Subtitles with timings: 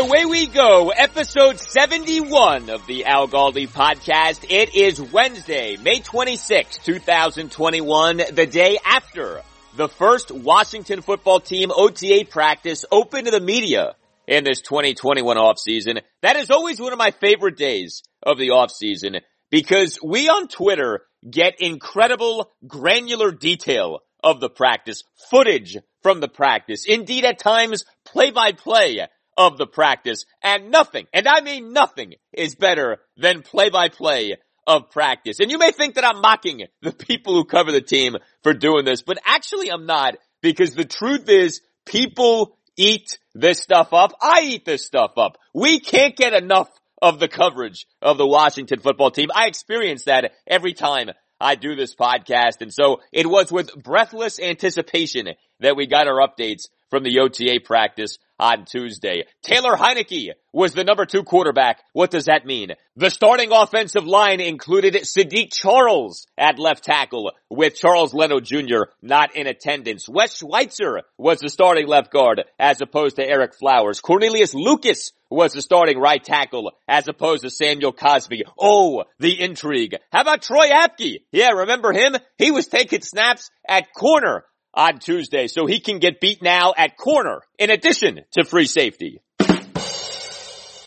[0.00, 4.46] Away we go, episode 71 of the Al Galdi podcast.
[4.48, 9.42] It is Wednesday, May 26, 2021, the day after
[9.76, 13.94] the first Washington football team OTA practice open to the media
[14.26, 16.00] in this 2021 offseason.
[16.22, 21.02] That is always one of my favorite days of the offseason because we on Twitter
[21.30, 28.30] get incredible granular detail of the practice, footage from the practice, indeed at times play
[28.30, 29.06] by play
[29.40, 34.36] of the practice and nothing, and I mean nothing is better than play by play
[34.66, 35.40] of practice.
[35.40, 38.84] And you may think that I'm mocking the people who cover the team for doing
[38.84, 44.12] this, but actually I'm not because the truth is people eat this stuff up.
[44.20, 45.38] I eat this stuff up.
[45.54, 46.68] We can't get enough
[47.00, 49.30] of the coverage of the Washington football team.
[49.34, 52.60] I experience that every time I do this podcast.
[52.60, 55.28] And so it was with breathless anticipation
[55.60, 59.24] that we got our updates from the OTA practice on Tuesday.
[59.42, 61.82] Taylor Heinicke was the number two quarterback.
[61.92, 62.70] What does that mean?
[62.96, 68.90] The starting offensive line included Saahdiq Charles at left tackle with Charles Leno Jr.
[69.02, 70.08] not in attendance.
[70.08, 74.00] Wes Schweitzer was the starting left guard as opposed to Ereck Flowers.
[74.00, 78.40] Cornelius Lucas was the starting right tackle as opposed to Samuel Cosmi.
[78.58, 79.96] Oh, the intrigue.
[80.10, 81.22] How about Troy Apke?
[81.30, 82.16] Yeah, remember him?
[82.36, 84.44] He was taking snaps at corner
[84.74, 89.20] on Tuesday, so he can get beat now at corner in addition to free safety.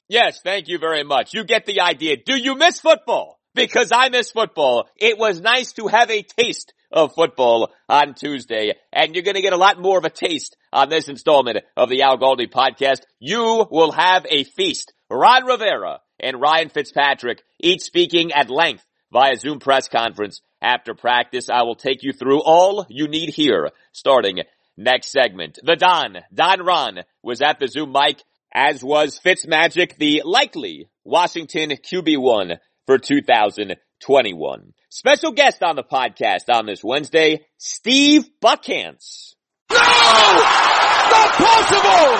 [0.09, 1.33] Yes, thank you very much.
[1.33, 2.17] You get the idea.
[2.17, 3.39] Do you miss football?
[3.55, 4.87] Because I miss football.
[4.97, 9.53] It was nice to have a taste of football on Tuesday, and you're gonna get
[9.53, 13.01] a lot more of a taste on this installment of the Al Galdi podcast.
[13.19, 14.93] You will have a feast.
[15.09, 21.49] Ron Rivera and Ryan Fitzpatrick each speaking at length via Zoom press conference after practice.
[21.49, 24.39] I will take you through all you need here starting
[24.75, 25.59] next segment.
[25.63, 28.21] The Don, Don Ron was at the Zoom mic
[28.53, 34.73] as was Fitzmagic, the likely Washington QB1 for 2021.
[34.89, 39.35] Special guest on the podcast on this Wednesday, Steve Buckhantz.
[39.71, 39.77] No!
[39.77, 42.17] Not possible!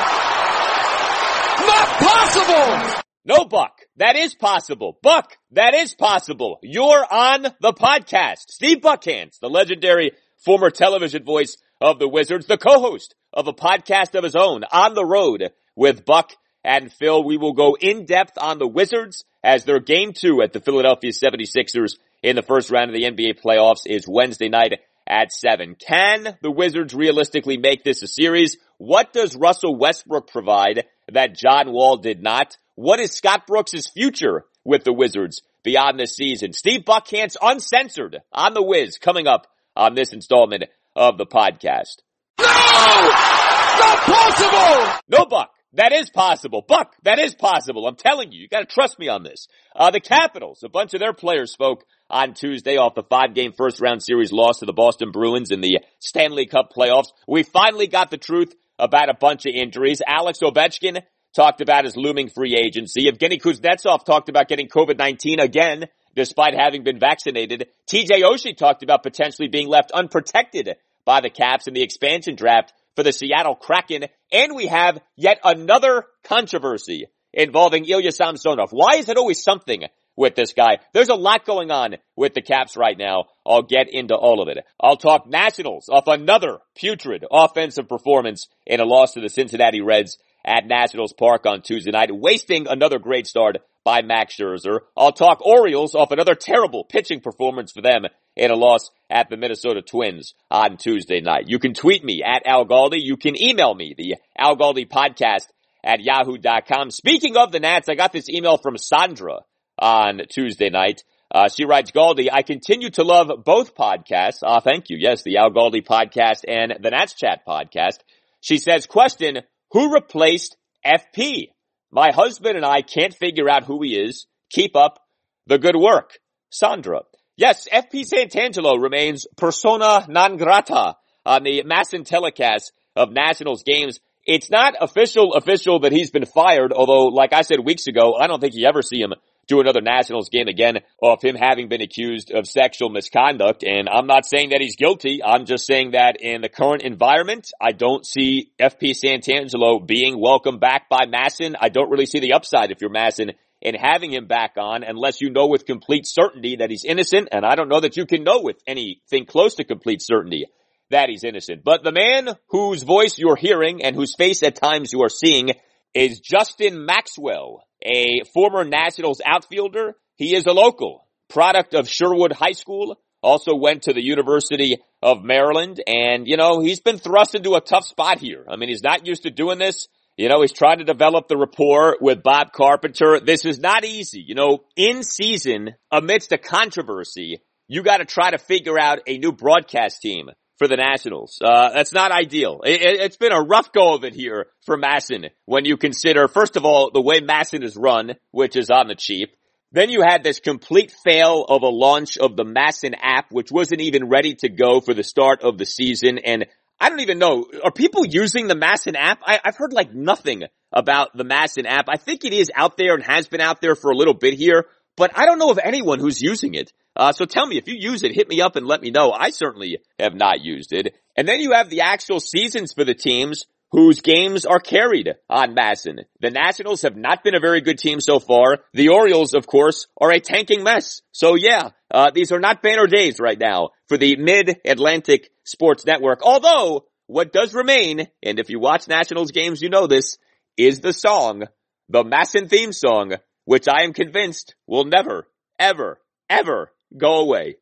[1.68, 3.04] Not possible!
[3.26, 3.80] No, Buck.
[3.98, 4.98] That is possible.
[5.02, 6.60] Buck, that is possible.
[6.62, 8.50] You're on the podcast.
[8.50, 10.12] Steve Buckhantz, the legendary
[10.44, 14.94] former television voice of the Wizards, the co-host of a podcast of his own, On
[14.94, 16.34] the Road with Buck
[16.66, 17.24] and Phil.
[17.24, 21.12] We will go in depth on the Wizards as their game two at the Philadelphia
[21.12, 25.76] 76ers in the first round of the NBA playoffs is Wednesday night at seven.
[25.76, 28.58] Can the Wizards realistically make this a series?
[28.78, 32.58] What does Russell Westbrook provide that John Wall did not?
[32.76, 36.54] What is Scott Brooks' future with the Wizards beyond this season?
[36.54, 40.64] Steve Buckhantz uncensored on the Wiz coming up on this installment
[40.96, 41.98] of the podcast.
[42.40, 42.46] No!
[42.46, 45.00] Not possible!
[45.08, 45.52] No, Buck.
[45.76, 46.64] That is possible.
[46.68, 47.88] Buck, that is possible.
[47.88, 49.48] I'm telling you, you gotta trust me on this.
[49.76, 53.54] Uh, the Capitals, a bunch of their players spoke on Tuesday off the five game
[53.58, 57.08] first round series loss to the Boston Bruins in the Stanley Cup playoffs.
[57.28, 60.02] We finally got the truth about a bunch of injuries.
[60.06, 61.02] Alex Ovechkin
[61.36, 63.10] talked about his looming free agency.
[63.12, 65.86] Evgeny Kuznetsov talked about getting COVID-19 again,
[66.16, 67.68] despite having been vaccinated.
[67.92, 70.76] TJ Oshie talked about potentially being left unprotected
[71.06, 74.06] by the Caps in the expansion draft for the Seattle Kraken.
[74.32, 78.70] And we have yet another controversy involving Ilya Samsonov.
[78.72, 79.84] Why is it always something
[80.16, 80.78] with this guy?
[80.94, 83.26] There's a lot going on with the Caps right now.
[83.46, 84.64] I'll get into all of it.
[84.80, 90.20] I'll talk Nationals off another putrid offensive performance in a loss to the Cincinnati Reds
[90.46, 94.80] at Nationals Park on Tuesday night, wasting another great start by Max Scherzer.
[94.96, 98.06] I'll talk Orioles off another terrible pitching performance for them
[98.36, 101.46] in a loss at the Minnesota Twins on Tuesday night.
[101.48, 102.98] You can tweet me at Al Galdi.
[103.00, 105.48] You can email me, the Al Galdi podcast
[105.84, 106.92] at yahoo.com.
[106.92, 109.40] Speaking of the Nats, I got this email from Sandra
[109.78, 111.04] on Tuesday night.
[111.34, 114.40] Uh, she writes, Galdi, I continue to love both podcasts.
[114.44, 114.98] Ah, uh, thank you.
[115.00, 117.98] Yes, the Al Galdi podcast and the Nats Chat podcast.
[118.40, 119.40] She says, question,
[119.74, 120.56] who replaced
[120.86, 121.50] FP?
[121.92, 124.26] My husband and I can't figure out who he is.
[124.52, 125.00] Keep up
[125.48, 126.12] the good work.
[126.50, 127.02] Sandra.
[127.36, 134.00] Yes, FP Santangelo remains persona non grata on the MASN telecast of Nationals games.
[134.26, 138.28] It's not official official that he's been fired, although like I said weeks ago, I
[138.28, 139.14] don't think you ever see him
[139.48, 143.64] do another Nationals game again of him having been accused of sexual misconduct.
[143.64, 145.22] And I'm not saying that he's guilty.
[145.24, 150.60] I'm just saying that in the current environment, I don't see FP Santangelo being welcomed
[150.60, 151.56] back by MASN.
[151.60, 155.22] I don't really see the upside if you're MASN in having him back on unless
[155.22, 157.30] you know with complete certainty that he's innocent.
[157.32, 160.46] And I don't know that you can know with anything close to complete certainty
[160.90, 161.64] that he's innocent.
[161.64, 165.52] But the man whose voice you're hearing and whose face at times you are seeing
[165.94, 169.96] is Justin Maxwell, a former Nationals outfielder.
[170.16, 175.24] He is a local product of Sherwood High School, also went to the University of
[175.24, 178.46] Maryland, and you know, he's been thrust into a tough spot here.
[178.50, 179.88] I mean, he's not used to doing this.
[180.18, 183.20] You know, he's trying to develop the rapport with Bob Carpenter.
[183.20, 184.24] This is not easy.
[184.26, 189.32] You know, in season, amidst a controversy, you gotta try to figure out a new
[189.32, 190.30] broadcast team
[190.64, 191.40] for the Nationals.
[191.44, 192.62] Uh, that's not ideal.
[192.64, 196.56] It, has been a rough go of it here for MASN when you consider, first
[196.56, 199.36] of all, the way MASN is run, which is on the cheap.
[199.74, 203.82] Then you had this complete fail of a launch of the MASN app, which wasn't
[203.82, 206.18] even ready to go for the start of the season.
[206.20, 206.46] And
[206.80, 209.20] I don't even know, are people using the MASN app?
[209.26, 211.88] I, have heard like nothing about the MASN app.
[211.90, 214.36] I think it is out there and has been out there for a little bit
[214.36, 216.72] here, but I don't know of anyone who's using it.
[216.96, 219.12] Uh, so tell me if you use it, hit me up and let me know.
[219.12, 220.96] I certainly have not used it.
[221.16, 225.56] And then you have the actual seasons for the teams whose games are carried on
[225.56, 226.04] MASN.
[226.22, 228.60] The Nationals have not been a very good team so far.
[228.74, 231.02] The Orioles, of course, are a tanking mess.
[231.12, 236.22] So yeah, uh, these are not banner days right now for the Mid-Atlantic Sports Network.
[236.22, 240.20] Although, what does remain, and if you watch Nationals games, you know this,
[240.56, 241.46] is the song,
[241.90, 243.14] the MASN theme song,
[243.46, 245.28] which I am convinced will never,
[245.60, 247.56] ever, ever Go away.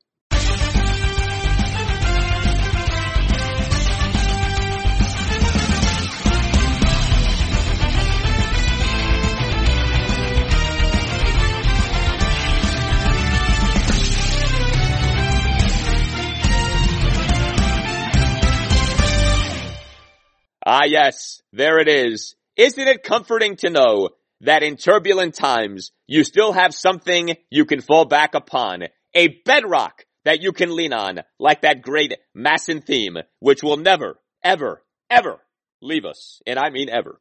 [20.64, 22.36] Ah yes, there it is.
[22.58, 24.10] Isn't it comforting to know
[24.42, 28.84] that in turbulent times, you still have something you can fall back upon
[29.14, 34.20] a bedrock that you can lean on, like that great MASN theme, which will never,
[34.44, 35.40] ever, ever
[35.82, 36.42] leave us.
[36.46, 37.20] And I mean ever.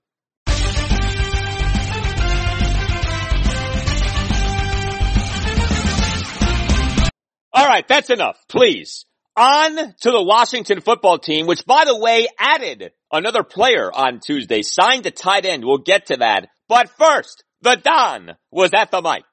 [7.53, 8.39] All right, that's enough.
[8.49, 9.05] Please.
[9.37, 14.63] On to the Washington football team, which by the way added another player on Tuesday,
[14.63, 15.65] signed a tight end.
[15.65, 16.49] We'll get to that.
[16.71, 19.25] But first, the Don was at the mic.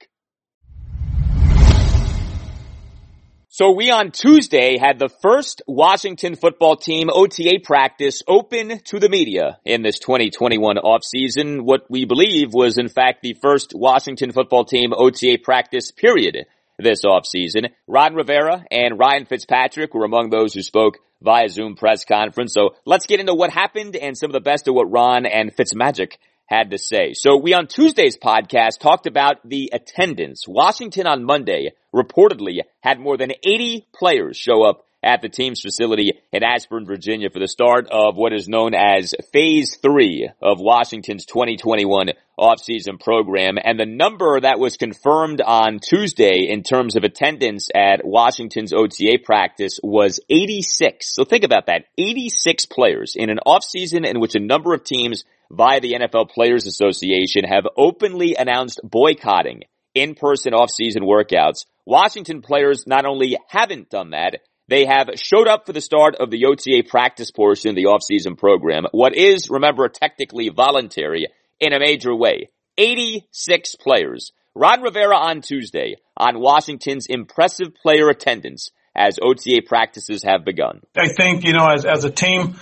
[3.48, 9.08] So we on Tuesday had the first Washington football team OTA practice open to the
[9.08, 11.62] media in this 2021 offseason.
[11.62, 16.48] What we believe was in fact the first Washington football team OTA practice period
[16.80, 17.70] this offseason.
[17.86, 22.56] Ron Rivera and Ryan Fitzpatrick were among those who spoke via Zoom press conference.
[22.56, 25.56] So let's get into what happened and some of the best of what Ron and
[25.56, 26.14] Fitzmagic
[26.48, 27.14] had to say.
[27.14, 30.46] So we on Tuesday's podcast talked about the attendance.
[30.48, 36.12] Washington on Monday reportedly had more than 80 players show up at the team's facility
[36.32, 41.26] in Ashburn, Virginia for the start of what is known as phase three of Washington's
[41.26, 43.58] 2021 offseason program.
[43.64, 49.20] And the number that was confirmed on Tuesday in terms of attendance at Washington's OTA
[49.24, 51.14] practice was 86.
[51.14, 51.86] So think about that.
[51.98, 56.66] 86 players in an offseason in which a number of teams via the NFL Players
[56.66, 59.64] Association have openly announced boycotting
[59.94, 61.66] in-person off-season workouts.
[61.86, 66.30] Washington players not only haven't done that, they have showed up for the start of
[66.30, 68.86] the OTA practice portion of the off-season program.
[68.92, 71.28] What is, remember, technically voluntary
[71.60, 72.50] in a major way.
[72.78, 74.32] 86 players.
[74.54, 80.82] Ron Rivera on Tuesday on Washington's impressive player attendance as OTA practices have begun.
[80.98, 82.56] I think, you know, as, as a team,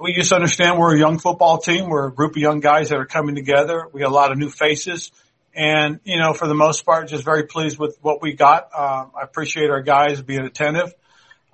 [0.00, 1.88] we just understand we're a young football team.
[1.88, 3.88] We're a group of young guys that are coming together.
[3.92, 5.10] We got a lot of new faces.
[5.54, 8.68] And, you know, for the most part, just very pleased with what we got.
[8.74, 10.94] Uh, I appreciate our guys being attentive.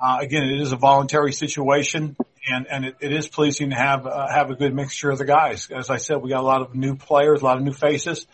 [0.00, 2.16] Uh, again, it is a voluntary situation
[2.48, 5.24] and, and it, it is pleasing to have, uh, have a good mixture of the
[5.24, 5.70] guys.
[5.70, 8.26] As I said, we got a lot of new players, a lot of new faces.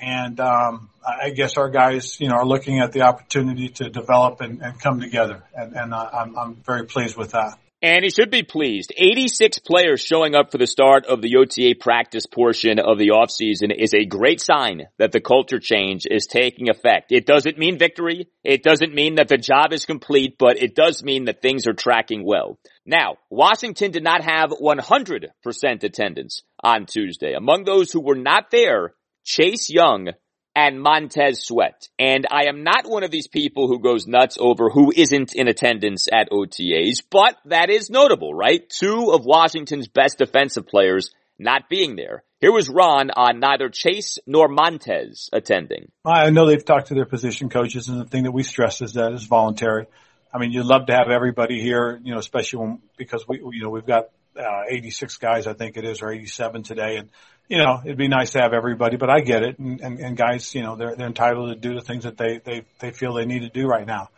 [0.00, 4.40] And, um, I guess our guys, you know, are looking at the opportunity to develop
[4.40, 5.44] and, and come together.
[5.54, 7.58] And, and I'm, I'm very pleased with that.
[7.84, 8.94] And he should be pleased.
[8.96, 13.76] 86 players showing up for the start of the OTA practice portion of the offseason
[13.76, 17.12] is a great sign that the culture change is taking effect.
[17.12, 18.30] It doesn't mean victory.
[18.42, 21.74] It doesn't mean that the job is complete, but it does mean that things are
[21.74, 22.58] tracking well.
[22.86, 27.34] Now, Washington did not have 100% attendance on Tuesday.
[27.34, 28.94] Among those who were not there,
[29.26, 30.08] Chase Young
[30.54, 31.88] and Montez Sweat.
[31.98, 35.48] And I am not one of these people who goes nuts over who isn't in
[35.48, 38.68] attendance at OTAs, but that is notable, right?
[38.68, 42.22] Two of Washington's best defensive players not being there.
[42.40, 45.90] Here was Ron on neither Chase nor Montez attending.
[46.04, 48.92] I know they've talked to their position coaches and the thing that we stress is
[48.94, 49.86] that it's voluntary.
[50.32, 53.62] I mean, you'd love to have everybody here, you know, especially when, because we, you
[53.62, 56.96] know, we've got uh, 86 guys, I think it is, or 87 today.
[56.96, 57.10] And,
[57.48, 59.58] you know, it'd be nice to have everybody, but I get it.
[59.58, 62.40] And, and, and guys, you know, they're, they're entitled to do the things that they,
[62.44, 64.08] they, they feel they need to do right now.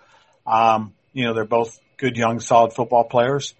[0.46, 3.54] Um, you know, they're both good, young, solid football players.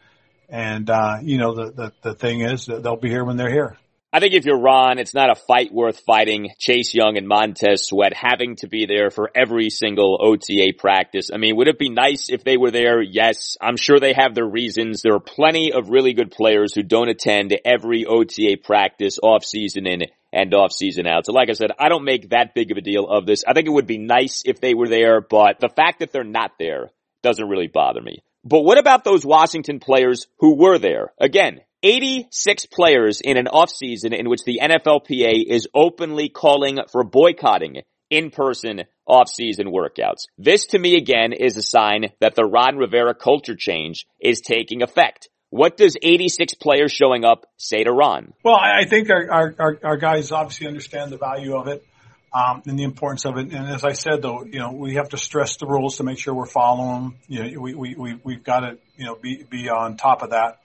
[0.49, 3.51] And, uh, you know, the, the, the thing is that they'll be here when they're
[3.51, 3.77] here.
[4.13, 6.51] I think if you're Ron, it's not a fight worth fighting.
[6.59, 11.31] Chase Young and Montez Sweat having to be there for every single OTA practice.
[11.33, 13.03] I mean, would it be nice if they were there?
[13.03, 13.57] Yes.
[13.61, 15.03] I'm sure they have their reasons.
[15.03, 19.87] There are plenty of really good players who don't attend every OTA practice off season
[19.87, 21.27] in and off season out.
[21.27, 23.45] So like I said, I don't make that big of a deal of this.
[23.47, 26.25] I think it would be nice if they were there, but the fact that they're
[26.25, 26.91] not there
[27.23, 28.23] doesn't really bother me.
[28.45, 31.13] But what about those Washington players who were there?
[31.19, 37.83] Again, 86 players in an offseason in which the NFLPA is openly calling for boycotting
[38.11, 40.25] in-person off-season workouts.
[40.37, 44.83] This to me again is a sign that the Ron Rivera culture change is taking
[44.83, 45.29] effect.
[45.51, 48.33] What does 86 players showing up say to Ron?
[48.43, 51.87] Well, I think our, our, our guys obviously understand the value of it.
[52.35, 53.53] Um, and the importance of it.
[53.53, 56.19] And as I said, though, you know, we have to stress the rules to make
[56.19, 57.17] sure we're following them.
[57.29, 60.31] You know, we, we, we, we've got to, you know, be, be on top of
[60.31, 60.59] that.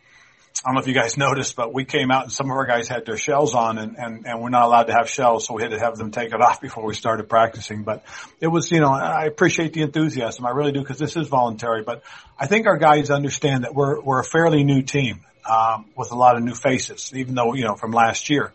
[0.63, 2.65] I don't know if you guys noticed, but we came out and some of our
[2.65, 5.47] guys had their shells on and, and, and we're not allowed to have shells.
[5.47, 7.83] So we had to have them take it off before we started practicing.
[7.83, 8.03] But
[8.39, 10.45] it was, you know, I appreciate the enthusiasm.
[10.45, 12.03] I really do because this is voluntary, but
[12.39, 16.15] I think our guys understand that we're, we're a fairly new team, um, with a
[16.15, 18.53] lot of new faces, even though, you know, from last year.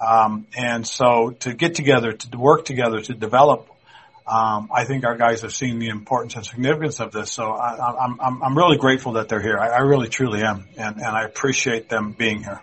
[0.00, 3.68] Um, and so to get together, to work together, to develop
[4.28, 7.30] um, I think our guys have seen the importance and significance of this.
[7.30, 9.58] So I, am I'm, I'm really grateful that they're here.
[9.58, 10.68] I, I really truly am.
[10.76, 12.60] And, and I appreciate them being here.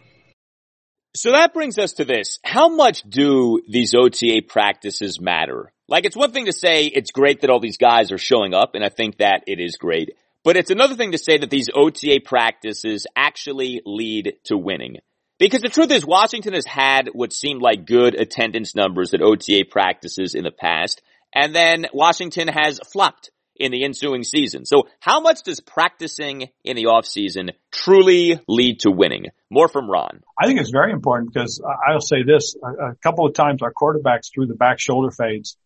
[1.16, 2.40] So that brings us to this.
[2.44, 5.72] How much do these OTA practices matter?
[5.88, 8.76] Like it's one thing to say it's great that all these guys are showing up
[8.76, 10.12] and I think that it is great.
[10.44, 14.98] But it's another thing to say that these OTA practices actually lead to winning.
[15.38, 19.66] Because the truth is Washington has had what seemed like good attendance numbers at OTA
[19.70, 21.02] practices in the past.
[21.36, 24.66] And then Washington has flopped in the ensuing season.
[24.66, 29.26] So how much does practicing in the offseason truly lead to winning?
[29.50, 30.22] More from Ron.
[30.40, 34.34] I think it's very important because I'll say this, a, couple of times our quarterbacks
[34.34, 35.58] threw the back shoulder fades.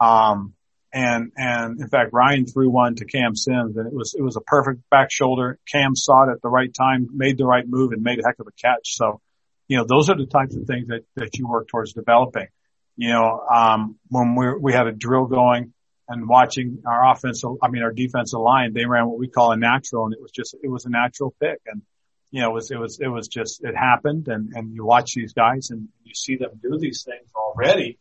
[0.00, 0.54] Um,
[0.92, 4.36] and and in fact Ryan threw one to Cam Sims and it was it was
[4.36, 5.58] a perfect back shoulder.
[5.66, 8.38] Cam saw it at the right time, made the right move, and made a heck
[8.40, 8.96] of a catch.
[8.96, 9.20] So,
[9.68, 12.48] you know, those are the types of things that that you work towards developing.
[12.96, 15.72] You know, um, when we we had a drill going
[16.08, 19.56] and watching our offensive, I mean our defensive line, they ran what we call a
[19.56, 21.82] natural, and it was just it was a natural pick, and
[22.30, 25.14] you know it was it was it was just it happened, and and you watch
[25.14, 27.98] these guys and you see them do these things already,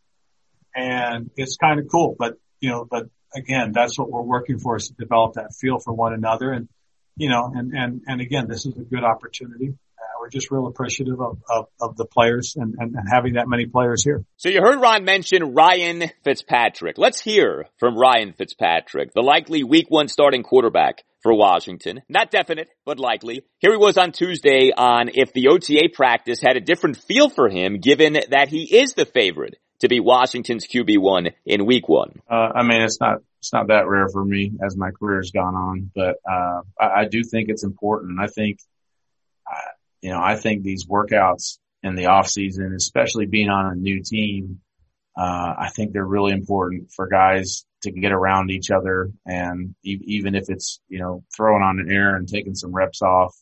[0.76, 4.78] and it's kind of cool, but you know, but again, that's what we're working for
[4.78, 6.52] is to develop that feel for one another.
[6.52, 6.70] And,
[7.18, 9.74] you know, and, and, and again, this is a good opportunity.
[10.22, 13.66] We're just real appreciative of, of, of the players and, and, and having that many
[13.66, 14.24] players here.
[14.38, 17.00] So you heard Ron mention Ryan Fitzpatrick.
[17.00, 22.04] Let's hear from Ryan Fitzpatrick, the likely week one starting quarterback for Washington.
[22.08, 23.42] Not definite, but likely.
[23.58, 27.50] Here he was on Tuesday on if the OTA practice had a different feel for
[27.50, 32.22] him given that he is the favorite to be Washington's QB1 in week one?
[32.30, 35.32] Uh, I mean, it's not, it's not that rare for me as my career has
[35.32, 38.20] gone on, but, uh, I, I, do think it's important.
[38.20, 38.60] I think,
[40.02, 44.02] you know, I think these workouts in the off season, especially being on a new
[44.04, 44.60] team,
[45.18, 49.12] uh, I think they're really important for guys to get around each other.
[49.26, 53.02] And e- even if it's, you know, throwing on an air and taking some reps
[53.02, 53.36] off,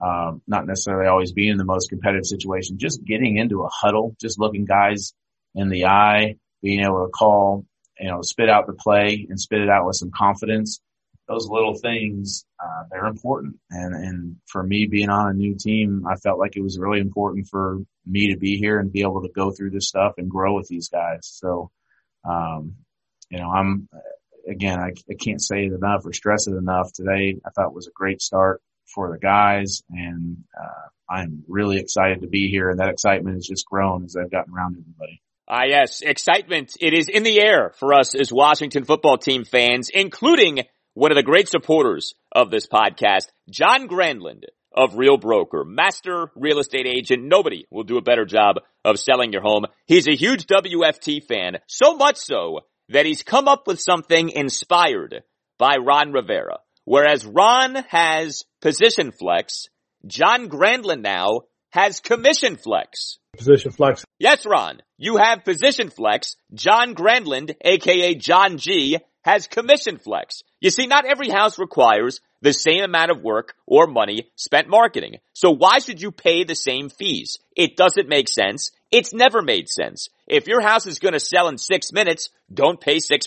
[0.00, 4.14] um, not necessarily always being in the most competitive situation, just getting into a huddle,
[4.20, 5.12] just looking guys
[5.54, 7.66] in the eye, being able to call,
[7.98, 10.80] you know, spit out the play and spit it out with some confidence.
[11.30, 13.56] Those little things, uh, they're important.
[13.70, 16.98] And, and for me being on a new team, I felt like it was really
[16.98, 20.28] important for me to be here and be able to go through this stuff and
[20.28, 21.20] grow with these guys.
[21.22, 21.70] So,
[22.28, 22.74] um,
[23.30, 23.88] you know, I'm,
[24.48, 26.92] again, I, I can't say it enough or stress it enough.
[26.92, 28.60] Today I thought was a great start
[28.92, 33.46] for the guys and, uh, I'm really excited to be here and that excitement has
[33.46, 35.22] just grown as I've gotten around everybody.
[35.48, 36.76] Ah, yes, excitement.
[36.80, 40.60] It is in the air for us as Washington football team fans, including
[40.94, 46.58] one of the great supporters of this podcast, John Granlund of Real Broker, master real
[46.58, 47.24] estate agent.
[47.24, 49.66] Nobody will do a better job of selling your home.
[49.86, 55.22] He's a huge WFT fan, so much so that he's come up with something inspired
[55.58, 56.58] by Ron Rivera.
[56.84, 59.68] Whereas Ron has position flex,
[60.06, 63.18] John Granlund now has commission flex.
[63.36, 64.04] Position flex.
[64.18, 64.80] Yes, Ron.
[64.98, 66.36] You have position flex.
[66.52, 70.42] John Granlund, aka John G, has commission flex.
[70.60, 75.18] You see, not every house requires the same amount of work or money spent marketing.
[75.32, 77.38] So why should you pay the same fees?
[77.56, 78.70] It doesn't make sense.
[78.90, 80.08] It's never made sense.
[80.26, 83.26] If your house is going to sell in six minutes, don't pay 6%.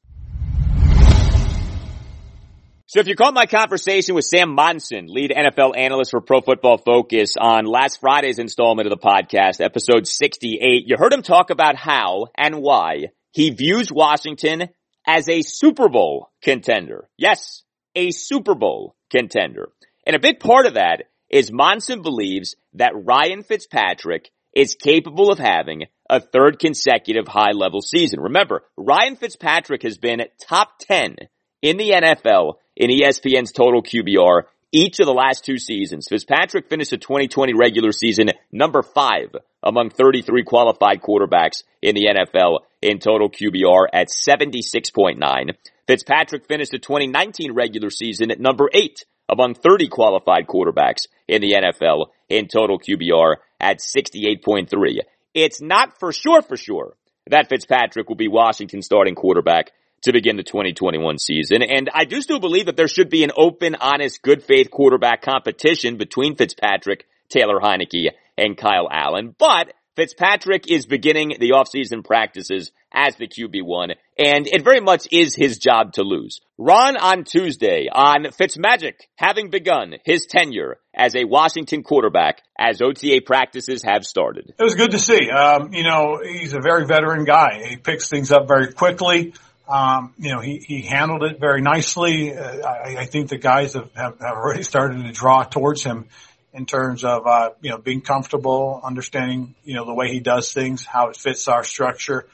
[2.88, 6.78] So if you caught my conversation with Sam Monson, lead NFL analyst for Pro Football
[6.78, 11.76] Focus on last Friday's installment of the podcast, episode 68, you heard him talk about
[11.76, 14.70] how and why he views Washington
[15.08, 17.10] as a Super Bowl contender.
[17.18, 17.64] Yes,
[17.96, 19.70] a Super Bowl contender.
[20.06, 25.40] And a big part of that is Monson believes that Ryan Fitzpatrick is capable of
[25.40, 28.20] having a third consecutive high level season.
[28.20, 31.16] Remember, Ryan Fitzpatrick has been top 10
[31.64, 34.44] in the NFL in ESPN's total QBR
[34.76, 36.08] each of the last two seasons.
[36.10, 39.34] Fitzpatrick finished the 2020 regular season number five
[39.64, 45.56] among 33 qualified quarterbacks in the NFL in total QBR at 76.9.
[45.88, 51.54] Fitzpatrick finished the 2019 regular season at number eight among 30 qualified quarterbacks in the
[51.54, 55.00] NFL in total QBR at 68.3.
[55.34, 59.72] It's not for sure for sure that Fitzpatrick will be Washington's starting quarterback
[60.06, 61.62] to begin the 2021 season.
[61.62, 65.22] And I do still believe that there should be an open, honest, good faith quarterback
[65.22, 69.36] competition between Fitzpatrick, Taylor Heinicke, and Kyle Allen.
[69.38, 75.36] But Fitzpatrick is beginning the offseason practices as the QB1, and it very much is
[75.36, 76.40] his job to lose.
[76.58, 83.22] Ron on Tuesday on Fitzmagic having begun his tenure as a Washington quarterback as OTA
[83.26, 84.54] practices have started.
[84.58, 85.30] It was good to see.
[85.30, 87.66] Um, you know, he's a very veteran guy.
[87.68, 89.34] He picks things up very quickly.
[89.68, 92.36] Um, you know, he, he handled it very nicely.
[92.36, 96.08] Uh, I, I think the guys have, have, have already started to draw towards him
[96.54, 100.54] in terms of, uh, you know, being comfortable, understanding, you know, the way he does
[100.54, 102.28] things, how it fits our structure.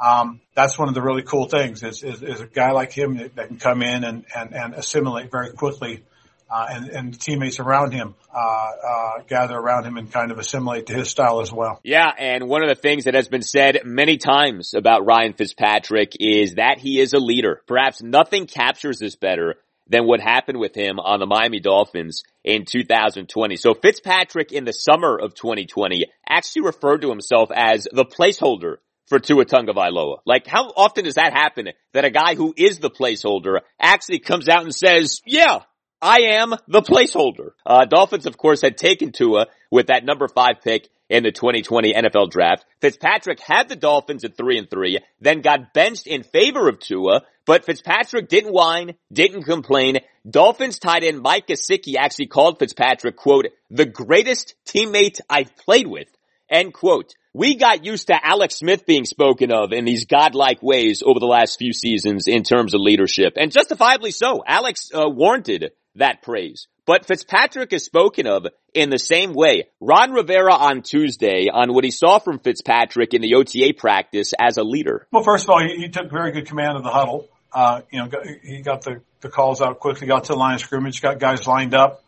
[0.00, 3.18] Um, that's one of the really cool things is, is, is a guy like him
[3.18, 6.04] that, that, can come in and, and, and assimilate very quickly.
[6.50, 10.38] Uh, and, and the teammates around him, uh, uh, gather around him and kind of
[10.38, 11.78] assimilate to his style as well.
[11.82, 12.10] Yeah.
[12.18, 16.54] And one of the things that has been said many times about Ryan Fitzpatrick is
[16.54, 17.60] that he is a leader.
[17.66, 19.56] Perhaps nothing captures this better
[19.88, 23.56] than what happened with him on the Miami Dolphins in 2020.
[23.56, 29.18] So Fitzpatrick in the summer of 2020 actually referred to himself as the placeholder for
[29.18, 30.18] Tua Tagovailoa.
[30.26, 34.48] Like how often does that happen that a guy who is the placeholder actually comes
[34.48, 35.60] out and says, yeah,
[36.00, 37.50] I am the placeholder.
[37.66, 41.92] Uh, Dolphins, of course, had taken Tua with that number five pick in the 2020
[41.92, 42.64] NFL draft.
[42.80, 47.22] Fitzpatrick had the Dolphins at three and three, then got benched in favor of Tua,
[47.46, 49.98] but Fitzpatrick didn't whine, didn't complain.
[50.28, 56.08] Dolphins tight end Mike Gesicki actually called Fitzpatrick, quote, the greatest teammate I've played with,
[56.48, 57.14] end quote.
[57.34, 61.26] We got used to Alex Smith being spoken of in these godlike ways over the
[61.26, 64.42] last few seasons in terms of leadership, and justifiably so.
[64.46, 66.66] Alex uh, warranted that praise.
[66.86, 69.64] But Fitzpatrick is spoken of in the same way.
[69.78, 74.56] Ron Rivera on Tuesday on what he saw from Fitzpatrick in the OTA practice as
[74.56, 75.06] a leader.
[75.12, 77.28] Well, first of all, he, he took very good command of the huddle.
[77.52, 78.10] Uh, you know,
[78.42, 81.46] he got the, the calls out quickly, got to the line of scrimmage, got guys
[81.46, 82.02] lined up.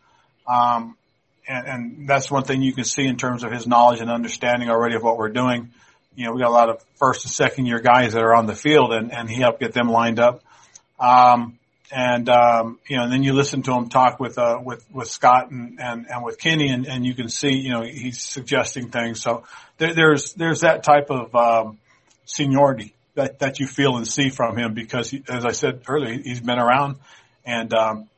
[0.48, 0.96] Um,
[1.46, 4.70] and, and that's one thing you can see in terms of his knowledge and understanding
[4.70, 5.72] already of what we're doing.
[6.16, 8.46] You know, we got a lot of first and second year guys that are on
[8.46, 10.42] the field and, and he helped get them lined up.
[10.98, 11.58] Um,
[11.92, 15.08] and um, you know, and then you listen to him talk with uh, with with
[15.08, 18.90] Scott and and, and with Kenny, and, and you can see, you know, he's suggesting
[18.90, 19.20] things.
[19.20, 19.44] So
[19.78, 21.78] there, there's there's that type of um,
[22.24, 26.18] seniority that that you feel and see from him because, he, as I said earlier,
[26.22, 26.96] he's been around,
[27.44, 28.08] and um,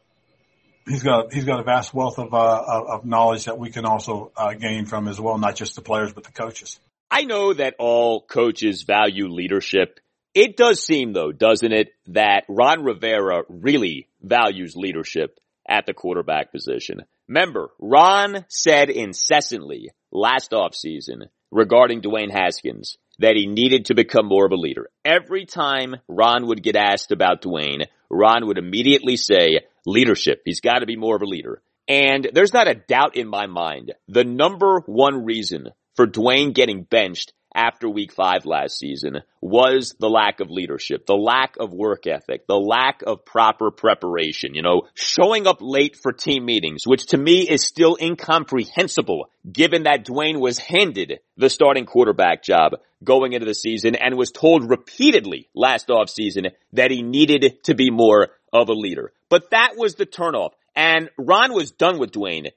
[0.86, 4.32] he's got he's got a vast wealth of uh, of knowledge that we can also
[4.36, 6.78] uh, gain from as well, not just the players but the coaches.
[7.10, 10.00] I know that all coaches value leadership
[10.34, 16.52] it does seem though, doesn't it, that Ron Rivera really values leadership at the quarterback
[16.52, 17.04] position.
[17.28, 24.46] Remember, Ron said incessantly last offseason regarding Dwayne Haskins that he needed to become more
[24.46, 24.90] of a leader.
[25.04, 30.42] Every time Ron would get asked about Dwayne, Ron would immediately say, leadership.
[30.44, 31.62] He's got to be more of a leader.
[31.88, 33.92] And there's not a doubt in my mind.
[34.08, 40.08] The number one reason for Dwayne getting benched after week five last season was the
[40.08, 44.82] lack of leadership, the lack of work ethic, the lack of proper preparation, you know,
[44.94, 50.40] showing up late for team meetings, which to me is still incomprehensible given that Dwayne
[50.40, 55.88] was handed the starting quarterback job going into the season and was told repeatedly last
[55.88, 59.12] offseason that he needed to be more of a leader.
[59.28, 60.52] But that was the turnoff.
[60.74, 62.52] And Ron was done with Dwayne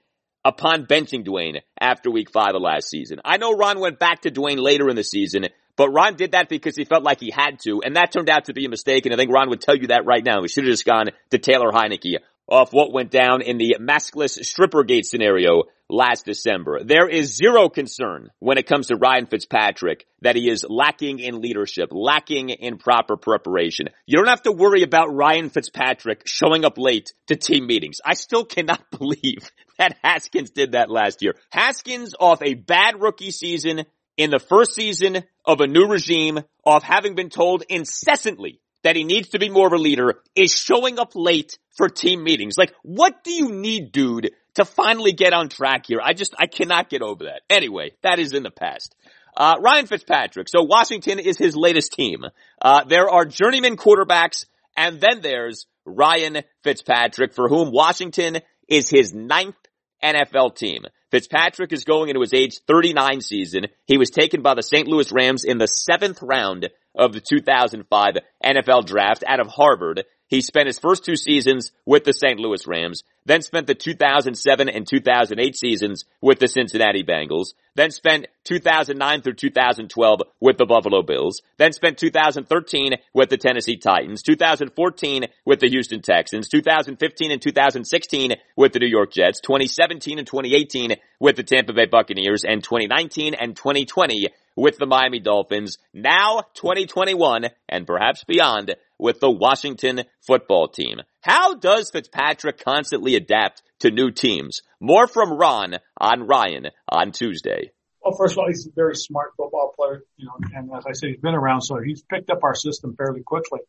[0.45, 3.19] upon benching Dwayne after week five of last season.
[3.25, 6.47] I know Ron went back to Dwayne later in the season, but Ron did that
[6.47, 9.05] because he felt like he had to, and that turned out to be a mistake,
[9.05, 10.43] and I think Ron would tell you that right now.
[10.43, 14.39] He should have just gone to Taylor Heinicke off what went down in the maskless
[14.39, 16.84] strippergate scenario last December.
[16.84, 21.41] There is zero concern when it comes to Ryan Fitzpatrick that he is lacking in
[21.41, 23.89] leadership, lacking in proper preparation.
[24.05, 27.99] You don't have to worry about Ryan Fitzpatrick showing up late to team meetings.
[28.03, 31.36] I still cannot believe that Haskins did that last year.
[31.51, 33.86] Haskins off a bad rookie season
[34.17, 39.03] in the first season of a new regime, off having been told incessantly that he
[39.03, 42.55] needs to be more of a leader is showing up late for team meetings.
[42.55, 45.99] Like, what do you need, dude, to finally get on track here?
[46.01, 47.41] I just, I cannot get over that.
[47.49, 48.95] Anyway, that is in the past.
[49.35, 50.47] Uh, Ryan Fitzpatrick.
[50.47, 52.25] So Washington is his latest team.
[52.61, 54.45] Uh, there are journeyman quarterbacks
[54.77, 59.55] and then there's Ryan Fitzpatrick for whom Washington is his ninth
[60.03, 60.83] NFL team.
[61.09, 63.65] Fitzpatrick is going into his age 39 season.
[63.87, 64.87] He was taken by the St.
[64.87, 70.03] Louis Rams in the seventh round of the 2005 NFL draft out of Harvard.
[70.27, 72.39] He spent his first two seasons with the St.
[72.39, 78.25] Louis Rams, then spent the 2007 and 2008 seasons with the Cincinnati Bengals, then spent
[78.45, 85.25] 2009 through 2012 with the Buffalo Bills, then spent 2013 with the Tennessee Titans, 2014
[85.45, 90.95] with the Houston Texans, 2015 and 2016 with the New York Jets, 2017 and 2018
[91.19, 97.49] with the Tampa Bay Buccaneers, and 2019 and 2020 with the Miami Dolphins, now 2021
[97.67, 101.01] and perhaps beyond with the Washington football team.
[101.21, 104.61] How does Fitzpatrick constantly adapt to new teams?
[104.79, 107.71] More from Ron on Ryan on Tuesday.
[108.01, 110.91] Well, first of all, he's a very smart football player, you know, and as I
[110.93, 113.61] said, he's been around, so he's picked up our system fairly quickly.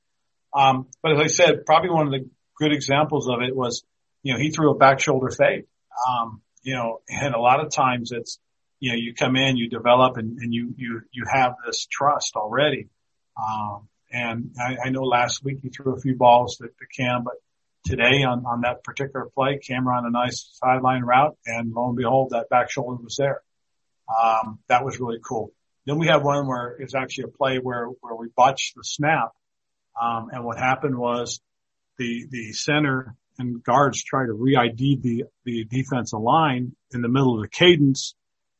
[0.54, 3.84] Um, but as I said, probably one of the good examples of it was,
[4.22, 5.64] you know, he threw a back shoulder fade.
[6.06, 8.38] Um, you know, and a lot of times it's,
[8.80, 12.36] you know, you come in, you develop and, and you, you, you have this trust
[12.36, 12.88] already.
[13.36, 17.24] Um, and I, I know last week he threw a few balls to, to Cam,
[17.24, 17.34] but
[17.84, 21.96] today on, on that particular play, Cam ran a nice sideline route and lo and
[21.96, 23.40] behold, that back shoulder was there.
[24.08, 25.52] Um, that was really cool.
[25.86, 29.32] Then we have one where it's actually a play where, where we botched the snap.
[30.00, 31.40] Um, and what happened was
[31.98, 37.36] the, the center and guards tried to re-ID the, the defensive line in the middle
[37.36, 38.14] of the cadence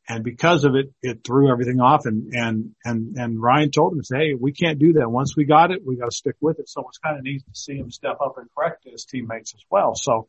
[0.09, 4.05] and because of it, it threw everything off and, and, and, and Ryan told him,
[4.05, 5.11] say, Hey, we can't do that.
[5.11, 6.69] Once we got it, we got to stick with it.
[6.69, 9.65] So it's kind of neat to see him step up and correct his teammates as
[9.69, 9.95] well.
[9.95, 10.29] So,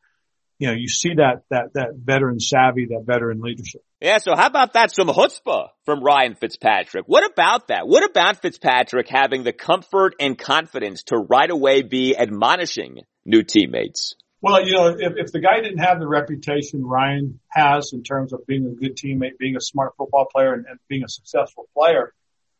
[0.58, 3.82] you know, you see that, that, that veteran savvy, that veteran leadership.
[4.02, 4.18] Yeah.
[4.18, 4.92] So how about that?
[4.92, 7.06] Some chutzpah from Ryan Fitzpatrick.
[7.06, 7.88] What about that?
[7.88, 14.16] What about Fitzpatrick having the comfort and confidence to right away be admonishing new teammates?
[14.42, 18.34] Well, you know, if, if the guy didn't have the reputation Ryan has in terms
[18.34, 21.68] of being a good teammate, being a smart football player, and, and being a successful
[21.76, 22.14] player,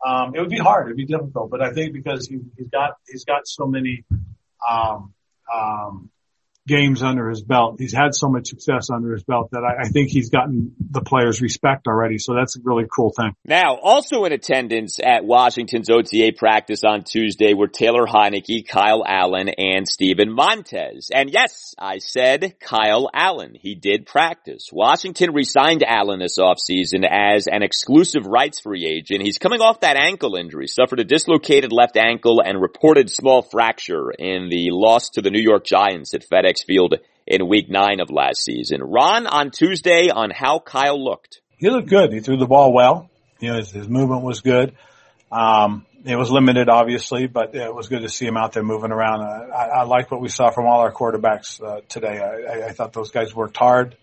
[0.04, 0.88] um, it would be hard.
[0.88, 1.52] It'd be difficult.
[1.52, 4.06] But I think because he, he's got he's got so many
[4.68, 5.14] um,
[5.54, 6.10] um,
[6.68, 7.78] games under his belt.
[7.80, 11.02] He's had so much success under his belt that I, I, think he's gotten the
[11.02, 12.18] players' respect already.
[12.18, 13.34] So that's a really cool thing.
[13.46, 19.50] Now, also in attendance at Washington's OTA practice on Tuesday were Taylor Heinicke, Kyle Allen,
[19.50, 21.10] and Steven Montez.
[21.14, 23.56] And yes, I said Kyle Allen.
[23.60, 24.70] He did practice.
[24.72, 29.22] Washington re-signed Allen this offseason as an exclusive rights free agent.
[29.24, 34.12] He's coming off that ankle injury, suffered a dislocated left ankle and reported small fracture
[34.12, 38.10] in the loss to the New York Giants at FedEx Field in week nine of
[38.10, 38.82] last season.
[38.82, 41.42] Ron on Tuesday on how Kyle looked.
[41.58, 42.14] He looked good.
[42.14, 43.10] He threw the ball well.
[43.40, 44.76] You know, his, his movement was good.
[45.32, 48.92] Um, it was limited, obviously, but it was good to see him out there moving
[48.92, 49.22] around.
[49.22, 52.20] I, I like what we saw from all our quarterbacks uh, today.
[52.20, 53.98] I, I, thought those guys worked hard.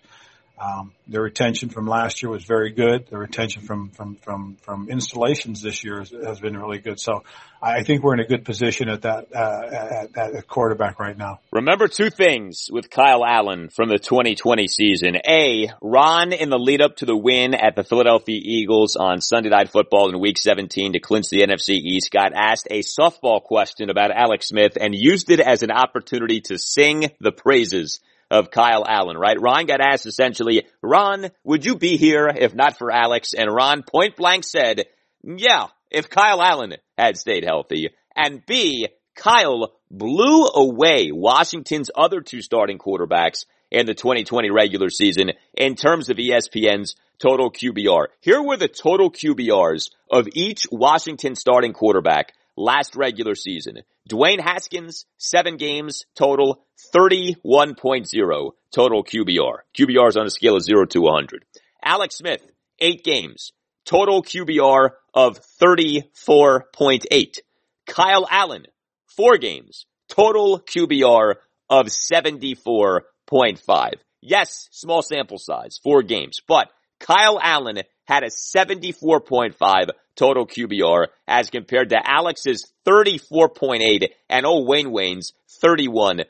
[0.56, 3.08] Um, their retention from last year was very good.
[3.08, 7.00] Their retention from from from from installations this year has, has been really good.
[7.00, 7.24] So
[7.60, 11.40] I think we're in a good position at that uh, at, at quarterback right now.
[11.50, 16.80] Remember two things with Kyle Allen from the 2020 season: a Ron in the lead
[16.80, 20.92] up to the win at the Philadelphia Eagles on Sunday Night Football in Week 17
[20.92, 25.30] to clinch the NFC East, got asked a softball question about Alex Smith and used
[25.30, 27.98] it as an opportunity to sing the praises
[28.30, 29.40] of Kyle Allen, right?
[29.40, 33.34] Ron got asked essentially, Ron, would you be here if not for Alex?
[33.36, 34.84] And Ron point blank said,
[35.22, 37.90] yeah, if Kyle Allen had stayed healthy.
[38.16, 45.32] And B, Kyle blew away Washington's other two starting quarterbacks in the 2020 regular season
[45.56, 48.06] in terms of ESPN's total QBR.
[48.20, 53.82] Here were the total QBRs of each Washington starting quarterback last regular season.
[54.08, 56.64] Dwayne Haskins, seven games total,
[56.94, 59.58] 31.0 total QBR.
[59.76, 61.44] QBR is on a scale of 0 to 100.
[61.82, 62.42] Alex Smith,
[62.78, 63.52] eight games,
[63.84, 67.38] total QBR of 34.8.
[67.86, 68.66] Kyle Allen,
[69.06, 71.34] four games, total QBR
[71.68, 73.92] of 74.5.
[74.20, 81.50] Yes, small sample size, four games, but Kyle Allen had a 74.5 total QBR as
[81.50, 86.24] compared to Alex's 34.8 and oh Wayne Wayne's 31.0.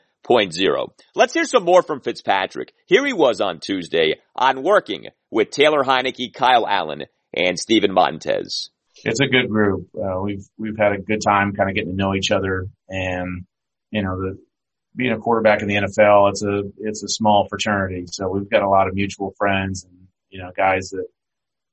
[1.15, 2.73] Let's hear some more from Fitzpatrick.
[2.85, 8.69] Here he was on Tuesday on working with Taylor Heinicke, Kyle Allen, and Steven Montez.
[9.03, 9.89] It's a good group.
[9.95, 13.45] Uh, we've we've had a good time kind of getting to know each other, and
[13.91, 14.39] you know the
[14.95, 18.05] being a quarterback in the NFL, it's a it's a small fraternity.
[18.07, 21.05] So we've got a lot of mutual friends and you know guys that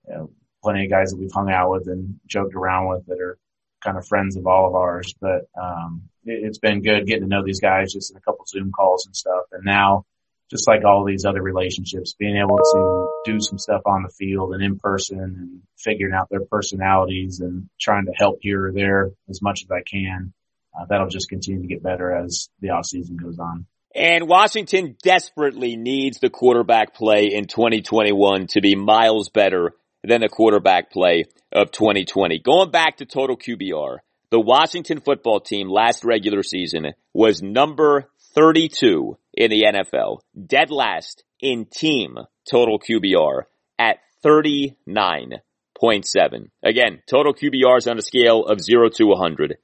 [0.09, 0.31] you know,
[0.63, 3.39] plenty of guys that we've hung out with and joked around with that are
[3.83, 5.15] kind of friends of all of ours.
[5.21, 8.43] But um, it, has been good getting to know these guys just in a couple
[8.43, 9.45] of Zoom calls and stuff.
[9.53, 10.05] And now
[10.51, 14.53] just like all these other relationships, being able to do some stuff on the field
[14.53, 19.13] and in person and figuring out their personalities and trying to help here or there
[19.31, 20.33] as much as I can.
[20.79, 23.67] Uh, that'll just continue to get better as the off season goes on.
[23.95, 30.29] And Washington desperately needs the quarterback play in 2021 to be miles better than the
[30.29, 32.39] quarterback play of 2020.
[32.41, 33.99] Going back to total QBR,
[34.31, 41.25] the Washington football team last regular season was number 32 in the NFL, dead last
[41.41, 42.17] in team
[42.51, 43.43] total QBR
[43.79, 45.41] at 39.7.
[46.63, 49.59] Again, total QBRs on a scale of 0 to 100.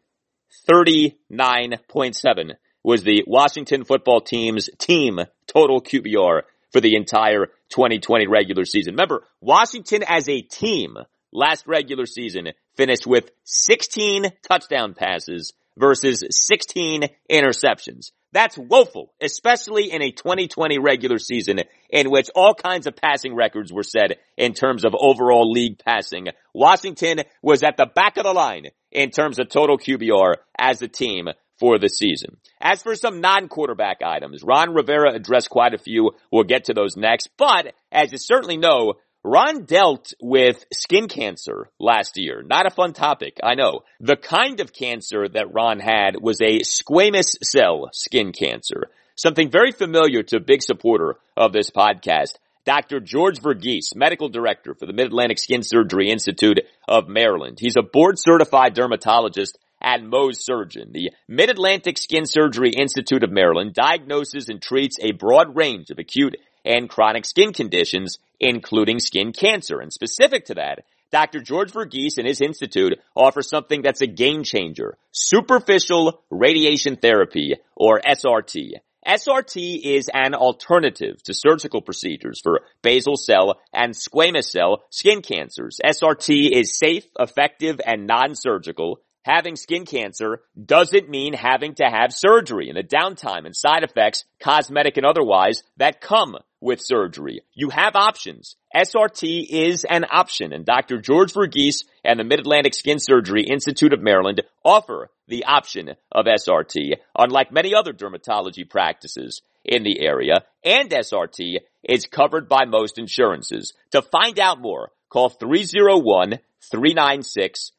[0.68, 8.94] 39.7 was the Washington football team's team total QBR for the entire 2020 regular season.
[8.94, 10.96] Remember, Washington as a team
[11.32, 18.10] last regular season finished with 16 touchdown passes versus 16 interceptions.
[18.32, 23.72] That's woeful, especially in a 2020 regular season in which all kinds of passing records
[23.72, 26.28] were set in terms of overall league passing.
[26.52, 30.88] Washington was at the back of the line in terms of total QBR as a
[30.88, 31.28] team
[31.58, 32.36] for the season.
[32.60, 36.12] As for some non-quarterback items, Ron Rivera addressed quite a few.
[36.30, 37.30] We'll get to those next.
[37.36, 38.94] But as you certainly know,
[39.24, 42.42] Ron dealt with skin cancer last year.
[42.42, 43.80] Not a fun topic, I know.
[44.00, 48.90] The kind of cancer that Ron had was a squamous cell skin cancer.
[49.16, 52.36] Something very familiar to a big supporter of this podcast.
[52.64, 53.00] Dr.
[53.00, 57.58] George Verghese, medical director for the Mid-Atlantic Skin Surgery Institute of Maryland.
[57.58, 60.90] He's a board certified dermatologist at Mohs Surgeon.
[60.92, 66.36] The Mid-Atlantic Skin Surgery Institute of Maryland diagnoses and treats a broad range of acute
[66.64, 69.80] and chronic skin conditions, including skin cancer.
[69.80, 71.40] And specific to that, Dr.
[71.40, 74.96] George Verghese and his institute offer something that's a game changer.
[75.12, 78.72] Superficial radiation therapy, or SRT.
[79.06, 85.80] SRT is an alternative to surgical procedures for basal cell and squamous cell skin cancers.
[85.82, 92.70] SRT is safe, effective, and non-surgical having skin cancer doesn't mean having to have surgery
[92.70, 97.42] and the downtime and side effects, cosmetic and otherwise, that come with surgery.
[97.52, 98.56] You have options.
[98.74, 101.00] SRT is an option and Dr.
[101.00, 106.94] George Verghese and the Mid-Atlantic Skin Surgery Institute of Maryland offer the option of SRT,
[107.16, 113.74] unlike many other dermatology practices in the area, and SRT is covered by most insurances.
[113.90, 116.38] To find out more, call 301
[116.70, 117.72] 396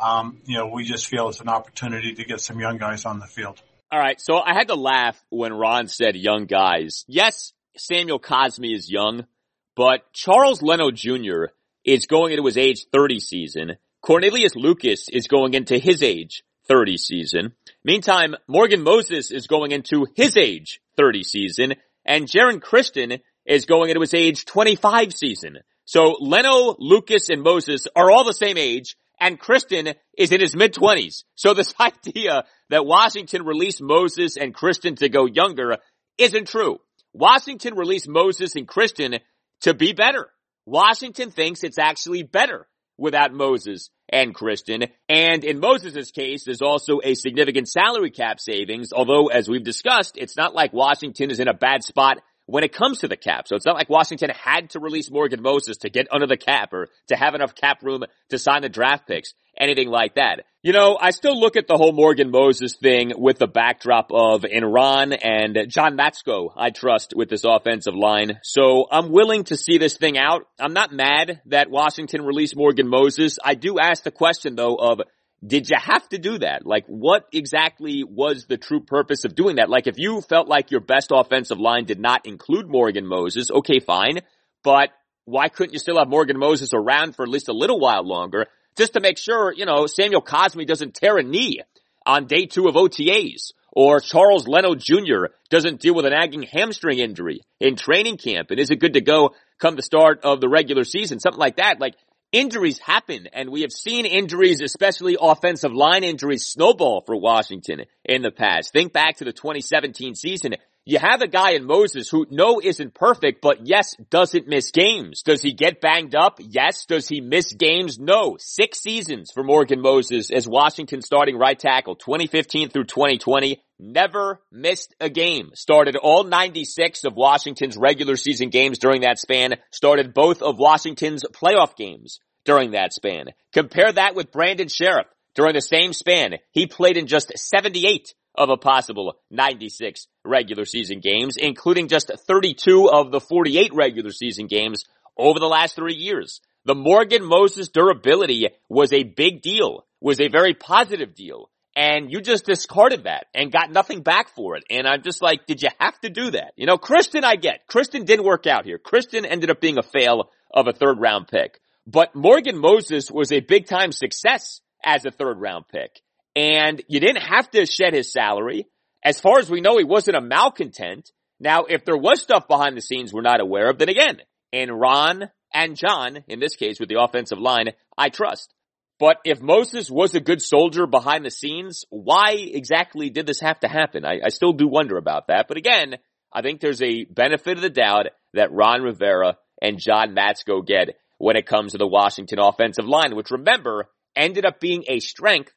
[0.02, 3.18] Um, you know, we just feel it's an opportunity to get some young guys on
[3.18, 3.60] the field.
[3.90, 7.04] All right, so I had to laugh when Ron said young guys.
[7.06, 9.26] Yes, Samuel Cosmi is young,
[9.74, 11.46] but Charles Leno Jr.
[11.84, 13.76] is going into his age 30 season.
[14.02, 17.52] Cornelius Lucas is going into his age 30 season.
[17.84, 21.74] Meantime, Morgan Moses is going into his age 30 season
[22.04, 25.58] and Geron Christian is going into his age 25 season.
[25.84, 30.54] So Leno, Lucas, and Moses are all the same age and Christian is in his
[30.54, 31.24] mid twenties.
[31.34, 35.78] So this idea that Washington released Moses and Christian to go younger
[36.18, 36.78] isn't true.
[37.12, 39.16] Washington released Moses and Christian
[39.62, 40.28] to be better.
[40.66, 42.66] Washington thinks it's actually better
[42.98, 44.84] without Moses and Christian.
[45.08, 50.16] And in Moses' case, there's also a significant salary cap savings, although as we've discussed,
[50.16, 53.46] it's not like Washington is in a bad spot when it comes to the cap.
[53.46, 56.72] So it's not like Washington had to release Morgan Moses to get under the cap
[56.72, 60.44] or to have enough cap room to sign the draft picks, anything like that.
[60.62, 64.44] You know, I still look at the whole Morgan Moses thing with the backdrop of
[64.44, 68.40] Ron and John Matsko, I trust with this offensive line.
[68.42, 70.48] So I'm willing to see this thing out.
[70.58, 73.38] I'm not mad that Washington released Morgan Moses.
[73.44, 75.02] I do ask the question though of
[75.44, 76.64] did you have to do that?
[76.64, 79.68] Like what exactly was the true purpose of doing that?
[79.68, 83.80] Like if you felt like your best offensive line did not include Morgan Moses, okay,
[83.80, 84.20] fine.
[84.62, 84.90] But
[85.24, 88.46] why couldn't you still have Morgan Moses around for at least a little while longer
[88.76, 91.60] just to make sure, you know, Samuel Cosmi doesn't tear a knee
[92.04, 95.26] on day two of OTAs or Charles Leno Jr.
[95.50, 99.34] doesn't deal with an nagging hamstring injury in training camp and isn't good to go
[99.58, 101.80] come the start of the regular season, something like that.
[101.80, 101.94] Like
[102.36, 108.20] injuries happen and we have seen injuries, especially offensive line injuries snowball for Washington in
[108.20, 108.72] the past.
[108.72, 110.54] Think back to the 2017 season.
[110.88, 115.22] You have a guy in Moses who no isn't perfect, but yes, doesn't miss games.
[115.22, 116.38] Does he get banged up?
[116.38, 116.84] Yes.
[116.84, 117.98] Does he miss games?
[117.98, 118.36] No.
[118.38, 123.60] Six seasons for Morgan Moses as Washington starting right tackle, 2015 through 2020.
[123.80, 125.50] Never missed a game.
[125.54, 129.56] Started all 96 of Washington's regular season games during that span.
[129.72, 133.26] Started both of Washington's playoff games during that span.
[133.52, 136.36] Compare that with Brandon Scherff during the same span.
[136.52, 142.88] He played in just 78 of a possible 96 regular season games, including just 32
[142.90, 144.84] of the 48 regular season games
[145.16, 146.40] over the last three years.
[146.64, 151.50] The Morgan Moses durability was a big deal, was a very positive deal.
[151.76, 154.64] And you just discarded that and got nothing back for it.
[154.70, 156.54] And I'm just like, did you have to do that?
[156.56, 157.66] You know, Christian I get.
[157.66, 158.78] Christian didn't work out here.
[158.78, 161.60] Christian ended up being a fail of a third round pick.
[161.86, 166.00] But Morgan Moses was a big time success as a third round pick
[166.36, 168.68] and you didn't have to shed his salary.
[169.02, 171.10] As far as we know, he wasn't a malcontent.
[171.40, 174.20] Now, if there was stuff behind the scenes we're not aware of, then again,
[174.52, 178.52] in Ron and John, in this case with the offensive line, I trust.
[178.98, 183.60] But if Moses was a good soldier behind the scenes, why exactly did this have
[183.60, 184.04] to happen?
[184.04, 185.46] I, I still do wonder about that.
[185.48, 185.96] But again,
[186.32, 190.96] I think there's a benefit of the doubt that Ron Rivera and John Matsko get
[191.18, 195.52] when it comes to the Washington offensive line, which remember ended up being a strength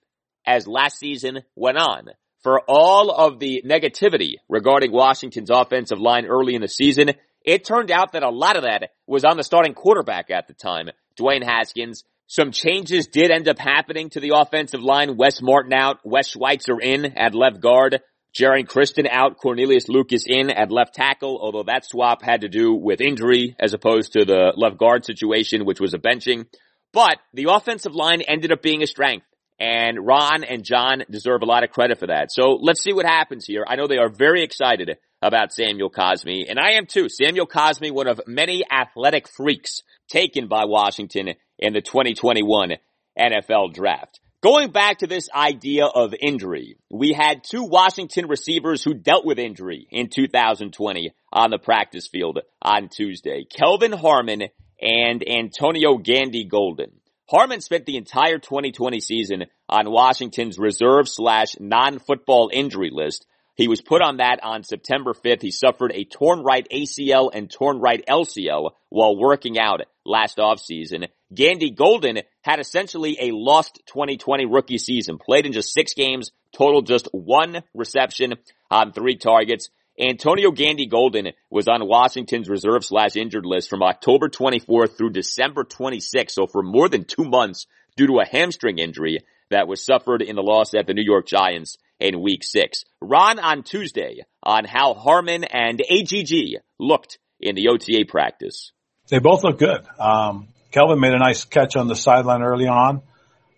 [0.45, 2.10] as last season went on.
[2.43, 7.12] For all of the negativity regarding Washington's offensive line early in the season,
[7.43, 10.53] it turned out that a lot of that was on the starting quarterback at the
[10.53, 10.89] time,
[11.20, 12.03] Dwayne Haskins.
[12.28, 15.18] Some changes did end up happening to the offensive line.
[15.18, 18.01] Wes Martin out, Wes Schweitzer in at left guard,
[18.38, 22.74] Geron Christian out, Cornelius Lucas in at left tackle, although that swap had to do
[22.74, 26.46] with injury as opposed to the left guard situation, which was a benching.
[26.94, 29.26] But the offensive line ended up being a strength.
[29.60, 32.32] And Ron and John deserve a lot of credit for that.
[32.32, 33.66] So let's see what happens here.
[33.68, 37.10] I know they are very excited about Samuel Cosmi, and I am too.
[37.10, 42.78] Samuel Cosmi, one of many athletic freaks taken by Washington in the 2021
[43.20, 44.22] NFL draft.
[44.42, 49.38] Going back to this idea of injury, we had two Washington receivers who dealt with
[49.38, 53.44] injury in 2020 on the practice field on Tuesday.
[53.44, 54.44] Kelvin Harmon
[54.82, 57.02] and Antonio Gandy Golden.
[57.30, 63.26] Harmon spent the entire 2020 season on Washington's reserve slash non-football injury list.
[63.60, 65.41] He was put on that on September 5th.
[65.41, 71.10] He suffered a torn right ACL and torn right LCL while working out last offseason.
[71.36, 76.82] Gandy Golden had essentially a lost 2020 rookie season, played in just six games, total
[76.82, 78.36] just one reception
[78.72, 79.68] on three targets.
[79.99, 85.66] Antonio Gandy Golden was on Washington's reserve slash injured list from October 24th through December
[85.66, 86.32] 26th.
[86.32, 89.18] So for more than two months due to a hamstring injury
[89.49, 92.86] that was suffered in the loss at the New York Giants in week six.
[93.02, 98.72] Ron on Tuesday on how Harmon and AGG looked in the OTA practice.
[99.10, 99.82] They both look good.
[100.00, 103.02] Um, Kelvin made a nice catch on the sideline early on.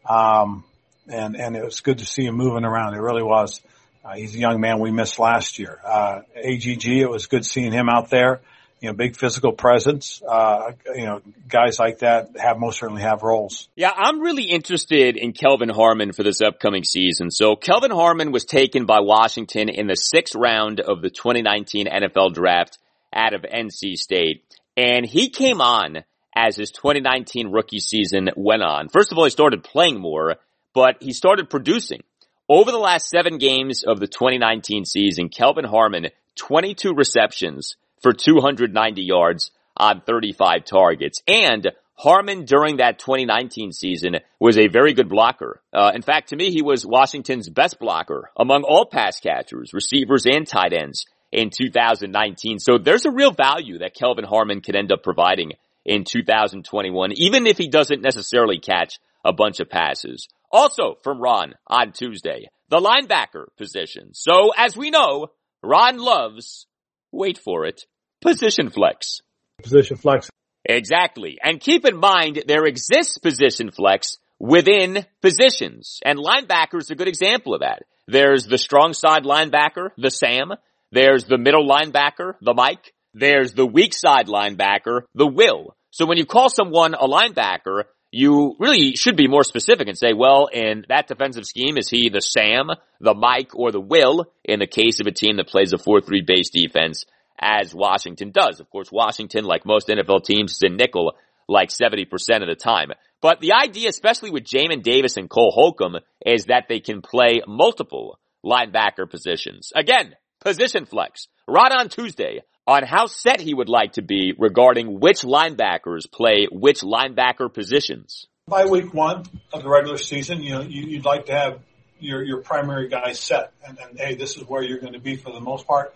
[0.07, 0.63] Um,
[1.07, 2.93] and, and it was good to see him moving around.
[2.93, 3.61] It really was.
[4.03, 5.79] Uh, he's a young man we missed last year.
[5.85, 8.41] Uh, AGG, it was good seeing him out there.
[8.81, 10.21] You know, big physical presence.
[10.27, 13.69] Uh, you know, guys like that have most certainly have roles.
[13.75, 17.29] Yeah, I'm really interested in Kelvin Harmon for this upcoming season.
[17.29, 22.33] So Kelvin Harmon was taken by Washington in the sixth round of the 2019 NFL
[22.33, 22.79] draft
[23.13, 24.43] out of NC State.
[24.75, 26.03] And he came on
[26.35, 28.89] as his 2019 rookie season went on.
[28.89, 30.37] First of all, he started playing more,
[30.73, 32.01] but he started producing.
[32.47, 39.01] Over the last seven games of the 2019 season, Kelvin Harmon, 22 receptions for 290
[39.01, 41.21] yards on 35 targets.
[41.27, 45.61] And Harmon during that 2019 season was a very good blocker.
[45.71, 50.25] Uh, in fact, to me, he was Washington's best blocker among all pass catchers, receivers,
[50.25, 52.59] and tight ends in 2019.
[52.59, 55.53] So there's a real value that Kelvin Harmon could end up providing
[55.85, 60.27] in 2021, even if he doesn't necessarily catch a bunch of passes.
[60.51, 64.13] Also from Ron on Tuesday, the linebacker position.
[64.13, 65.27] So as we know,
[65.63, 66.65] Ron loves,
[67.11, 67.85] wait for it,
[68.21, 69.21] position flex.
[69.61, 70.29] Position flex.
[70.65, 71.37] Exactly.
[71.43, 75.99] And keep in mind, there exists position flex within positions.
[76.03, 77.83] And linebacker is a good example of that.
[78.07, 80.53] There's the strong side linebacker, the Sam.
[80.91, 82.93] There's the middle linebacker, the Mike.
[83.13, 85.75] There's the weak side linebacker, the Will.
[85.91, 90.13] So when you call someone a linebacker, you really should be more specific and say,
[90.13, 92.67] well, in that defensive scheme, is he the Sam,
[92.99, 96.25] the Mike, or the Will in the case of a team that plays a 4-3
[96.27, 97.05] base defense
[97.39, 98.59] as Washington does?
[98.59, 101.13] Of course, Washington, like most NFL teams, is in nickel
[101.47, 102.07] like 70%
[102.41, 102.91] of the time.
[103.21, 107.41] But the idea, especially with Jamin Davis and Cole Holcomb, is that they can play
[107.47, 109.71] multiple linebacker positions.
[109.75, 111.27] Again, position flex.
[111.47, 112.41] Right on Tuesday
[112.71, 118.27] on how set he would like to be regarding which linebackers play which linebacker positions.
[118.47, 121.59] By week one of the regular season, you know, you, would like to have
[121.99, 125.15] your, your primary guys set and, and hey, this is where you're going to be
[125.15, 125.93] for the most part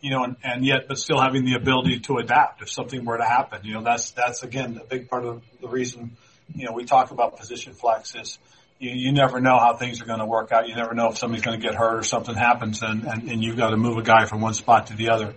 [0.00, 3.16] you know, and, and yet, but still having the ability to adapt if something were
[3.16, 3.60] to happen.
[3.64, 6.18] You know, that's, that's again, a big part of the reason,
[6.54, 8.38] you know, we talk about position flex is
[8.78, 10.68] you, you never know how things are going to work out.
[10.68, 13.42] You never know if somebody's going to get hurt or something happens and, and, and
[13.42, 15.34] you've got to move a guy from one spot to the other.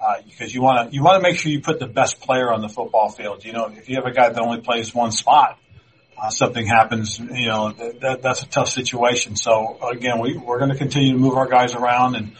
[0.00, 2.52] Uh, because you want to, you want to make sure you put the best player
[2.52, 3.44] on the football field.
[3.44, 5.58] You know, if you have a guy that only plays one spot,
[6.16, 9.34] uh, something happens, you know, that, that's a tough situation.
[9.34, 12.36] So again, we, we're going to continue to move our guys around and,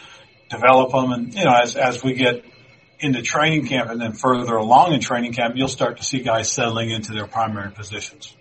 [0.48, 1.12] develop them.
[1.12, 2.44] And, you know, as, as we get
[3.00, 6.50] into training camp and then further along in training camp, you'll start to see guys
[6.50, 8.34] settling into their primary positions.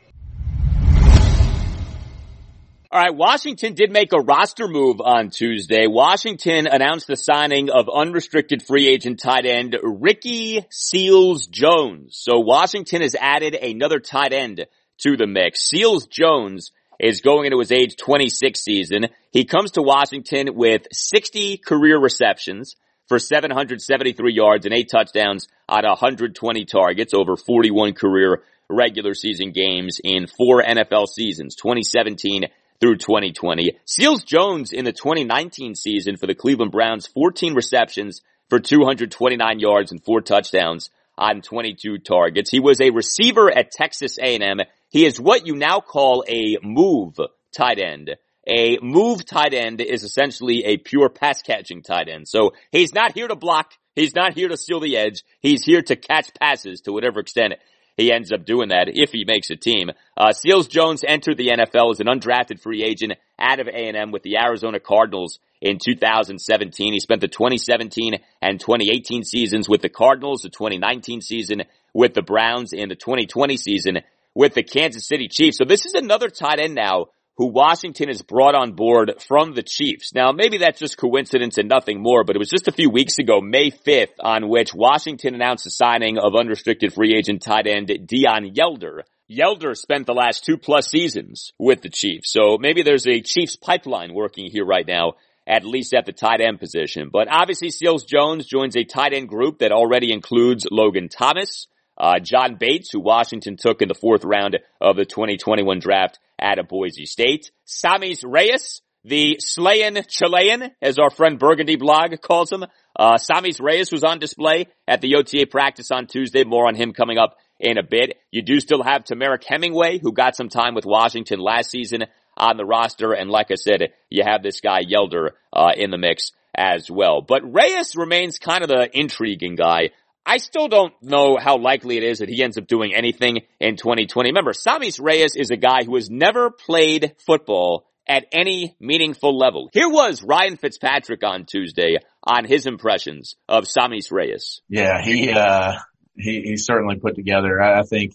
[2.90, 5.88] All right, Washington did make a roster move on Tuesday.
[5.88, 12.18] Washington announced the signing of unrestricted free agent tight end Ricky Seals Jones.
[12.18, 14.68] So Washington has added another tight end
[15.00, 15.68] to the mix.
[15.68, 19.08] Seals Jones is going into his age 26 season.
[19.32, 22.78] He comes to Washington with 60 career receptions
[23.10, 30.00] for 773 yards and eight touchdowns on 120 targets over 41 career regular season games
[30.02, 32.46] in four NFL seasons, 2017
[32.80, 33.78] through 2020.
[33.86, 39.92] Seals Jones in the 2019 season for the Cleveland Browns, 14 receptions for 229 yards
[39.92, 42.50] and four touchdowns on 22 targets.
[42.50, 44.60] He was a receiver at Texas A&M
[44.90, 47.18] he is what you now call a move
[47.56, 48.16] tight end.
[48.48, 52.28] A move tight end is essentially a pure pass catching tight end.
[52.28, 53.72] So he's not here to block.
[53.96, 55.24] He's not here to steal the edge.
[55.42, 57.56] He's here to catch passes to whatever extent
[57.98, 59.90] he ends up doing that if he makes a team.
[60.16, 64.22] Uh, Seals Jones entered the NFL as an undrafted free agent out of A&M with
[64.22, 66.94] the Arizona Cardinals in 2017.
[66.94, 72.22] He spent the 2017 and 2018 seasons with the Cardinals, the 2019 season with the
[72.22, 74.00] Browns, and the 2020 season
[74.36, 75.58] with the Kansas City Chiefs.
[75.58, 77.08] So this is another tight end now
[77.38, 80.14] who Washington has brought on board from the Chiefs.
[80.14, 83.20] Now, maybe that's just coincidence and nothing more, but it was just a few weeks
[83.20, 87.92] ago, May 5th, on which Washington announced the signing of unrestricted free agent tight end
[88.08, 89.04] Dion Yelder.
[89.30, 93.56] Yelder spent the last two plus seasons with the Chiefs, so maybe there's a Chiefs
[93.56, 95.14] pipeline working here right now,
[95.46, 97.10] at least at the tight end position.
[97.12, 101.68] But obviously Seals Jones joins a tight end group that already includes Logan Thomas,
[101.98, 106.60] uh, John Bates, who Washington took in the fourth round of the 2021 draft at
[106.60, 107.52] a Boise State.
[107.66, 112.66] Sammis Reyes, the slayin Chilean, as our friend Burgundy blog calls him.
[112.96, 116.44] Uh, Sammis Reyes was on display at the OTA practice on Tuesday.
[116.44, 118.18] More on him coming up in a bit.
[118.32, 122.58] You do still have Temarrick Hemingway, who got some time with Washington last season on
[122.58, 123.14] the roster.
[123.14, 127.22] And like I said, you have this guy Yelder, uh, in the mix as well.
[127.22, 129.92] But Reyes remains kind of the intriguing guy.
[130.28, 133.78] I still don't know how likely it is that he ends up doing anything in
[133.78, 134.30] 2020.
[134.30, 139.70] Remember, Sammis Reyes is a guy who has never played football at any meaningful level.
[139.72, 144.62] Here was Ryan Fitzpatrick on Tuesday on his impressions of Sammis Reyes.
[144.68, 145.76] Yeah, he, uh,
[146.18, 147.62] he, he certainly put together.
[147.62, 148.14] I, think,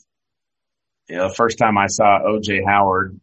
[1.08, 3.18] you know, the first time I saw OJ Howard,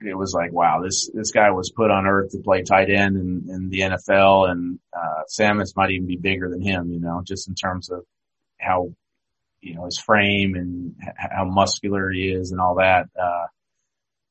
[0.00, 3.16] it was like, wow, this, this guy was put on earth to play tight end
[3.16, 7.22] in, in the NFL and, uh, Sammis might even be bigger than him, you know,
[7.24, 8.04] just in terms of
[8.64, 8.92] how,
[9.60, 13.08] you know, his frame and how muscular he is and all that.
[13.20, 13.46] Uh,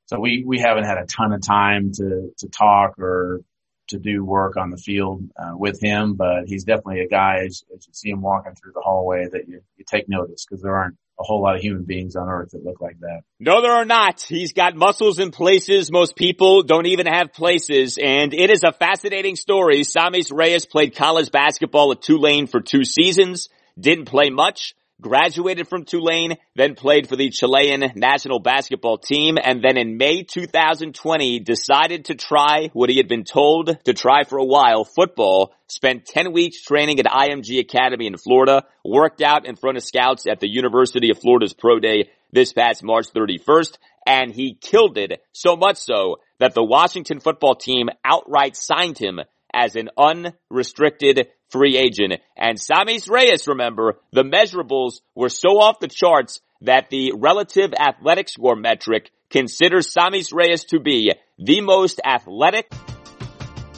[0.08, 3.42] so we, we haven't had a ton of time to, to talk or
[3.90, 7.64] to do work on the field, uh, with him, but he's definitely a guy as,
[7.76, 10.76] as you see him walking through the hallway that you, you take notice because there
[10.76, 13.22] aren't, a whole lot of human beings on earth that look like that.
[13.40, 14.22] No, there are not.
[14.22, 18.00] He's got muscles in places most people don't even have places.
[18.02, 19.82] And it is a fascinating story.
[19.82, 23.50] Sammis Reyes played college basketball at Tulane for two seasons,
[23.80, 29.64] didn't play much, graduated from Tulane, then played for the Chilean national basketball team, and
[29.64, 34.38] then in May 2020 decided to try what he had been told to try for
[34.38, 39.56] a while, football, spent 10 weeks training at IMG Academy in Florida, worked out in
[39.56, 44.34] front of scouts at the University of Florida's Pro Day this past March 31st, and
[44.34, 45.22] he killed it.
[45.34, 49.20] So much so that the Washington football team outright signed him
[49.54, 52.14] as an unrestricted free agent.
[52.36, 58.30] And Sammis Reyes, remember, the measurables were so off the charts that the relative athletic
[58.30, 62.72] score metric considers Sammis Reyes to be the most athletic.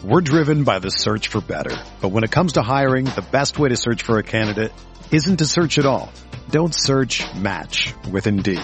[0.03, 1.75] We're driven by the search for better.
[1.99, 4.71] But when it comes to hiring, the best way to search for a candidate
[5.11, 6.11] isn't to search at all.
[6.51, 8.63] Don't search match with Indeed.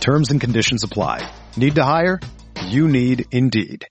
[0.00, 1.30] Terms and conditions apply.
[1.56, 2.20] Need to hire?
[2.66, 3.86] You need Indeed.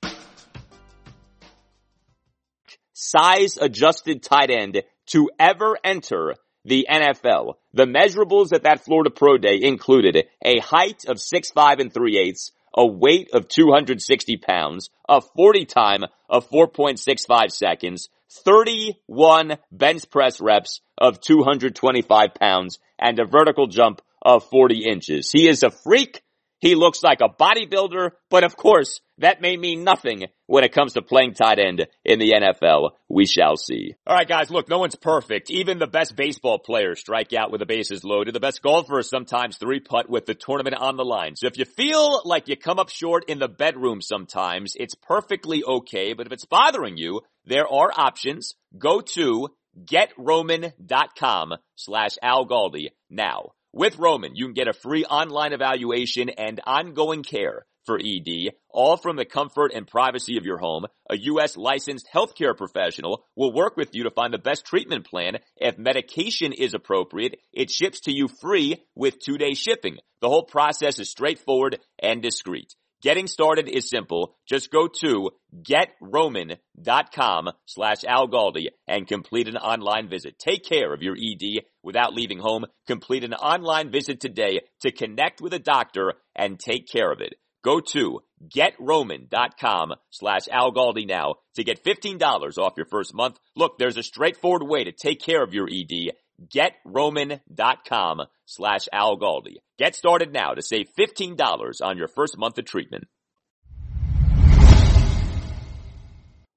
[2.94, 6.36] Size adjusted tight end to ever enter
[6.66, 7.54] the NFL.
[7.74, 12.52] The measurables at that Florida Pro Day included a height of 6'5 and 3 eighths,
[12.76, 20.82] a weight of 260 pounds, a 40 time of 4.65 seconds, 31 bench press reps
[20.98, 25.32] of 225 pounds, and a vertical jump of 40 inches.
[25.32, 26.22] He is a freak.
[26.60, 30.94] He looks like a bodybuilder, but of course, that may mean nothing when it comes
[30.94, 32.90] to playing tight end in the NFL.
[33.08, 33.94] We shall see.
[34.06, 35.50] All right, guys, look, no one's perfect.
[35.50, 38.34] Even the best baseball players strike out with the bases loaded.
[38.36, 41.36] The best golfers sometimes three putt with the tournament on the line.
[41.38, 45.64] So if you feel like you come up short in the bedroom sometimes, it's perfectly
[45.64, 46.14] okay.
[46.14, 48.56] But if it's bothering you, there are options.
[48.78, 49.50] Go to
[49.86, 53.52] getroman.com slash Al Galdi now.
[53.74, 58.98] With Roman, you can get a free online evaluation and ongoing care for ED, all
[58.98, 60.86] from the comfort and privacy of your home.
[61.10, 61.58] A U.S.
[61.58, 65.38] licensed healthcare professional will work with you to find the best treatment plan.
[65.56, 69.98] If medication is appropriate, it ships to you free with two day shipping.
[70.22, 72.76] The whole process is straightforward and discreet.
[73.02, 74.36] Getting started is simple.
[74.48, 75.30] Just go to
[75.62, 80.40] getroman.com slash algaldi and complete an online visit.
[80.40, 82.66] Take care of your ED without leaving home.
[82.88, 87.36] Complete an online visit today to connect with a doctor and take care of it.
[87.64, 93.38] Go to getroman.com slash algaldi now to get $15 off your first month.
[93.56, 96.14] Look, there's a straightforward way to take care of your ED.
[96.46, 99.58] Getroman.com slash algaldi.
[99.78, 103.08] Get started now to save $15 on your first month of treatment.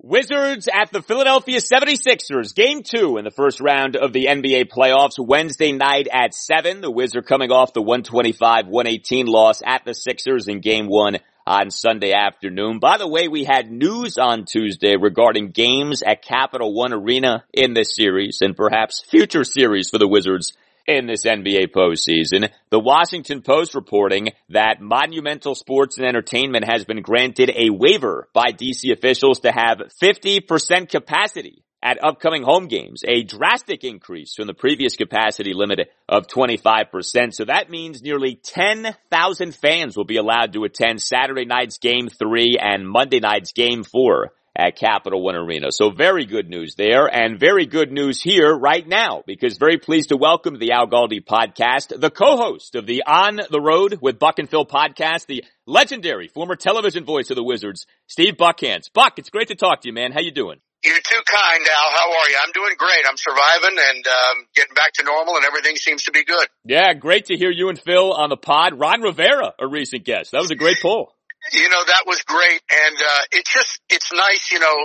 [0.03, 5.19] Wizards at the Philadelphia 76ers, game two in the first round of the NBA playoffs,
[5.19, 6.81] Wednesday night at 7.
[6.81, 11.19] The Wizards coming off the 125-118 loss at the Sixers in game one
[11.51, 12.79] on Sunday afternoon.
[12.79, 17.75] By the way, we had news on Tuesday regarding games at Capital One Arena in
[17.75, 20.53] this series and perhaps future series for the Wizards
[20.87, 22.51] in this NBA postseason.
[22.71, 28.53] The Washington Post reporting that Monumental Sports and Entertainment has been granted a waiver by
[28.53, 34.55] DC officials to have 50% capacity at upcoming home games, a drastic increase from the
[34.55, 37.35] previous capacity limit of 25%.
[37.35, 42.59] So that means nearly 10,000 fans will be allowed to attend Saturday night's game three
[42.61, 45.69] and Monday night's game four at Capital One Arena.
[45.71, 50.11] So very good news there and very good news here right now because very pleased
[50.11, 54.39] to welcome the Al Galdi podcast, the co-host of the On the Road with Buck
[54.39, 58.93] and Phil podcast, the legendary former television voice of the Wizards, Steve Buckhantz.
[58.93, 60.13] Buck, it's great to talk to you, man.
[60.13, 60.59] How you doing?
[60.83, 61.91] You're too kind, Al.
[61.91, 62.37] How are you?
[62.43, 63.05] I'm doing great.
[63.07, 66.49] I'm surviving and um, getting back to normal, and everything seems to be good.
[66.65, 68.79] Yeah, great to hear you and Phil on the pod.
[68.79, 70.33] Ron Rivera, a recent guest.
[70.33, 71.13] That was a great poll.
[71.53, 72.61] You know, that was great.
[72.71, 74.77] And, uh, it's just, it's nice, you know,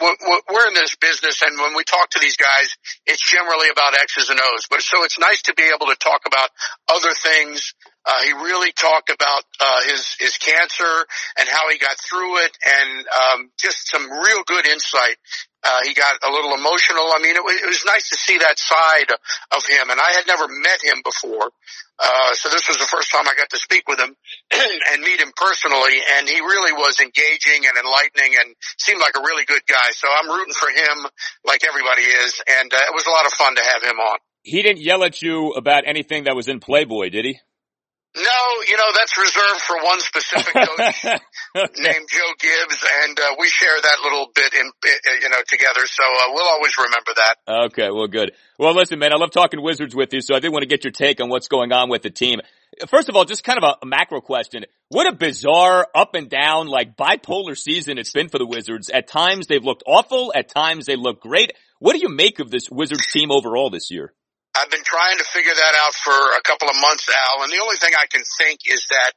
[0.00, 3.92] uh, we're in this business and when we talk to these guys, it's generally about
[3.92, 4.66] X's and O's.
[4.70, 6.48] But so it's nice to be able to talk about
[6.88, 7.74] other things.
[8.08, 11.04] Uh, he really talked about, uh, his, his cancer
[11.38, 15.16] and how he got through it and, um, just some real good insight.
[15.62, 17.12] Uh, he got a little emotional.
[17.12, 19.12] I mean, it was, it was nice to see that side
[19.52, 21.52] of him and I had never met him before.
[21.98, 24.14] Uh, so this was the first time I got to speak with him
[24.54, 29.20] and meet him personally, and he really was engaging and enlightening and seemed like a
[29.20, 29.90] really good guy.
[29.90, 31.06] So I'm rooting for him
[31.44, 34.18] like everybody is, and uh, it was a lot of fun to have him on.
[34.42, 37.40] He didn't yell at you about anything that was in Playboy, did he?
[38.16, 38.22] No,
[38.66, 41.18] you know, that's reserved for one specific coach okay.
[41.54, 44.70] named Joe Gibbs, and uh, we share that little bit in,
[45.22, 45.86] you know, together.
[45.86, 47.66] So uh, we'll always remember that.
[47.66, 48.32] Okay, well, good.
[48.58, 50.84] Well, listen, man, I love talking Wizards with you, so I did want to get
[50.84, 52.40] your take on what's going on with the team.
[52.88, 54.64] First of all, just kind of a, a macro question.
[54.88, 58.90] What a bizarre up and down, like bipolar season it's been for the Wizards.
[58.90, 60.32] At times they've looked awful.
[60.34, 61.52] At times they look great.
[61.78, 64.12] What do you make of this Wizards team overall this year?
[64.56, 67.62] I've been trying to figure that out for a couple of months, Al, and the
[67.62, 69.12] only thing I can think is that,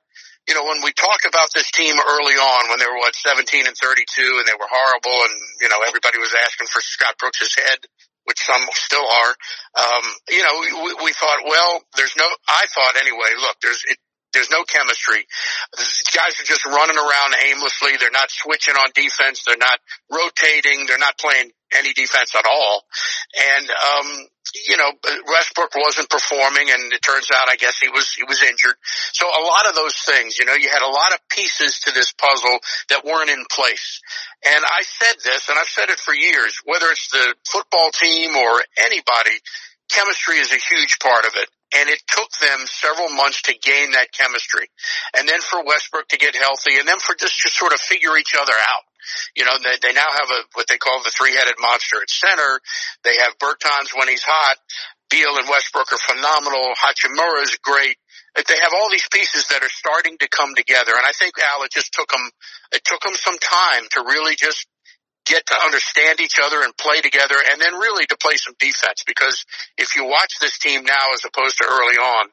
[0.47, 3.67] you know, when we talk about this team early on, when they were what, 17
[3.67, 7.55] and 32 and they were horrible and, you know, everybody was asking for Scott Brooks's
[7.55, 7.79] head,
[8.25, 9.34] which some still are,
[9.82, 13.97] um, you know, we, we thought, well, there's no, I thought anyway, look, there's, it,
[14.34, 15.25] there's no chemistry.
[15.77, 17.97] These guys are just running around aimlessly.
[17.99, 19.43] They're not switching on defense.
[19.45, 19.79] They're not
[20.09, 20.86] rotating.
[20.88, 22.84] They're not playing any defense at all.
[23.55, 24.27] And, um,
[24.67, 24.91] you know,
[25.27, 28.75] Westbrook wasn't performing and it turns out I guess he was, he was injured.
[29.13, 31.91] So a lot of those things, you know, you had a lot of pieces to
[31.91, 32.59] this puzzle
[32.89, 34.01] that weren't in place.
[34.43, 38.36] And I said this and I've said it for years, whether it's the football team
[38.36, 39.39] or anybody,
[39.89, 41.47] chemistry is a huge part of it.
[41.74, 44.67] And it took them several months to gain that chemistry.
[45.17, 48.17] And then for Westbrook to get healthy and then for just to sort of figure
[48.17, 48.84] each other out.
[49.36, 52.59] You know, they, they now have a, what they call the three-headed monster at center.
[53.03, 54.57] They have Bertans when he's hot.
[55.09, 56.72] Beal and Westbrook are phenomenal.
[56.76, 57.97] Hachimura is great.
[58.36, 60.91] They have all these pieces that are starting to come together.
[60.95, 62.32] And I think, Al, it just took them,
[62.72, 64.67] it took them some time to really just
[65.26, 69.03] get to understand each other and play together and then really to play some defense
[69.05, 69.45] because
[69.78, 72.28] if you watch this team now as opposed to early on,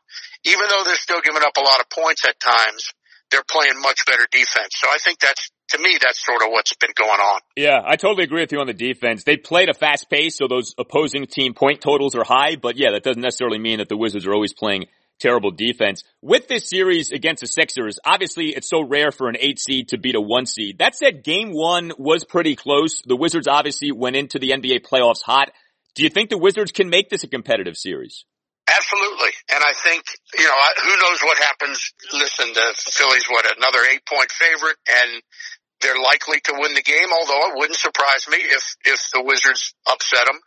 [0.44, 2.92] even though they're still giving up a lot of points at times,
[3.30, 4.72] they're playing much better defense.
[4.76, 7.40] So I think that's to me, that's sort of what's been going on.
[7.54, 9.24] Yeah, I totally agree with you on the defense.
[9.24, 12.92] They played a fast pace, so those opposing team point totals are high, but yeah,
[12.92, 14.86] that doesn't necessarily mean that the Wizards are always playing
[15.18, 16.04] terrible defense.
[16.22, 19.98] With this series against the Sixers, obviously it's so rare for an eight seed to
[19.98, 20.78] beat a one seed.
[20.78, 23.02] That said, game one was pretty close.
[23.02, 25.50] The Wizards obviously went into the NBA playoffs hot.
[25.94, 28.24] Do you think the Wizards can make this a competitive series?
[28.68, 29.32] Absolutely.
[29.50, 30.04] And I think,
[30.38, 30.54] you know,
[30.84, 31.92] who knows what happens.
[32.12, 35.22] Listen, the Phillies, what, another eight point favorite and
[35.80, 39.74] they're likely to win the game, although it wouldn't surprise me if, if the Wizards
[39.86, 40.40] upset them.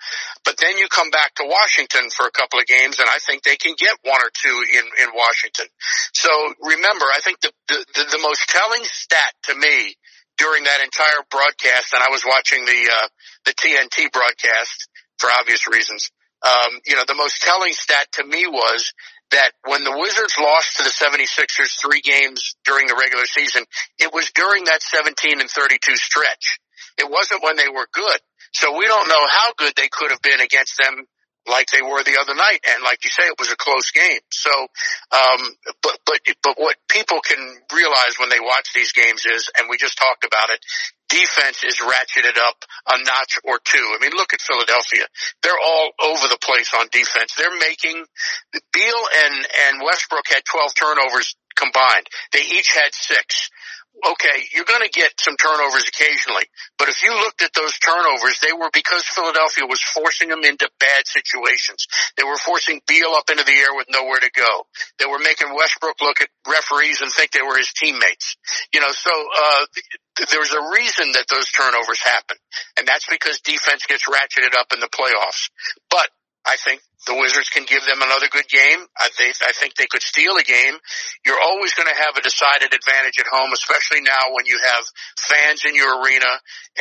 [0.44, 3.44] But then you come back to Washington for a couple of games and I think
[3.44, 5.68] they can get one or two in, in Washington.
[6.14, 6.30] So
[6.62, 9.96] remember, I think the, the, the most telling stat to me
[10.38, 13.08] during that entire broadcast, and I was watching the, uh,
[13.46, 16.10] the TNT broadcast for obvious reasons,
[16.42, 18.94] um, you know, the most telling stat to me was
[19.32, 23.64] that when the Wizards lost to the 76ers three games during the regular season,
[24.00, 26.60] it was during that 17 and 32 stretch.
[26.98, 28.20] It wasn't when they were good.
[28.54, 31.06] So we don't know how good they could have been against them
[31.48, 32.60] like they were the other night.
[32.70, 34.22] And like you say, it was a close game.
[34.30, 34.52] So,
[35.12, 35.42] um,
[35.82, 37.39] but, but, but what people can
[37.74, 40.60] realize when they watch these games is, and we just talked about it,
[41.10, 43.84] defense is ratcheted up a notch or two.
[43.94, 45.06] I mean, look at Philadelphia.
[45.44, 47.34] They're all over the place on defense.
[47.38, 48.06] They're making,
[48.72, 49.36] Beal and,
[49.68, 52.08] and Westbrook had 12 turnovers combined.
[52.32, 53.50] They each had six
[54.00, 56.46] okay, you're going to get some turnovers occasionally,
[56.78, 60.70] but if you looked at those turnovers, they were because Philadelphia was forcing them into
[60.80, 61.88] bad situations.
[62.18, 64.66] They were forcing Beal up into the air with nowhere to go.
[65.00, 68.38] They were making Westbrook look at referees and think they were his teammates.
[68.74, 69.66] You know, so, uh,
[70.32, 72.38] there's a reason that those turnovers happen,
[72.78, 75.50] and that's because defense gets ratcheted up in the playoffs.
[75.89, 76.10] But
[76.46, 78.82] I think the Wizards can give them another good game.
[78.98, 80.78] I think, I think they could steal a game.
[81.26, 84.84] You're always going to have a decided advantage at home, especially now when you have
[85.18, 86.30] fans in your arena.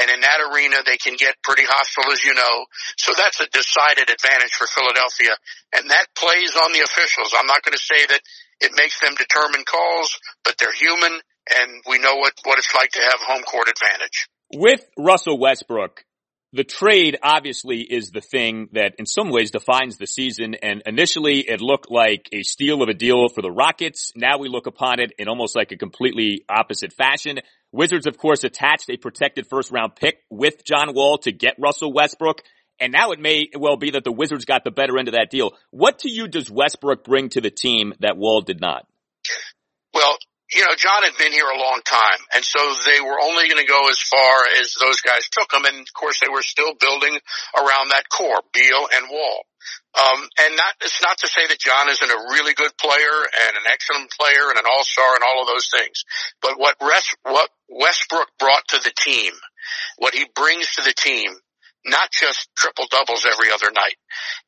[0.00, 2.64] And in that arena, they can get pretty hostile, as you know.
[2.96, 5.36] So that's a decided advantage for Philadelphia.
[5.76, 7.36] And that plays on the officials.
[7.36, 8.20] I'm not going to say that
[8.60, 12.90] it makes them determine calls, but they're human and we know what, what it's like
[12.92, 14.28] to have home court advantage.
[14.52, 16.04] With Russell Westbrook,
[16.52, 20.54] the trade obviously is the thing that in some ways defines the season.
[20.54, 24.12] And initially it looked like a steal of a deal for the Rockets.
[24.16, 27.38] Now we look upon it in almost like a completely opposite fashion.
[27.72, 31.92] Wizards, of course, attached a protected first round pick with John Wall to get Russell
[31.92, 32.42] Westbrook.
[32.80, 35.30] And now it may well be that the Wizards got the better end of that
[35.30, 35.52] deal.
[35.70, 38.86] What to you does Westbrook bring to the team that Wall did not?
[39.94, 40.16] Well,
[40.52, 43.62] you know, John had been here a long time, and so they were only going
[43.62, 45.64] to go as far as those guys took them.
[45.64, 47.18] And of course, they were still building
[47.54, 49.46] around that core, Beal and Wall.
[49.94, 53.56] Um, and not, it's not to say that John isn't a really good player and
[53.58, 56.04] an excellent player and an all-star and all of those things.
[56.42, 59.32] But what, West, what Westbrook brought to the team,
[59.98, 61.30] what he brings to the team,
[61.84, 63.96] not just triple doubles every other night.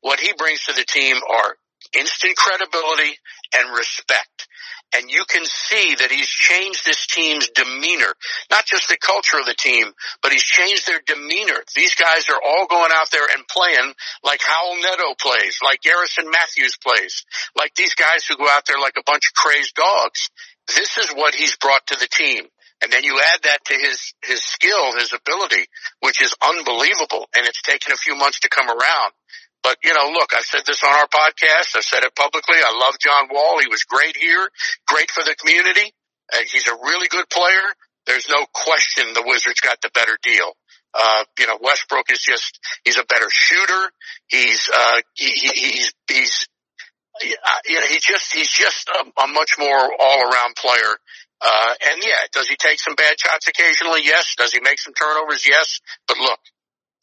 [0.01, 1.55] What he brings to the team are
[1.97, 3.17] instant credibility
[3.55, 4.47] and respect
[4.95, 8.13] and you can see that he's changed this team's demeanor,
[8.51, 9.91] not just the culture of the team,
[10.21, 11.63] but he's changed their demeanor.
[11.75, 16.29] These guys are all going out there and playing like Raul Neto plays, like Garrison
[16.29, 17.25] Matthews plays,
[17.57, 20.29] like these guys who go out there like a bunch of crazed dogs.
[20.67, 22.45] This is what he's brought to the team.
[22.81, 25.67] And then you add that to his, his skill, his ability,
[26.01, 27.29] which is unbelievable.
[27.33, 29.13] And it's taken a few months to come around.
[29.63, 31.75] But you know, look, I've said this on our podcast.
[31.75, 32.57] I've said it publicly.
[32.57, 33.59] I love John Wall.
[33.59, 34.49] He was great here,
[34.87, 35.93] great for the community.
[36.31, 37.63] Uh, he's a really good player.
[38.05, 40.51] There's no question the Wizards got the better deal.
[40.93, 43.91] Uh, you know, Westbrook is just, he's a better shooter.
[44.27, 46.47] He's, uh, he, he, he's, he's,
[47.23, 50.97] uh, you know, he's just, he's just a, a much more all around player.
[51.41, 54.01] Uh, and yeah, does he take some bad shots occasionally?
[54.03, 54.35] Yes.
[54.37, 55.47] Does he make some turnovers?
[55.47, 55.79] Yes.
[56.07, 56.39] But look,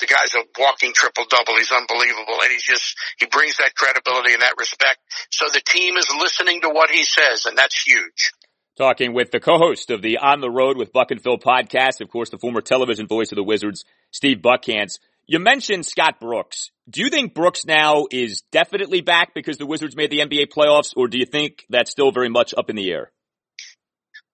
[0.01, 1.57] the guy's a walking triple double.
[1.57, 2.41] He's unbelievable.
[2.43, 4.99] And he's just, he brings that credibility and that respect.
[5.31, 8.33] So the team is listening to what he says and that's huge.
[8.77, 12.09] Talking with the co-host of the On the Road with Buck and Phil podcast, of
[12.09, 14.99] course, the former television voice of the Wizards, Steve Buckhantz.
[15.27, 16.71] You mentioned Scott Brooks.
[16.89, 20.93] Do you think Brooks now is definitely back because the Wizards made the NBA playoffs,
[20.97, 23.13] or do you think that's still very much up in the air?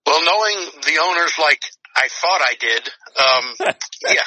[0.07, 1.61] Well, knowing the owners like
[1.97, 2.89] I thought I did,
[3.19, 3.75] um,
[4.15, 4.23] yeah,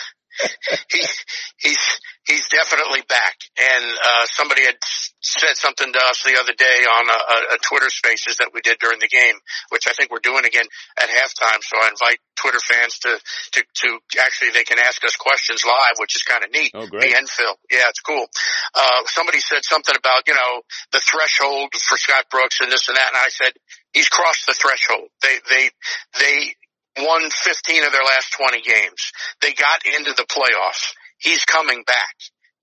[0.91, 1.01] he
[1.57, 3.35] he's he's definitely back.
[3.57, 4.77] And uh, somebody had
[5.21, 8.77] said something to us the other day on a, a, Twitter Spaces that we did
[8.79, 9.35] during the game,
[9.69, 10.65] which I think we're doing again
[10.95, 11.59] at halftime.
[11.59, 13.19] So I invite Twitter fans to
[13.53, 13.87] to to
[14.21, 16.71] actually they can ask us questions live, which is kind of neat.
[16.73, 17.11] Oh, great!
[17.11, 18.25] The Phil, yeah, it's cool.
[18.75, 20.61] Uh, somebody said something about you know
[20.91, 23.51] the threshold for Scott Brooks and this and that, and I said
[23.93, 25.09] he's crossed the threshold.
[25.21, 25.69] They they
[26.19, 26.55] they
[26.99, 29.11] won 15 of their last 20 games.
[29.41, 30.93] They got into the playoffs.
[31.17, 32.15] He's coming back.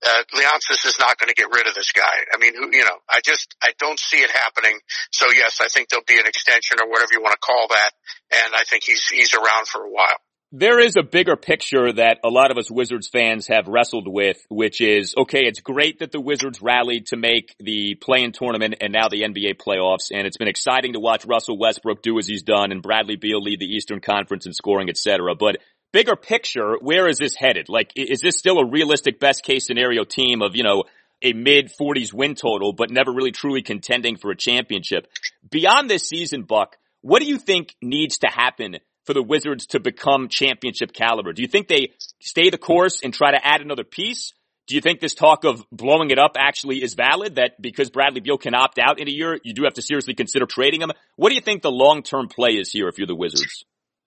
[0.05, 2.25] Uh, Leonsis is not going to get rid of this guy.
[2.31, 4.77] I mean, who, you know, I just, I don't see it happening.
[5.11, 7.91] So yes, I think there'll be an extension or whatever you want to call that.
[8.31, 10.17] And I think he's, he's around for a while
[10.51, 14.37] there is a bigger picture that a lot of us Wizards fans have wrestled with,
[14.49, 18.93] which is, okay, it's great that the Wizards rallied to make the play-in tournament and
[18.93, 22.43] now the NBA playoffs, and it's been exciting to watch Russell Westbrook do as he's
[22.43, 25.35] done and Bradley Beal lead the Eastern Conference in scoring, etc.
[25.35, 25.57] But
[25.91, 27.67] bigger picture, where is this headed?
[27.67, 30.85] Like, is this still a realistic best case scenario team of, you know,
[31.21, 35.07] a mid 40s win total, but never really truly contending for a championship?
[35.49, 38.77] Beyond this season, Buck, what do you think needs to happen
[39.07, 41.33] for the Wizards to become championship caliber?
[41.33, 44.33] Do you think they stay the course and try to add another piece?
[44.67, 47.35] Do you think this talk of blowing it up actually is valid?
[47.35, 50.13] That because Bradley Beal can opt out in a year, you do have to seriously
[50.13, 50.91] consider trading him?
[51.15, 53.63] What do you think the long-term play is here if you're the Wizards?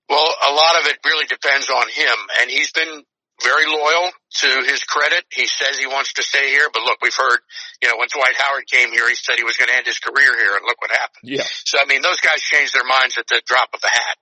[0.08, 3.04] Well, a lot of it really depends on him, and he's been
[3.42, 4.10] very loyal
[4.42, 5.24] to his credit.
[5.32, 7.38] He says he wants to stay here, but look, we've heard,
[7.80, 9.98] you know, when Dwight Howard came here, he said he was going to end his
[9.98, 11.24] career here, and look what happened.
[11.24, 11.44] Yeah.
[11.64, 14.16] So, I mean, those guys change their minds at the drop of a hat.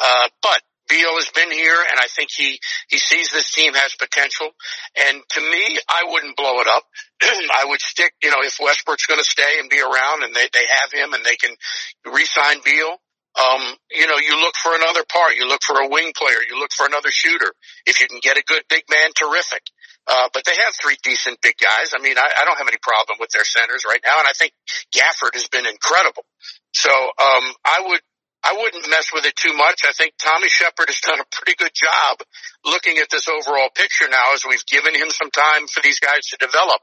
[0.00, 3.94] Uh, but Beal has been here and I think he, he sees this team has
[3.94, 4.50] potential.
[5.06, 6.84] And to me, I wouldn't blow it up.
[7.22, 10.48] I would stick, you know, if Westbrook's going to stay and be around and they,
[10.52, 11.54] they have him and they can
[12.12, 13.00] re-sign Beal,
[13.34, 15.34] um, you know, you look for another part.
[15.34, 16.38] You look for a wing player.
[16.48, 17.50] You look for another shooter.
[17.84, 19.62] If you can get a good big man, terrific.
[20.06, 21.96] Uh, but they have three decent big guys.
[21.96, 24.20] I mean, I, I don't have any problem with their centers right now.
[24.20, 24.52] And I think
[24.94, 26.22] Gafford has been incredible.
[26.72, 28.00] So, um, I would,
[28.44, 29.88] I wouldn't mess with it too much.
[29.88, 32.20] I think Tommy Sheppard has done a pretty good job
[32.64, 36.28] looking at this overall picture now as we've given him some time for these guys
[36.30, 36.80] to develop.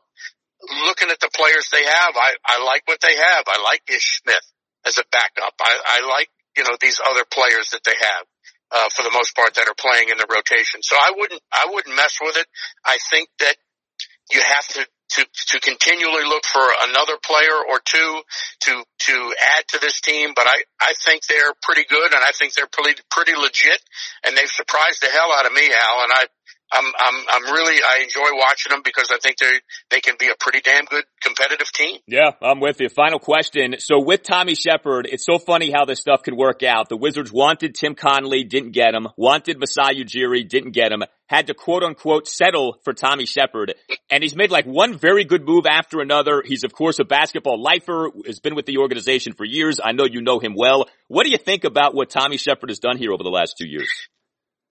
[0.85, 3.45] Looking at the players they have, I, I like what they have.
[3.47, 4.45] I like Ish Smith
[4.85, 5.53] as a backup.
[5.61, 8.25] I, I like, you know, these other players that they have.
[8.73, 10.79] Uh, for the most part that are playing in the rotation.
[10.81, 12.47] So I wouldn't, I wouldn't mess with it.
[12.85, 13.57] I think that
[14.33, 18.21] you have to to to continually look for another player or two
[18.61, 20.31] to to add to this team.
[20.35, 23.81] But I I think they're pretty good, and I think they're pretty pretty legit,
[24.23, 26.03] and they've surprised the hell out of me, Al.
[26.03, 26.25] And I
[26.71, 29.59] I'm, I'm, I'm really, I enjoy watching them because I think they
[29.89, 31.97] they can be a pretty damn good competitive team.
[32.07, 32.89] Yeah, I'm with you.
[32.89, 33.75] Final question.
[33.79, 36.89] So with Tommy Sheppard, it's so funny how this stuff can work out.
[36.89, 39.07] The Wizards wanted Tim Connelly, didn't get him.
[39.17, 41.03] Wanted Masai Ujiri, didn't get him.
[41.27, 43.73] Had to quote unquote settle for Tommy Sheppard,
[44.09, 46.41] And he's made like one very good move after another.
[46.45, 49.79] He's of course a basketball lifer, has been with the organization for years.
[49.83, 50.87] I know you know him well.
[51.07, 53.67] What do you think about what Tommy Sheppard has done here over the last two
[53.67, 53.89] years?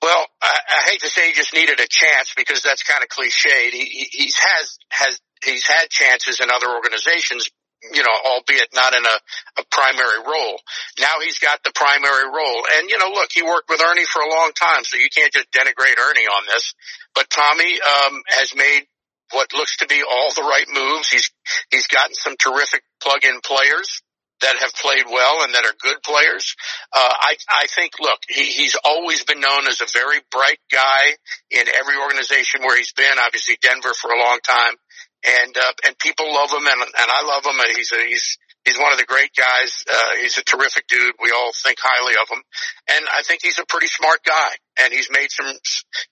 [0.03, 3.09] Well, I, I hate to say he just needed a chance because that's kind of
[3.09, 3.71] cliched.
[3.73, 7.51] He, he he's has has he's had chances in other organizations,
[7.93, 10.61] you know, albeit not in a, a primary role.
[11.01, 14.23] Now he's got the primary role, and you know, look, he worked with Ernie for
[14.23, 16.73] a long time, so you can't just denigrate Ernie on this.
[17.15, 18.87] But Tommy um, has made
[19.33, 21.11] what looks to be all the right moves.
[21.11, 21.31] He's
[21.71, 24.01] he's gotten some terrific plug-in players
[24.41, 26.57] that have played well and that are good players.
[26.93, 31.17] Uh, I, I think, look, he, he's always been known as a very bright guy
[31.51, 34.75] in every organization where he's been, obviously Denver for a long time.
[35.21, 38.39] And, uh, and people love him and, and I love him and he's a, he's,
[38.65, 39.85] he's one of the great guys.
[39.85, 41.13] Uh, he's a terrific dude.
[41.23, 42.43] We all think highly of him.
[42.89, 45.53] And I think he's a pretty smart guy and he's made some,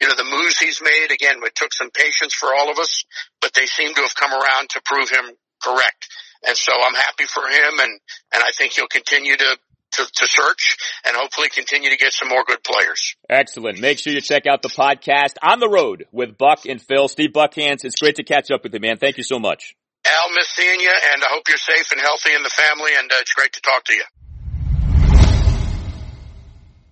[0.00, 3.04] you know, the moves he's made, again, it took some patience for all of us,
[3.40, 6.08] but they seem to have come around to prove him correct.
[6.46, 8.00] And so I'm happy for him and,
[8.32, 9.58] and I think he'll continue to,
[9.92, 13.16] to, to, search and hopefully continue to get some more good players.
[13.28, 13.80] Excellent.
[13.80, 17.08] Make sure you check out the podcast on the road with Buck and Phil.
[17.08, 18.98] Steve Buckhantz, it's great to catch up with you, man.
[18.98, 19.74] Thank you so much.
[20.06, 23.10] Al, miss seeing you and I hope you're safe and healthy in the family and
[23.10, 24.04] uh, it's great to talk to you.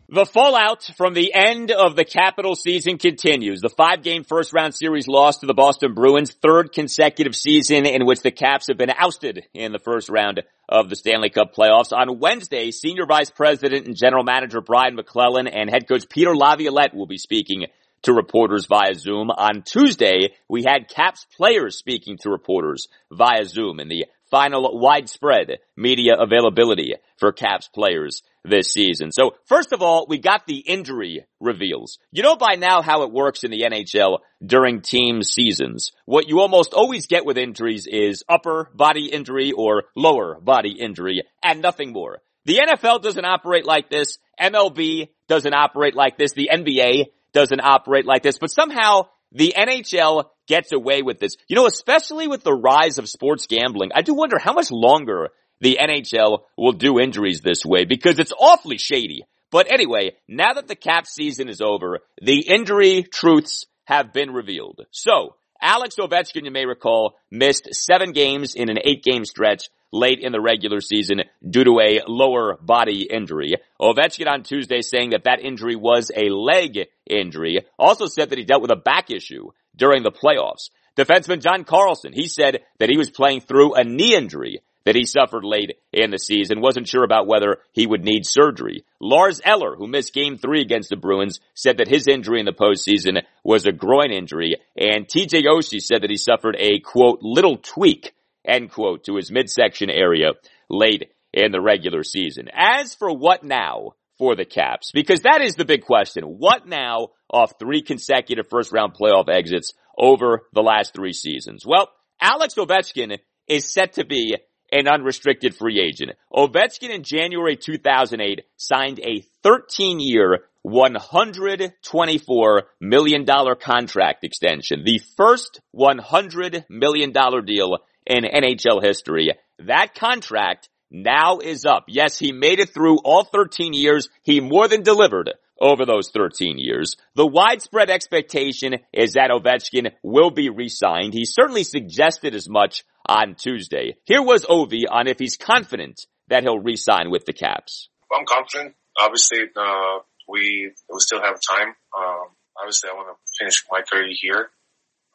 [0.09, 3.61] The fallout from the end of the Capital season continues.
[3.61, 8.07] The five game first round series loss to the Boston Bruins, third consecutive season in
[8.07, 11.93] which the Caps have been ousted in the first round of the Stanley Cup playoffs.
[11.93, 16.95] On Wednesday, Senior Vice President and General Manager Brian MacLellan and head coach Peter Laviolette
[16.95, 17.67] will be speaking
[18.03, 19.31] to reporters via Zoom.
[19.31, 25.59] On Tuesday, we had Caps players speaking to reporters via Zoom in the final widespread
[25.77, 29.11] media availability for Caps players this season.
[29.13, 31.99] So first of all, we got the injury reveals.
[32.13, 35.91] You know by now how it works in the NHL during team seasons.
[36.05, 41.23] What you almost always get with injuries is upper body injury or lower body injury
[41.43, 42.19] and nothing more.
[42.45, 44.19] The NFL doesn't operate like this.
[44.41, 46.33] MLB doesn't operate like this.
[46.33, 51.33] The NBA doesn't operate like this, but somehow the NHL gets away with this.
[51.49, 55.31] You know, especially with the rise of sports gambling, I do wonder how much longer
[55.61, 59.25] the NHL will do injuries this way because it's awfully shady.
[59.51, 64.87] But anyway, now that the cap season is over, the injury truths have been revealed.
[64.91, 70.19] So, Alex Ovechkin, you may recall, missed seven games in an eight game stretch late
[70.21, 73.55] in the regular season due to a lower body injury.
[73.81, 76.79] Ovechkin on Tuesday saying that that injury was a leg
[77.09, 77.65] injury.
[77.79, 80.71] Also said that he dealt with a back issue during the playoffs.
[80.97, 85.05] Defenseman John Carlson, he said that he was playing through a knee injury that he
[85.05, 86.63] suffered late in the season.
[86.63, 88.85] Wasn't sure about whether he would need surgery.
[89.01, 92.53] Lars Eller, who missed game three against the Bruins, said that his injury in the
[92.53, 94.55] postseason was a groin injury.
[94.77, 98.15] And TJ Oshie said that he suffered a quote, little tweak,
[98.47, 100.31] end quote, to his midsection area
[100.71, 102.49] late in the regular season.
[102.55, 106.25] As for what now for the Caps, because that is the big question.
[106.25, 111.67] What now off three consecutive first round playoff exits over the last three seasons?
[111.67, 113.19] Well, Alex Ovechkin
[113.49, 114.37] is set to be
[114.77, 116.13] an unrestricted free agent.
[116.33, 123.25] Ovechkin in January 2008 signed a 13 year, $124 million
[123.61, 124.85] contract extension.
[124.85, 129.31] The first $100 million deal in NHL history.
[129.61, 131.85] That contract now is up.
[131.89, 134.11] Yes, he made it through all 13 years.
[134.23, 136.97] He more than delivered over those 13 years.
[137.15, 141.15] The widespread expectation is that Ovechkin will be re-signed.
[141.15, 143.97] He certainly suggested as much on Tuesday.
[144.05, 147.89] Here was Ovi on if he's confident that he'll re-sign with the Caps.
[148.13, 148.75] I'm confident.
[149.01, 149.99] Obviously, uh,
[150.29, 151.69] we we still have time.
[151.97, 152.29] Um,
[152.61, 154.51] obviously, I want to finish my career here.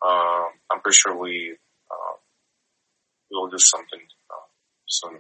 [0.06, 1.56] Um, I'm pretty sure we
[1.92, 2.16] uh,
[3.30, 4.48] we will do something uh,
[4.88, 5.20] soon.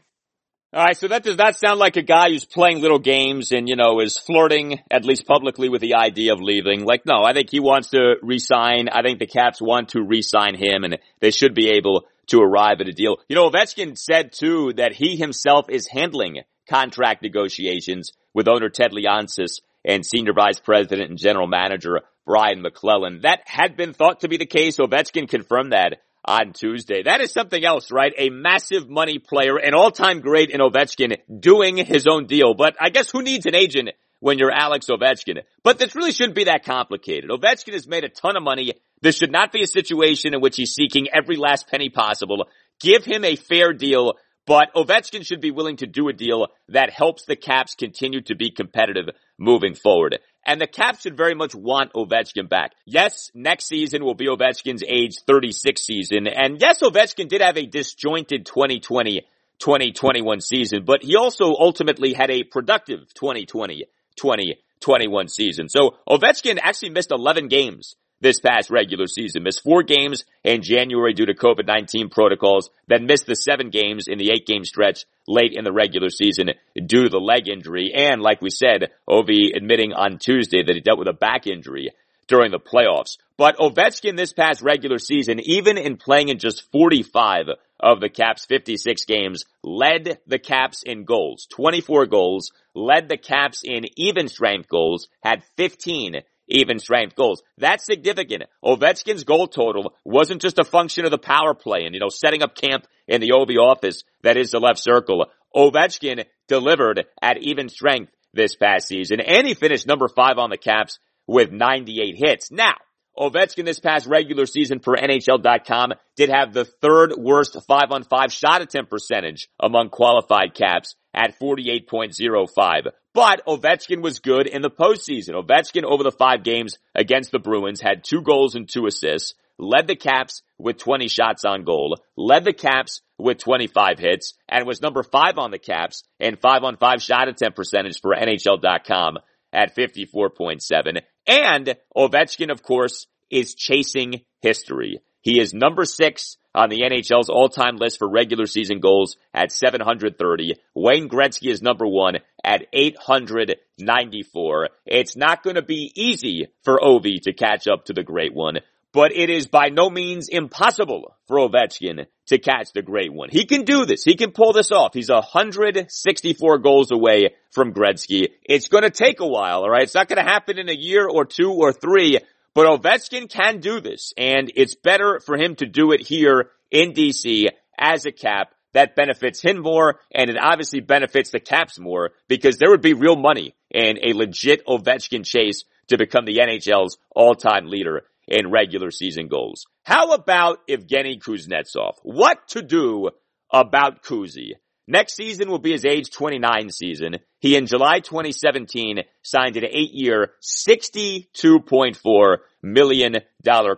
[0.73, 3.67] All right, so that does not sound like a guy who's playing little games and,
[3.67, 6.85] you know, is flirting, at least publicly, with the idea of leaving.
[6.85, 8.87] Like, no, I think he wants to resign.
[8.87, 12.81] I think the Caps want to resign him and they should be able to arrive
[12.81, 13.17] at a deal.
[13.27, 18.91] You know, Ovechkin said too that he himself is handling contract negotiations with owner Ted
[18.91, 23.21] Leonsis and senior vice president and general manager Brian MacLellan.
[23.21, 24.77] That had been thought to be the case.
[24.77, 27.03] Ovechkin confirmed that on Tuesday.
[27.03, 28.13] That is something else, right?
[28.17, 32.53] A massive money player, an all-time great in Ovechkin doing his own deal.
[32.53, 35.39] But I guess who needs an agent when you're Alex Ovechkin.
[35.63, 37.29] But this really shouldn't be that complicated.
[37.29, 38.73] Ovechkin has made a ton of money.
[39.01, 42.45] This should not be a situation in which he's seeking every last penny possible.
[42.79, 44.13] Give him a fair deal,
[44.45, 48.35] but Ovechkin should be willing to do a deal that helps the Caps continue to
[48.35, 50.19] be competitive moving forward.
[50.45, 52.71] And the Caps should very much want Ovechkin back.
[52.85, 56.27] Yes, next season will be Ovechkin's age 36 season.
[56.27, 59.21] And yes, Ovechkin did have a disjointed 2020
[59.59, 63.85] 2021 season, but he also ultimately had a productive 2020
[64.15, 65.69] 2021 season.
[65.69, 69.43] So Ovechkin actually missed 11 games this past regular season.
[69.43, 74.17] Missed four games in January due to COVID-19 protocols, then missed the seven games in
[74.17, 77.91] the eight game stretch late in the regular season due to the leg injury.
[77.93, 81.89] And like we said, Ovi admitting on Tuesday that he dealt with a back injury
[82.27, 83.17] during the playoffs.
[83.37, 87.47] But Ovechkin this past regular season, even in playing in just 45
[87.79, 93.63] of the Caps 56 games, led the Caps in goals, 24 goals, led the Caps
[93.65, 97.41] in even strength goals, had 15 even strength goals.
[97.57, 98.43] That's significant.
[98.63, 102.43] Ovechkin's goal total wasn't just a function of the power play and, you know, setting
[102.43, 105.25] up camp in the Ovi office that is the left circle.
[105.55, 110.57] Ovechkin delivered at even strength this past season and he finished number five on the
[110.57, 112.51] Caps with 98 hits.
[112.51, 112.75] Now,
[113.17, 118.31] Ovechkin this past regular season for NHL.com did have the third worst five on five
[118.31, 122.87] shot attempt percentage among qualified caps at 48.05.
[123.13, 125.31] But Ovechkin was good in the postseason.
[125.31, 129.87] Ovechkin over the five games against the Bruins had two goals and two assists, led
[129.87, 134.81] the Caps with 20 shots on goal, led the Caps with 25 hits, and was
[134.81, 139.17] number five on the Caps in five on five shot attempt percentage for NHL.com
[139.53, 141.01] at 54.7.
[141.27, 145.01] And Ovechkin, of course, is chasing history.
[145.21, 150.55] He is number six on the NHL's all-time list for regular season goals at 730.
[150.75, 154.69] Wayne Gretzky is number one at 894.
[154.85, 158.59] It's not going to be easy for Ovi to catch up to the great one,
[158.93, 163.29] but it is by no means impossible for Ovechkin to catch the great one.
[163.29, 164.03] He can do this.
[164.03, 164.93] He can pull this off.
[164.93, 168.29] He's 164 goals away from Gretzky.
[168.43, 169.83] It's going to take a while, alright?
[169.83, 172.19] It's not going to happen in a year or two or three,
[172.53, 176.93] but Ovechkin can do this, and it's better for him to do it here in
[176.93, 178.53] DC as a cap.
[178.73, 182.93] That benefits him more, and it obviously benefits the Caps more because there would be
[182.93, 188.91] real money in a legit Ovechkin chase to become the NHL's all-time leader in regular
[188.91, 189.65] season goals.
[189.83, 191.95] How about Evgeny Kuznetsov?
[192.03, 193.09] What to do
[193.51, 194.51] about Kuzi?
[194.87, 197.17] Next season will be his age 29 season.
[197.39, 203.15] He in July 2017 signed an eight year, $62.4 million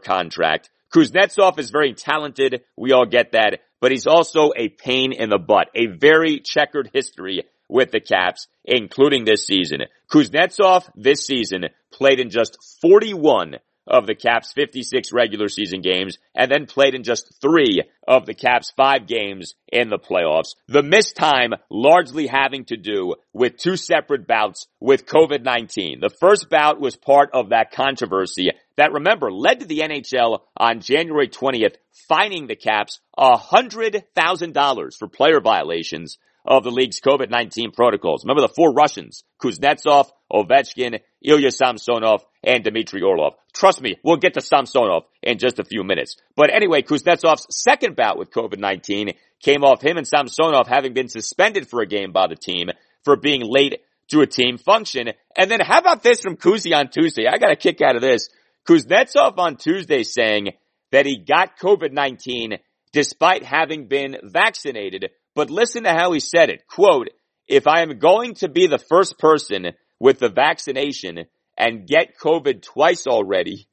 [0.01, 0.69] contract.
[0.93, 2.61] Kuznetsov is very talented.
[2.77, 6.89] We all get that, but he's also a pain in the butt, a very checkered
[6.93, 9.81] history with the Caps, including this season.
[10.11, 13.57] Kuznetsov this season played in just 41
[13.87, 18.33] of the Caps 56 regular season games and then played in just three of the
[18.33, 20.55] Caps five games in the playoffs.
[20.67, 26.01] The missed time largely having to do with two separate bouts with COVID-19.
[26.01, 30.81] The first bout was part of that controversy that remember led to the NHL on
[30.81, 31.75] January 20th
[32.07, 38.23] fining the Caps $100,000 for player violations of the league's COVID-19 protocols.
[38.23, 43.35] Remember the four Russians, Kuznetsov, Ovechkin, Ilya Samsonov, and Dmitry Orlov.
[43.53, 46.17] Trust me, we'll get to Samsonov in just a few minutes.
[46.35, 51.69] But anyway, Kuznetsov's second bout with COVID-19 came off him and Samsonov having been suspended
[51.69, 52.69] for a game by the team
[53.03, 55.09] for being late to a team function.
[55.37, 57.27] And then how about this from Kuzi on Tuesday?
[57.27, 58.29] I got a kick out of this.
[58.67, 60.49] Kuznetsov on Tuesday saying
[60.91, 62.59] that he got COVID-19
[62.91, 65.09] despite having been vaccinated.
[65.35, 66.67] But listen to how he said it.
[66.67, 67.09] Quote,
[67.47, 71.25] if I am going to be the first person with the vaccination
[71.57, 73.67] and get COVID twice already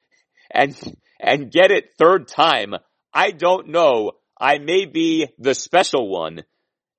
[0.50, 0.78] and,
[1.18, 2.74] and get it third time,
[3.12, 4.12] I don't know.
[4.40, 6.44] I may be the special one.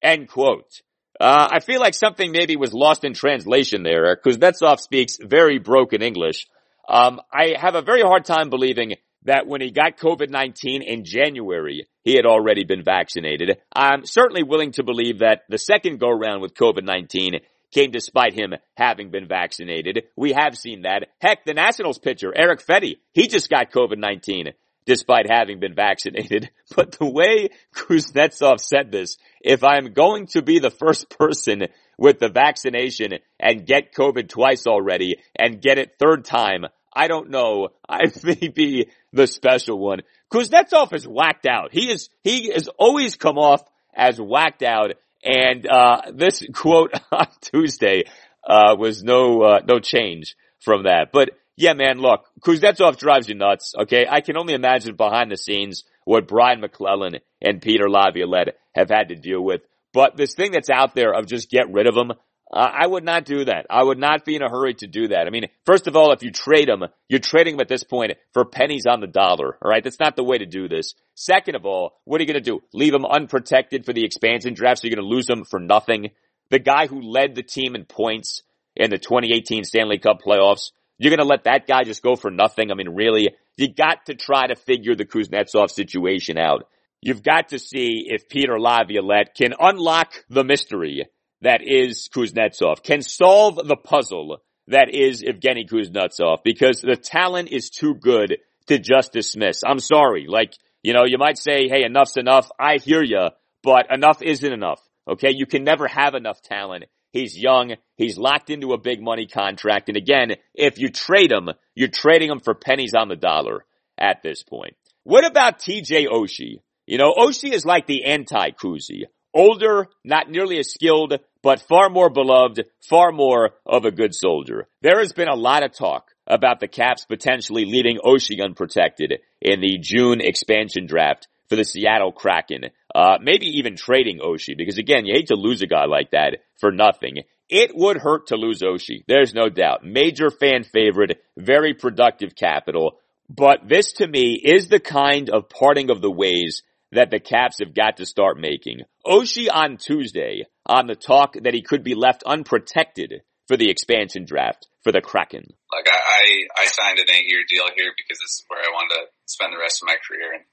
[0.02, 0.82] End quote.
[1.20, 4.16] Uh, I feel like something maybe was lost in translation there.
[4.16, 6.48] because Kuznetsov speaks very broken English.
[6.88, 8.96] Um, I have a very hard time believing
[9.26, 13.58] that when he got COVID-19 in January, he had already been vaccinated.
[13.74, 17.42] I'm certainly willing to believe that the second go round with COVID-19
[17.72, 20.04] came despite him having been vaccinated.
[20.16, 21.08] We have seen that.
[21.20, 24.54] Heck, the Nationals pitcher, Eric Fedde, he just got COVID-19
[24.86, 26.50] despite having been vaccinated.
[26.74, 31.64] But the way Kuznetsov said this, if I'm going to be the first person
[31.98, 37.30] with the vaccination and get COVID twice already and get it third time, I don't
[37.30, 37.70] know.
[37.90, 40.02] I may be the special one.
[40.32, 41.72] Kuznetsov is whacked out.
[41.72, 43.64] He is, he has always come off
[43.94, 44.94] as whacked out.
[45.24, 48.04] And, uh, this quote on Tuesday,
[48.48, 51.10] uh, was no, uh, no change from that.
[51.12, 53.74] But yeah, man, look, Kuznetsov drives you nuts.
[53.82, 54.08] Okay.
[54.10, 59.10] I can only imagine behind the scenes what Brian MacLellan and Peter Laviolette have had
[59.10, 59.62] to deal with.
[59.94, 62.14] But this thing that's out there of just get rid of him,
[62.54, 63.66] I would not do that.
[63.70, 65.26] I would not be in a hurry to do that.
[65.26, 68.12] I mean, first of all, if you trade him, you're trading him at this point
[68.34, 69.58] for pennies on the dollar.
[69.62, 69.82] All right.
[69.84, 70.94] That's not the way to do this.
[71.16, 72.62] Second of all, what are you going to do?
[72.74, 76.10] Leave him unprotected for the expansion draft so you're going to lose him for nothing?
[76.50, 78.42] The guy who led the team in points
[78.76, 82.32] in the 2018 Stanley Cup playoffs, you're going to let that guy just go for
[82.32, 82.70] nothing?
[82.70, 83.30] I mean, really?
[83.56, 86.68] You got to try to figure the Kuznetsov situation out.
[87.02, 91.06] You've got to see if Peter Laviolette can unlock the mystery
[91.42, 94.38] that is Kuznetsov, can solve the puzzle
[94.68, 98.38] that is Evgeny Kuznetsov because the talent is too good
[98.68, 99.64] to just dismiss.
[99.66, 100.26] I'm sorry.
[100.28, 100.54] Like,
[100.84, 102.50] you know, you might say, hey, enough's enough.
[102.60, 103.30] I hear you,
[103.64, 104.82] but enough isn't enough.
[105.08, 105.32] Okay.
[105.32, 106.86] You can never have enough talent.
[107.12, 107.76] He's young.
[107.98, 109.90] He's locked into a big money contract.
[109.90, 113.66] And again, if you trade him, you're trading him for pennies on the dollar
[113.98, 114.76] at this point.
[115.04, 116.62] What about TJ Oshie?
[116.86, 119.04] You know, Oshie is like the anti-Kuzi.
[119.34, 124.68] Older, not nearly as skilled, but far more beloved, far more of a good soldier.
[124.82, 129.62] There has been a lot of talk about the Caps potentially leaving Oshie unprotected in
[129.62, 132.66] the June expansion draft for the Seattle Kraken.
[132.94, 136.38] Uh, maybe even trading Oshie because again, you hate to lose a guy like that
[136.60, 137.24] for nothing.
[137.50, 139.04] It would hurt to lose Oshie.
[139.08, 139.84] There's no doubt.
[139.84, 143.00] Major fan favorite, very productive capital.
[143.30, 147.60] But this to me is the kind of parting of the ways that the Caps
[147.60, 148.82] have got to start making.
[149.06, 154.26] Oshie on Tuesday on the talk that he could be left unprotected for the expansion
[154.26, 155.44] draft for the Kraken.
[155.72, 158.72] Like I, I, I signed an eight year deal here because this is where I
[158.74, 160.46] wanted to spend the rest of my career and,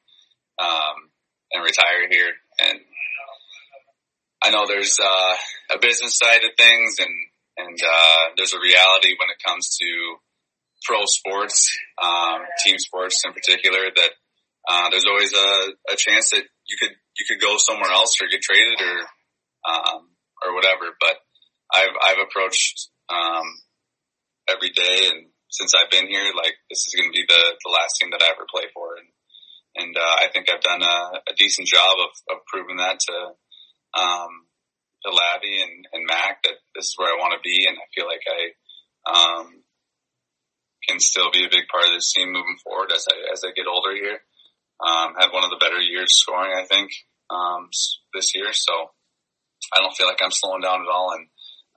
[0.59, 1.11] um,
[1.53, 2.33] and retire here.
[2.59, 2.81] And
[4.43, 5.35] I know there's, uh,
[5.75, 7.15] a business side of things and,
[7.57, 10.17] and, uh, there's a reality when it comes to
[10.85, 14.11] pro sports, um, team sports in particular that
[14.69, 18.29] uh, there's always a, a chance that you could you could go somewhere else or
[18.29, 18.97] get traded or
[19.65, 20.13] um,
[20.45, 20.93] or whatever.
[21.01, 21.17] But
[21.73, 23.49] I've I've approached um,
[24.49, 27.73] every day, and since I've been here, like this is going to be the the
[27.73, 29.09] last team that I ever play for, and
[29.77, 33.17] and uh, I think I've done a, a decent job of, of proving that to
[33.97, 34.47] um,
[35.05, 37.87] to Lavi and, and Mac that this is where I want to be, and I
[37.95, 38.41] feel like I
[39.09, 39.65] um,
[40.87, 43.57] can still be a big part of this team moving forward as I as I
[43.57, 44.21] get older here.
[44.81, 46.93] Um, had one of the better years scoring, I think,
[47.31, 47.69] um,
[48.15, 48.49] this year.
[48.53, 48.73] So
[49.75, 51.27] I don't feel like I'm slowing down at all, and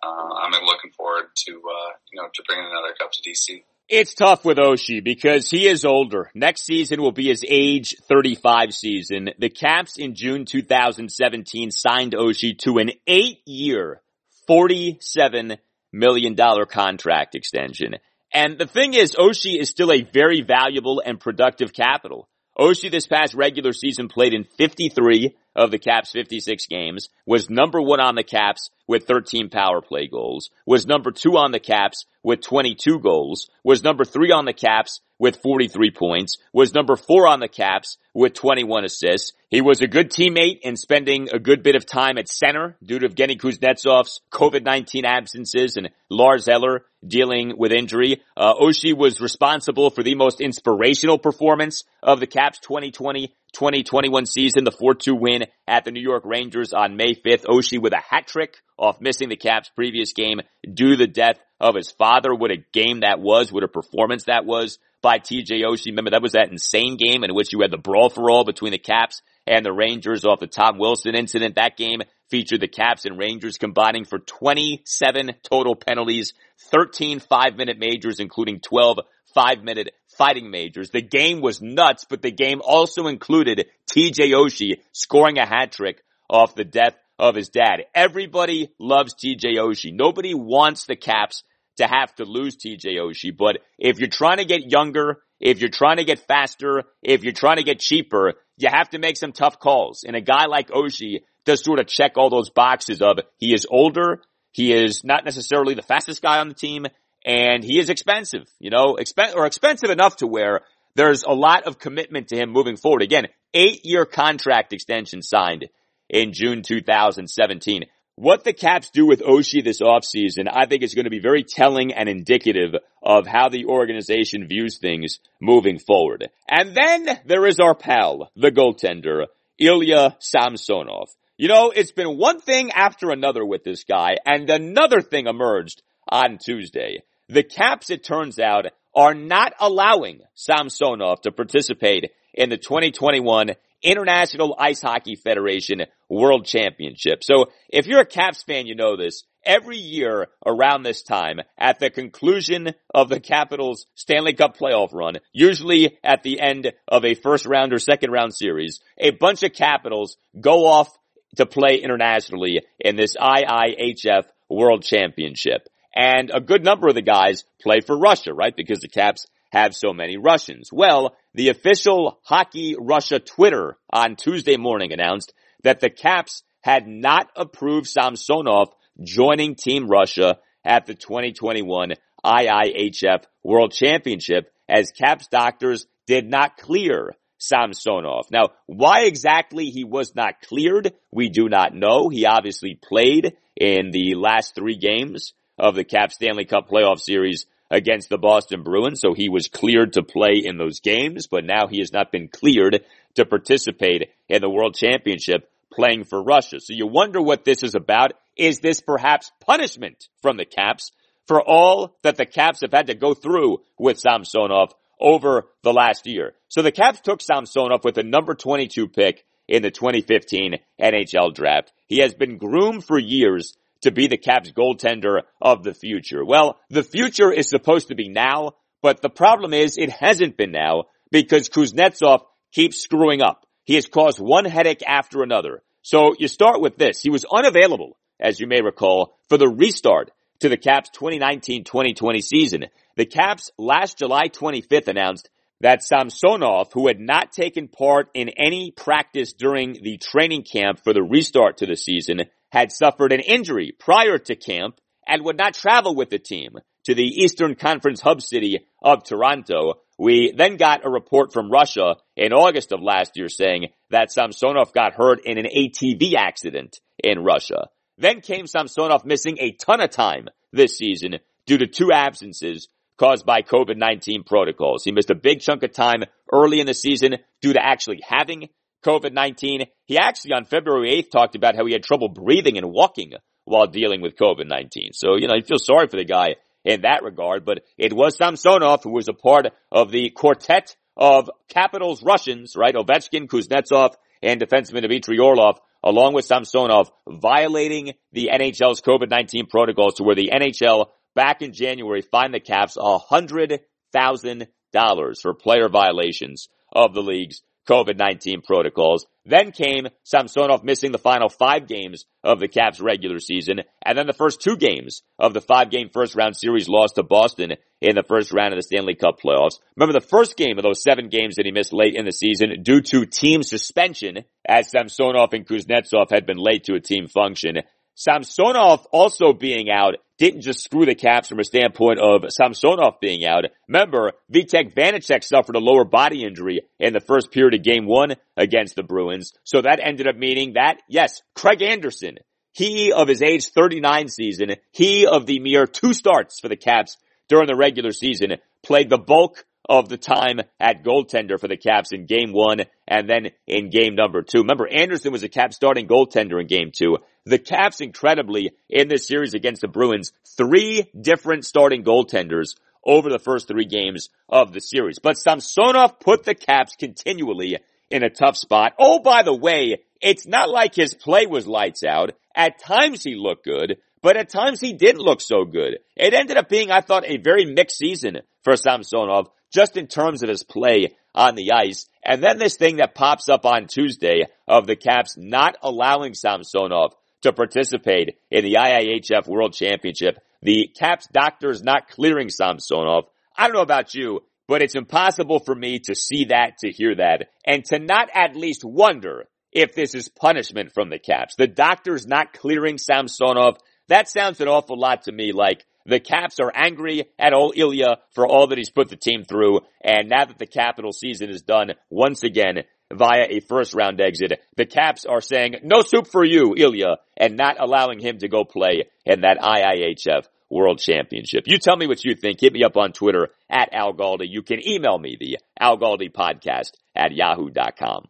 [0.04, 3.64] uh, I'm looking forward to uh, you know to bringing another cup to DC.
[3.90, 6.32] It's tough with Oshie because he is older.
[6.34, 9.32] Next season will be his age 35 season.
[9.38, 14.02] The Caps in June 2017 signed Oshie to an eight year,
[14.50, 15.58] $47
[15.92, 16.38] million
[16.70, 17.96] contract extension.
[18.34, 22.30] And the thing is, Oshie is still a very valuable and productive capital.
[22.58, 27.82] Oshie this past regular season played in 53 of the Caps 56 games, was number
[27.82, 32.06] one on the Caps with 13 power play goals, was number two on the Caps
[32.24, 37.28] with 22 goals, was number three on the Caps with 43 points, was number four
[37.28, 39.34] on the Caps with 21 assists.
[39.50, 42.98] He was a good teammate in spending a good bit of time at center due
[42.98, 48.24] to Evgeny Kuznetsov's COVID-19 absences and Lars Eller dealing with injury.
[48.36, 54.64] Uh, Oshie was responsible for the most inspirational performance of the Caps 2020 2021 season,
[54.64, 57.44] the 4-2 win at the New York Rangers on May 5th.
[57.46, 60.40] Oshie with a hat trick off missing the Caps previous game
[60.74, 62.34] due to the death of his father.
[62.34, 63.52] What a game that was.
[63.52, 65.88] What a performance that was by TJ Oshie.
[65.88, 68.72] Remember that was that insane game in which you had the brawl for all between
[68.72, 71.56] the Caps and the Rangers off the Tom Wilson incident.
[71.56, 76.34] That game featured the Caps and Rangers combining for 27 total penalties,
[76.72, 79.00] 13 five minute majors, including 12
[79.34, 80.90] five minute fighting majors.
[80.90, 86.04] The game was nuts, but the game also included TJ Oshie scoring a hat trick
[86.30, 87.86] off the death of his dad.
[87.94, 89.94] Everybody loves TJ Oshie.
[89.94, 91.44] Nobody wants the Caps
[91.82, 95.70] to have to lose TJ Oshie, but if you're trying to get younger, if you're
[95.70, 99.32] trying to get faster, if you're trying to get cheaper, you have to make some
[99.32, 100.04] tough calls.
[100.04, 103.68] And a guy like Oshie does sort of check all those boxes of he is
[103.70, 104.22] older,
[104.52, 106.86] he is not necessarily the fastest guy on the team,
[107.26, 110.62] and he is expensive, you know, expen- or expensive enough to where
[110.96, 113.02] there's a lot of commitment to him moving forward.
[113.02, 115.70] Again, eight year contract extension signed
[116.10, 117.86] in June 2017.
[118.22, 121.44] What the Caps do with Oshie this offseason, I think is going to be very
[121.44, 126.30] telling and indicative of how the organization views things moving forward.
[126.48, 129.26] And then there is our pal, the goaltender,
[129.58, 131.10] Ilya Samsonov.
[131.36, 135.82] You know, it's been one thing after another with this guy, and another thing emerged
[136.08, 137.02] on Tuesday.
[137.28, 144.56] The Caps, it turns out, are not allowing Samsonov to participate in the 2021 International
[144.60, 147.24] Ice Hockey Federation World Championship.
[147.24, 149.24] So if you're a Caps fan, you know this.
[149.44, 155.16] Every year around this time, at the conclusion of the Capitals Stanley Cup playoff run,
[155.34, 159.54] usually at the end of a first round or second round series, a bunch of
[159.54, 160.96] Capitals go off
[161.38, 165.68] to play internationally in this IIHF World Championship.
[165.96, 168.56] And a good number of the guys play for Russia, right?
[168.56, 170.70] Because the Caps have so many Russians.
[170.72, 175.34] Well, the official Hockey Russia Twitter on Tuesday morning announced
[175.64, 178.70] that the Caps had not approved Samsonov
[179.04, 187.16] joining Team Russia at the 2021 IIHF World Championship as Caps doctors did not clear
[187.40, 188.28] Samsonov.
[188.32, 192.10] Now, why exactly he was not cleared, we do not know.
[192.10, 197.48] He obviously played in the last three games of the Cap Stanley Cup playoff series
[197.72, 201.68] against the Boston Bruins, so he was cleared to play in those games, but now
[201.68, 202.84] he has not been cleared
[203.16, 206.60] to participate in the World Championship playing for Russia.
[206.60, 208.12] So you wonder what this is about.
[208.36, 210.92] Is this perhaps punishment from the Caps
[211.28, 216.06] for all that the Caps have had to go through with Samsonov over the last
[216.06, 216.34] year?
[216.50, 221.72] So the Caps took Samsonov with a number 22 pick in the 2015 NHL draft.
[221.88, 226.24] He has been groomed for years to be the Caps goaltender of the future.
[226.24, 230.52] Well, the future is supposed to be now, but the problem is it hasn't been
[230.52, 232.22] now because Kuznetsov
[232.52, 233.46] keeps screwing up.
[233.64, 235.64] He has caused one headache after another.
[235.82, 237.02] So you start with this.
[237.02, 242.66] He was unavailable, as you may recall, for the restart to the Caps 2019-2020 season.
[242.98, 245.30] The Caps last July 25th announced
[245.62, 250.94] that Samsonov, who had not taken part in any practice during the training camp for
[250.94, 252.22] the restart to the season,
[252.52, 256.52] had suffered an injury prior to camp and would not travel with the team
[256.84, 259.76] to the Eastern Conference hub city of Toronto.
[259.98, 264.74] We then got a report from Russia in August of last year saying that Samsonov
[264.74, 267.68] got hurt in an ATV accident in Russia.
[267.98, 272.68] Then came Samsonov missing a ton of time this season due to two absences
[272.98, 274.84] caused by COVID-19 protocols.
[274.84, 278.50] He missed a big chunk of time early in the season due to actually having
[278.86, 279.68] COVID-19.
[279.86, 283.14] He actually on February 8th talked about how he had trouble breathing and walking
[283.46, 284.94] while dealing with COVID-19.
[284.94, 288.18] So, you know, you feel sorry for the guy in that regard, but it was
[288.18, 292.76] Samsonov who was a part of the quartet of Capitals Russians, right?
[292.76, 300.04] Ovechkin, Kuznetsov, and defenseman Dmitry Orlov, along with Samsonov, violating the NHL's COVID-19 protocols to
[300.04, 307.02] where the NHL back in January fined the Caps $100,000 for player violations of the
[307.02, 309.06] league's COVID-19 protocols.
[309.26, 314.08] Then came Samsonov missing the final five games of the Caps regular season, and then
[314.08, 318.32] the first two games of the five-game first-round series lost to Boston in the first
[318.32, 319.60] round of the Stanley Cup playoffs.
[319.76, 322.64] Remember the first game of those seven games that he missed late in the season
[322.64, 327.58] due to team suspension, as Samsonov and Kuznetsov had been late to a team function.
[327.96, 333.26] Samsonov also being out didn't just screw the Caps from a standpoint of Samsonov being
[333.26, 333.46] out.
[333.68, 338.16] Remember, Vitek Vanecek suffered a lower body injury in the first period of game one
[338.38, 339.34] against the Bruins.
[339.44, 342.18] So that ended up meaning that, yes, Craig Anderson,
[342.52, 346.98] he of his age 39 season, he of the mere two starts for the Caps
[347.28, 351.92] during the regular season, played the bulk of the time at goaltender for the Caps
[351.92, 354.40] in game one and then in game number two.
[354.40, 356.98] Remember, Anderson was a Cap starting goaltender in game two.
[357.26, 363.20] The Caps incredibly in this series against the Bruins, three different starting goaltenders over the
[363.20, 365.00] first three games of the series.
[365.00, 367.58] But Samsonov put the Caps continually
[367.90, 368.74] in a tough spot.
[368.80, 372.12] Oh, by the way, it's not like his play was lights out.
[372.36, 375.80] At times he looked good, but at times he didn't look so good.
[375.96, 380.24] It ended up being, I thought, a very mixed season for Samsonov just in terms
[380.24, 381.88] of his play on the ice.
[382.04, 386.94] And then this thing that pops up on Tuesday of the Caps not allowing Samsonov
[387.22, 390.18] to participate in the IIHF World Championship.
[390.42, 393.06] The Caps doctors not clearing Samsonov.
[393.38, 396.96] I don't know about you, but it's impossible for me to see that, to hear
[396.96, 401.36] that, and to not at least wonder if this is punishment from the Caps.
[401.36, 403.58] The doctors not clearing Samsonov,
[403.88, 407.98] that sounds an awful lot to me like the Caps are angry at old Ilya
[408.14, 409.62] for all that he's put the team through.
[409.84, 414.40] And now that the capital season is done once again via a first round exit,
[414.56, 418.44] the Caps are saying no soup for you, Ilya, and not allowing him to go
[418.44, 421.46] play in that IIHF World Championship.
[421.48, 422.42] You tell me what you think.
[422.42, 424.28] Hit me up on Twitter at Al Galdi.
[424.28, 428.08] You can email me the Al Galdi podcast at yahoo.com.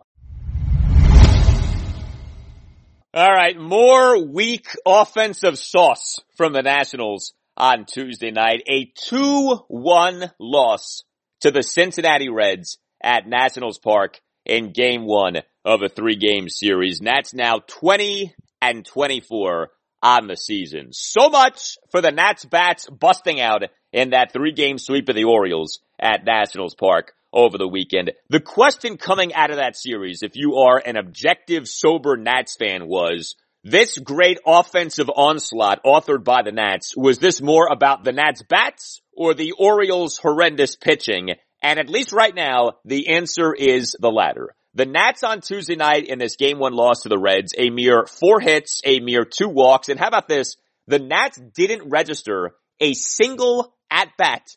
[3.14, 8.64] All right, more weak offensive sauce from the Nationals on Tuesday night.
[8.68, 11.04] A 2-1 loss
[11.42, 17.02] to the Cincinnati Reds at Nationals Park in game one of a three game series.
[17.02, 19.70] Nats now 20 and 24
[20.02, 20.88] on the season.
[20.92, 23.64] So much for the Nats bats busting out
[23.94, 28.12] in that three game sweep of the Orioles at Nationals Park over the weekend.
[28.30, 32.88] The question coming out of that series, if you are an objective, sober Nats fan
[32.88, 38.44] was, this great offensive onslaught authored by the Nats, was this more about the Nats
[38.44, 41.36] bats or the Orioles horrendous pitching?
[41.62, 44.56] And at least right now, the answer is the latter.
[44.74, 48.06] The Nats on Tuesday night in this game one loss to the Reds, a mere
[48.06, 50.56] four hits, a mere two walks, and how about this?
[50.88, 54.48] The Nats didn't register a single at bat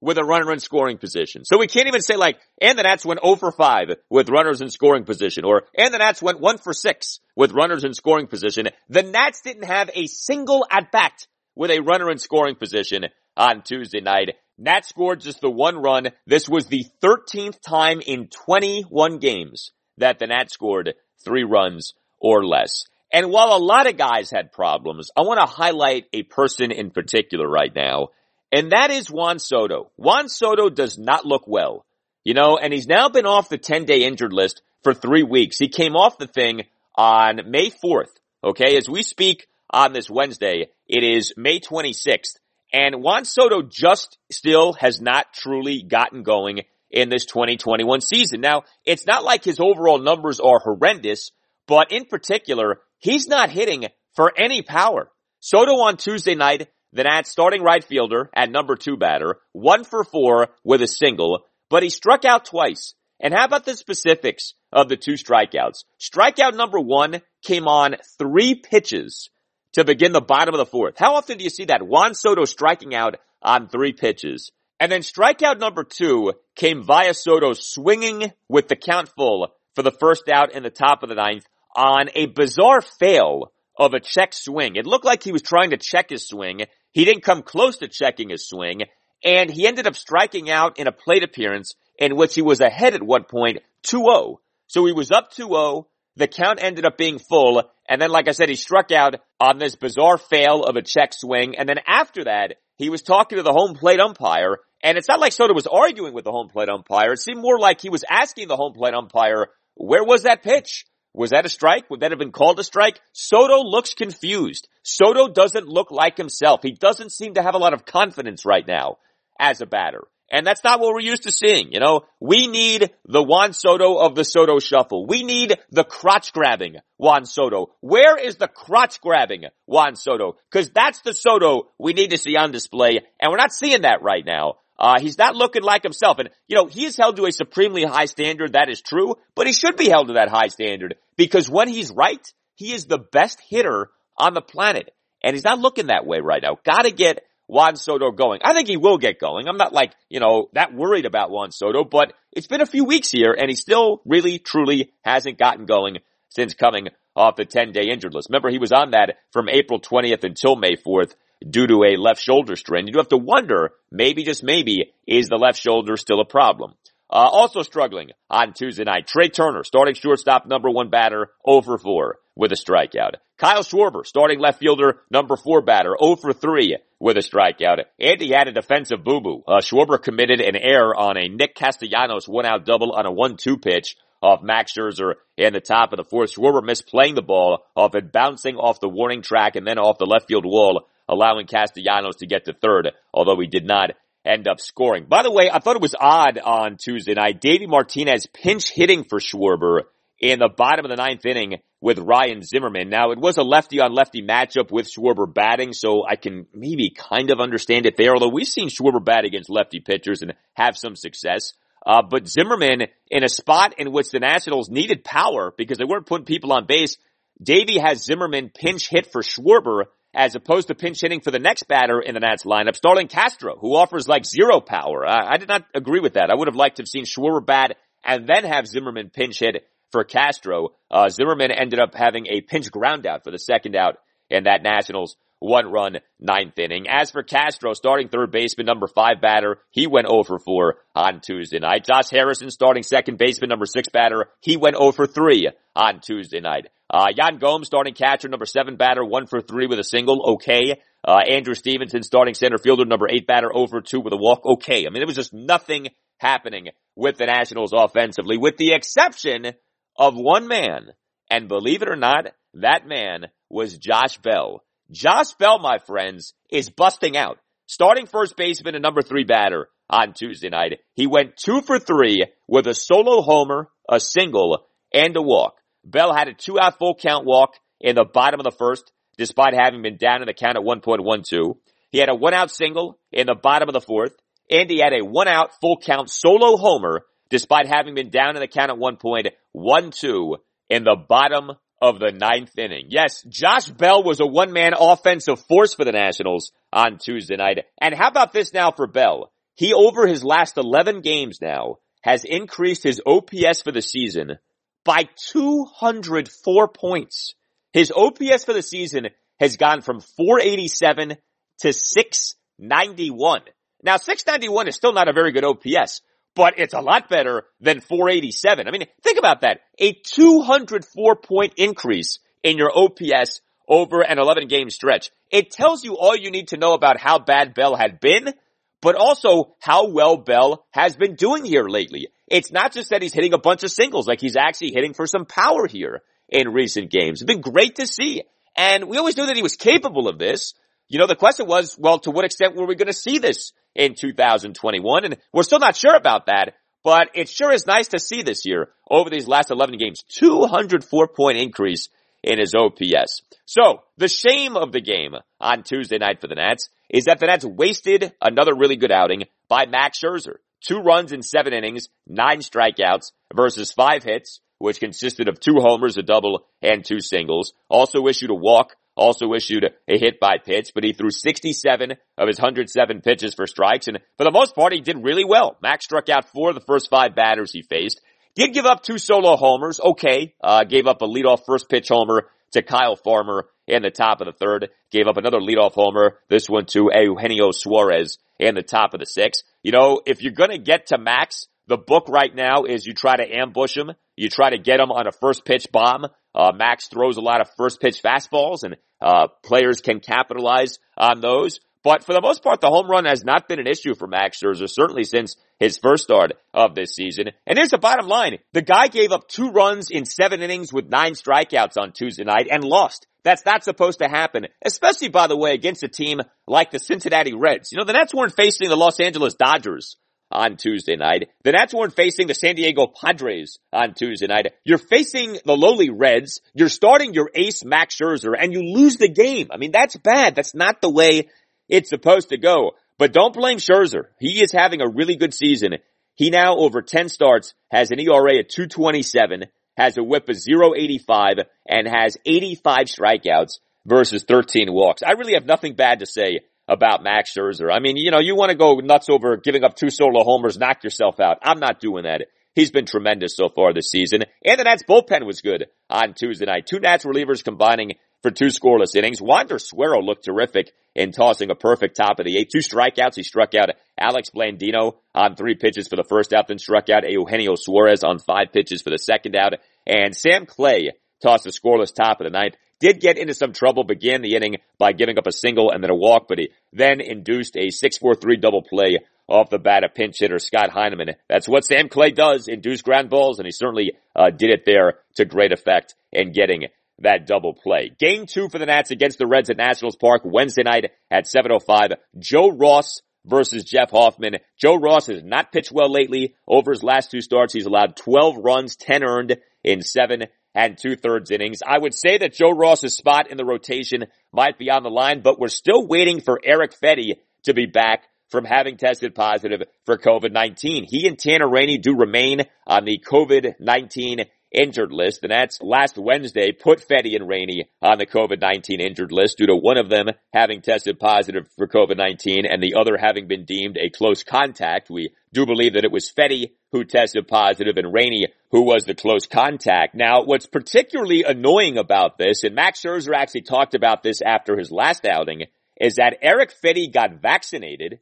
[0.00, 1.44] with a runner in scoring position.
[1.44, 4.60] So we can't even say like, and the Nats went 0 for 5 with runners
[4.60, 8.26] in scoring position, or and the Nats went 1 for 6 with runners in scoring
[8.26, 8.68] position.
[8.88, 13.06] The Nats didn't have a single at bat with a runner in scoring position
[13.36, 14.30] on Tuesday night.
[14.58, 16.08] Nats scored just the one run.
[16.26, 20.94] This was the 13th time in 21 games that the Nats scored
[21.24, 22.84] three runs or less.
[23.12, 26.90] And while a lot of guys had problems, I want to highlight a person in
[26.90, 28.08] particular right now
[28.52, 29.90] and that is Juan Soto.
[29.96, 31.84] Juan Soto does not look well.
[32.24, 35.58] You know, and he's now been off the 10 day injured list for three weeks.
[35.58, 36.62] He came off the thing
[36.96, 38.10] on May 4th.
[38.44, 38.76] Okay.
[38.76, 42.36] As we speak on this Wednesday, it is May 26th.
[42.72, 48.40] And Juan Soto just still has not truly gotten going in this 2021 season.
[48.40, 51.30] Now, it's not like his overall numbers are horrendous,
[51.66, 55.10] but in particular, he's not hitting for any power.
[55.40, 60.04] Soto on Tuesday night the Nats starting right fielder at number two batter, one for
[60.04, 62.94] four with a single, but he struck out twice.
[63.20, 65.84] And how about the specifics of the two strikeouts?
[66.00, 69.28] Strikeout number one came on three pitches
[69.72, 70.94] to begin the bottom of the fourth.
[70.98, 71.86] How often do you see that?
[71.86, 74.50] Juan Soto striking out on three pitches.
[74.80, 79.90] And then strikeout number two came via Soto swinging with the count full for the
[79.90, 81.46] first out in the top of the ninth
[81.76, 84.76] on a bizarre fail of a check swing.
[84.76, 87.88] It looked like he was trying to check his swing he didn't come close to
[87.88, 88.82] checking his swing,
[89.24, 92.94] and he ended up striking out in a plate appearance in which he was ahead
[92.94, 94.36] at one point 2-0.
[94.66, 95.84] So he was up 2-0.
[96.16, 97.62] The count ended up being full.
[97.88, 101.12] And then, like I said, he struck out on this bizarre fail of a check
[101.12, 101.56] swing.
[101.56, 104.58] And then after that, he was talking to the home plate umpire.
[104.82, 107.12] And it's not like Soto was arguing with the home plate umpire.
[107.12, 110.84] It seemed more like he was asking the home plate umpire, where was that pitch?
[111.18, 111.90] Was that a strike?
[111.90, 113.00] Would that have been called a strike?
[113.12, 114.68] Soto looks confused.
[114.84, 116.60] Soto doesn't look like himself.
[116.62, 118.98] He doesn't seem to have a lot of confidence right now
[119.40, 120.04] as a batter.
[120.30, 121.72] And that's not what we're used to seeing.
[121.72, 125.08] You know, we need the Juan Soto of the Soto shuffle.
[125.08, 127.74] We need the crotch grabbing Juan Soto.
[127.80, 130.36] Where is the crotch grabbing Juan Soto?
[130.52, 133.00] Cause that's the Soto we need to see on display.
[133.20, 134.54] And we're not seeing that right now.
[134.78, 136.18] Uh, he's not looking like himself.
[136.18, 138.52] And, you know, he is held to a supremely high standard.
[138.52, 141.90] That is true, but he should be held to that high standard because when he's
[141.90, 142.24] right,
[142.54, 144.90] he is the best hitter on the planet.
[145.22, 146.58] And he's not looking that way right now.
[146.64, 148.40] Gotta get Juan Soto going.
[148.44, 149.48] I think he will get going.
[149.48, 152.84] I'm not like, you know, that worried about Juan Soto, but it's been a few
[152.84, 155.98] weeks here and he still really, truly hasn't gotten going
[156.28, 158.28] since coming off the 10 day injured list.
[158.30, 161.14] Remember, he was on that from April 20th until May 4th
[161.48, 162.86] due to a left shoulder strain.
[162.86, 166.74] You do have to wonder, maybe just maybe, is the left shoulder still a problem?
[167.10, 171.78] Uh, also struggling on Tuesday night, Trea Turner, starting shortstop, number one batter, 0 for
[171.78, 173.14] 4 with a strikeout.
[173.36, 177.84] Kyle Schwarber, starting left fielder, number four batter, 0 for 3 with a strikeout.
[178.00, 179.42] And he had a defensive boo-boo.
[179.46, 183.96] Uh, Schwarber committed an error on a Nick Castellanos one-out double on a 1-2 pitch
[184.20, 186.34] off Max Scherzer in the top of the fourth.
[186.34, 189.98] Schwarber missed playing the ball off it bouncing off the warning track and then off
[189.98, 193.90] the left field wall allowing Castellanos to get to third, although he did not
[194.24, 195.06] end up scoring.
[195.08, 197.40] By the way, I thought it was odd on Tuesday night.
[197.40, 199.82] Davey Martinez pinch hitting for Schwarber
[200.20, 202.88] in the bottom of the ninth inning with Ryan Zimmerman.
[202.88, 206.90] Now, it was a lefty on lefty matchup with Schwarber batting, so I can maybe
[206.90, 210.76] kind of understand it there, although we've seen Schwarber bat against lefty pitchers and have
[210.76, 211.52] some success.
[211.86, 216.06] Uh, but Zimmerman in a spot in which the Nationals needed power because they weren't
[216.06, 216.96] putting people on base,
[217.40, 221.64] Davey has Zimmerman pinch hit for Schwarber as opposed to pinch hitting for the next
[221.68, 225.06] batter in the Nats lineup, Starlin Castro, who offers like zero power.
[225.06, 226.30] I, I, did not agree with that.
[226.30, 229.66] I would have liked to have seen Schwarber bat and then have Zimmerman pinch hit
[229.92, 230.70] for Castro.
[230.90, 233.96] Uh, Zimmerman ended up having a pinch ground out for the second out
[234.30, 236.86] in that Nationals one run, ninth inning.
[236.88, 241.20] As for Castro, starting third baseman, number five batter, he went over for 4 on
[241.20, 241.84] Tuesday night.
[241.84, 246.40] Josh Harrison, starting second baseman, number six batter, he went over for 3 on Tuesday
[246.40, 246.66] night.
[246.90, 250.80] Uh, Yan Gomes, starting catcher, number seven batter, one for three with a single, okay.
[251.06, 254.86] Uh, Andrew Stevenson, starting center fielder, number eight batter, over two with a walk, okay.
[254.86, 259.52] I mean, it was just nothing happening with the Nationals offensively, with the exception
[259.96, 260.88] of one man.
[261.30, 264.64] And believe it or not, that man was Josh Bell.
[264.90, 267.38] Josh Bell, my friends, is busting out.
[267.66, 270.80] Starting first baseman and number three batter on Tuesday night.
[270.94, 275.56] He went two for three with a solo homer, a single, and a walk.
[275.84, 279.54] Bell had a two out full count walk in the bottom of the first, despite
[279.54, 281.56] having been down in the count at 1.12.
[281.90, 284.14] He had a one out single in the bottom of the fourth,
[284.50, 288.40] and he had a one out full count solo homer, despite having been down in
[288.40, 290.36] the count at 1.12
[290.70, 292.86] in the bottom of the ninth inning.
[292.88, 297.64] Yes, Josh Bell was a one-man offensive force for the Nationals on Tuesday night.
[297.80, 299.30] And how about this now for Bell?
[299.54, 304.38] He, over his last 11 games now, has increased his OPS for the season
[304.84, 307.34] by 204 points.
[307.72, 311.16] His OPS for the season has gone from 487
[311.60, 313.42] to 691.
[313.82, 316.02] Now 691 is still not a very good OPS,
[316.38, 318.68] but it's a lot better than 487.
[318.68, 319.62] I mean, think about that.
[319.76, 325.10] A 204 point increase in your OPS over an 11 game stretch.
[325.32, 328.32] It tells you all you need to know about how bad Bell had been,
[328.80, 332.06] but also how well Bell has been doing here lately.
[332.28, 335.08] It's not just that he's hitting a bunch of singles, like he's actually hitting for
[335.08, 337.20] some power here in recent games.
[337.20, 338.22] It's been great to see.
[338.56, 340.54] And we always knew that he was capable of this.
[340.88, 343.52] You know, the question was, well, to what extent were we going to see this
[343.74, 345.04] in 2021?
[345.04, 348.46] And we're still not sure about that, but it sure is nice to see this
[348.46, 350.02] year over these last 11 games.
[350.08, 351.88] 204 point increase
[352.22, 353.22] in his OPS.
[353.44, 357.26] So, the shame of the game on Tuesday night for the Nats is that the
[357.26, 360.36] Nats wasted another really good outing by Max Scherzer.
[360.60, 365.96] Two runs in seven innings, nine strikeouts versus five hits, which consisted of two homers,
[365.96, 367.52] a double, and two singles.
[367.68, 372.28] Also issued a walk, also issued a hit by pitch, but he threw 67 of
[372.28, 375.56] his 107 pitches for strikes, and for the most part, he did really well.
[375.62, 378.00] Max struck out four of the first five batters he faced.
[378.34, 380.34] Did give up two solo homers, okay.
[380.42, 384.26] Uh, gave up a leadoff first pitch homer to Kyle Farmer in the top of
[384.26, 384.70] the third.
[384.90, 389.06] Gave up another leadoff homer, this one to Eugenio Suarez in the top of the
[389.06, 389.42] sixth.
[389.62, 393.16] You know, if you're gonna get to Max, the book right now is you try
[393.16, 393.92] to ambush him.
[394.18, 396.06] You try to get them on a first pitch bomb.
[396.34, 401.20] Uh, Max throws a lot of first pitch fastballs and, uh, players can capitalize on
[401.20, 401.60] those.
[401.84, 404.40] But for the most part, the home run has not been an issue for Max
[404.42, 407.30] Scherzer, certainly since his first start of this season.
[407.46, 408.38] And here's the bottom line.
[408.52, 412.48] The guy gave up two runs in seven innings with nine strikeouts on Tuesday night
[412.50, 413.06] and lost.
[413.22, 417.34] That's not supposed to happen, especially by the way against a team like the Cincinnati
[417.34, 417.70] Reds.
[417.70, 419.96] You know, the Nats weren't facing the Los Angeles Dodgers
[420.30, 421.30] on Tuesday night.
[421.44, 424.52] The Nats weren't facing the San Diego Padres on Tuesday night.
[424.64, 426.40] You're facing the lowly Reds.
[426.54, 429.48] You're starting your ace Max Scherzer and you lose the game.
[429.50, 430.34] I mean, that's bad.
[430.34, 431.28] That's not the way
[431.68, 432.72] it's supposed to go.
[432.98, 434.06] But don't blame Scherzer.
[434.18, 435.74] He is having a really good season.
[436.14, 439.44] He now over 10 starts has an ERA at 227,
[439.76, 441.36] has a whip of 085,
[441.68, 445.02] and has 85 strikeouts versus 13 walks.
[445.04, 447.72] I really have nothing bad to say about Max Scherzer.
[447.72, 450.58] I mean, you know, you want to go nuts over giving up two solo homers,
[450.58, 451.38] knock yourself out.
[451.42, 452.26] I'm not doing that.
[452.54, 454.24] He's been tremendous so far this season.
[454.44, 456.66] And the Nats bullpen was good on Tuesday night.
[456.66, 457.92] Two Nats relievers combining
[458.22, 459.22] for two scoreless innings.
[459.22, 462.50] Wander Suero looked terrific in tossing a perfect top of the eight.
[462.50, 463.14] Two strikeouts.
[463.14, 467.08] He struck out Alex Blandino on three pitches for the first out, then struck out
[467.08, 469.54] Eugenio Suarez on five pitches for the second out.
[469.86, 470.90] And Sam Clay
[471.22, 472.56] tossed a scoreless top of the ninth.
[472.80, 475.90] Did get into some trouble, began the inning by giving up a single and then
[475.90, 480.16] a walk, but he then induced a 6-4-3 double play off the bat of pinch
[480.18, 481.10] hitter Scott Heineman.
[481.28, 485.00] That's what Sam Clay does, induce ground balls, and he certainly uh, did it there
[485.16, 486.66] to great effect in getting
[487.00, 487.92] that double play.
[487.98, 491.96] Game two for the Nats against the Reds at Nationals Park Wednesday night at 7.05.
[492.18, 494.36] Joe Ross versus Jeff Hoffman.
[494.56, 496.34] Joe Ross has not pitched well lately.
[496.46, 500.24] Over his last two starts, he's allowed 12 runs, 10 earned in seven
[500.54, 501.60] and two thirds innings.
[501.66, 505.20] I would say that Joe Ross's spot in the rotation might be on the line,
[505.22, 509.96] but we're still waiting for Eric Fedde to be back from having tested positive for
[509.96, 510.84] COVID-19.
[510.88, 515.20] He and Tanner Rainey do remain on the COVID-19 injured list.
[515.20, 519.56] The Nats last Wednesday put Fedde and Rainey on the COVID-19 injured list due to
[519.56, 523.90] one of them having tested positive for COVID-19 and the other having been deemed a
[523.90, 524.90] close contact.
[524.90, 528.94] We do believe that it was Fedde who tested positive and Rainey who was the
[528.94, 529.94] close contact.
[529.94, 534.70] Now, what's particularly annoying about this, and Max Scherzer actually talked about this after his
[534.70, 535.44] last outing,
[535.80, 538.00] is that Eric Fedde got vaccinated,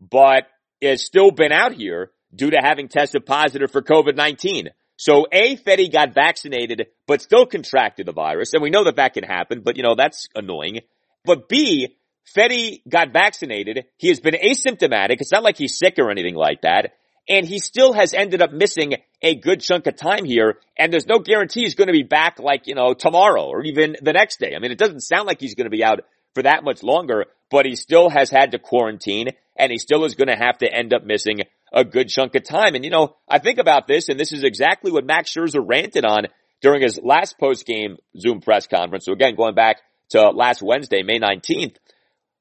[0.00, 0.44] but
[0.80, 4.68] has still been out here due to having tested positive for COVID-19.
[4.98, 8.52] So A, Fedde got vaccinated, but still contracted the virus.
[8.52, 10.80] And we know that that can happen, but you know, that's annoying.
[11.24, 11.96] But B,
[12.36, 13.84] Fedde got vaccinated.
[13.96, 15.20] He has been asymptomatic.
[15.20, 16.94] It's not like he's sick or anything like that.
[17.28, 20.58] And he still has ended up missing a good chunk of time here.
[20.76, 23.96] And there's no guarantee he's going to be back like, you know, tomorrow or even
[24.02, 24.54] the next day.
[24.56, 26.00] I mean, it doesn't sound like he's going to be out
[26.34, 30.16] for that much longer, but he still has had to quarantine and he still is
[30.16, 31.42] going to have to end up missing
[31.72, 32.74] a good chunk of time.
[32.74, 36.04] And you know, I think about this and this is exactly what Max Scherzer ranted
[36.04, 36.26] on
[36.60, 39.04] during his last post-game Zoom press conference.
[39.04, 39.78] So again, going back
[40.10, 41.76] to last Wednesday, May 19th,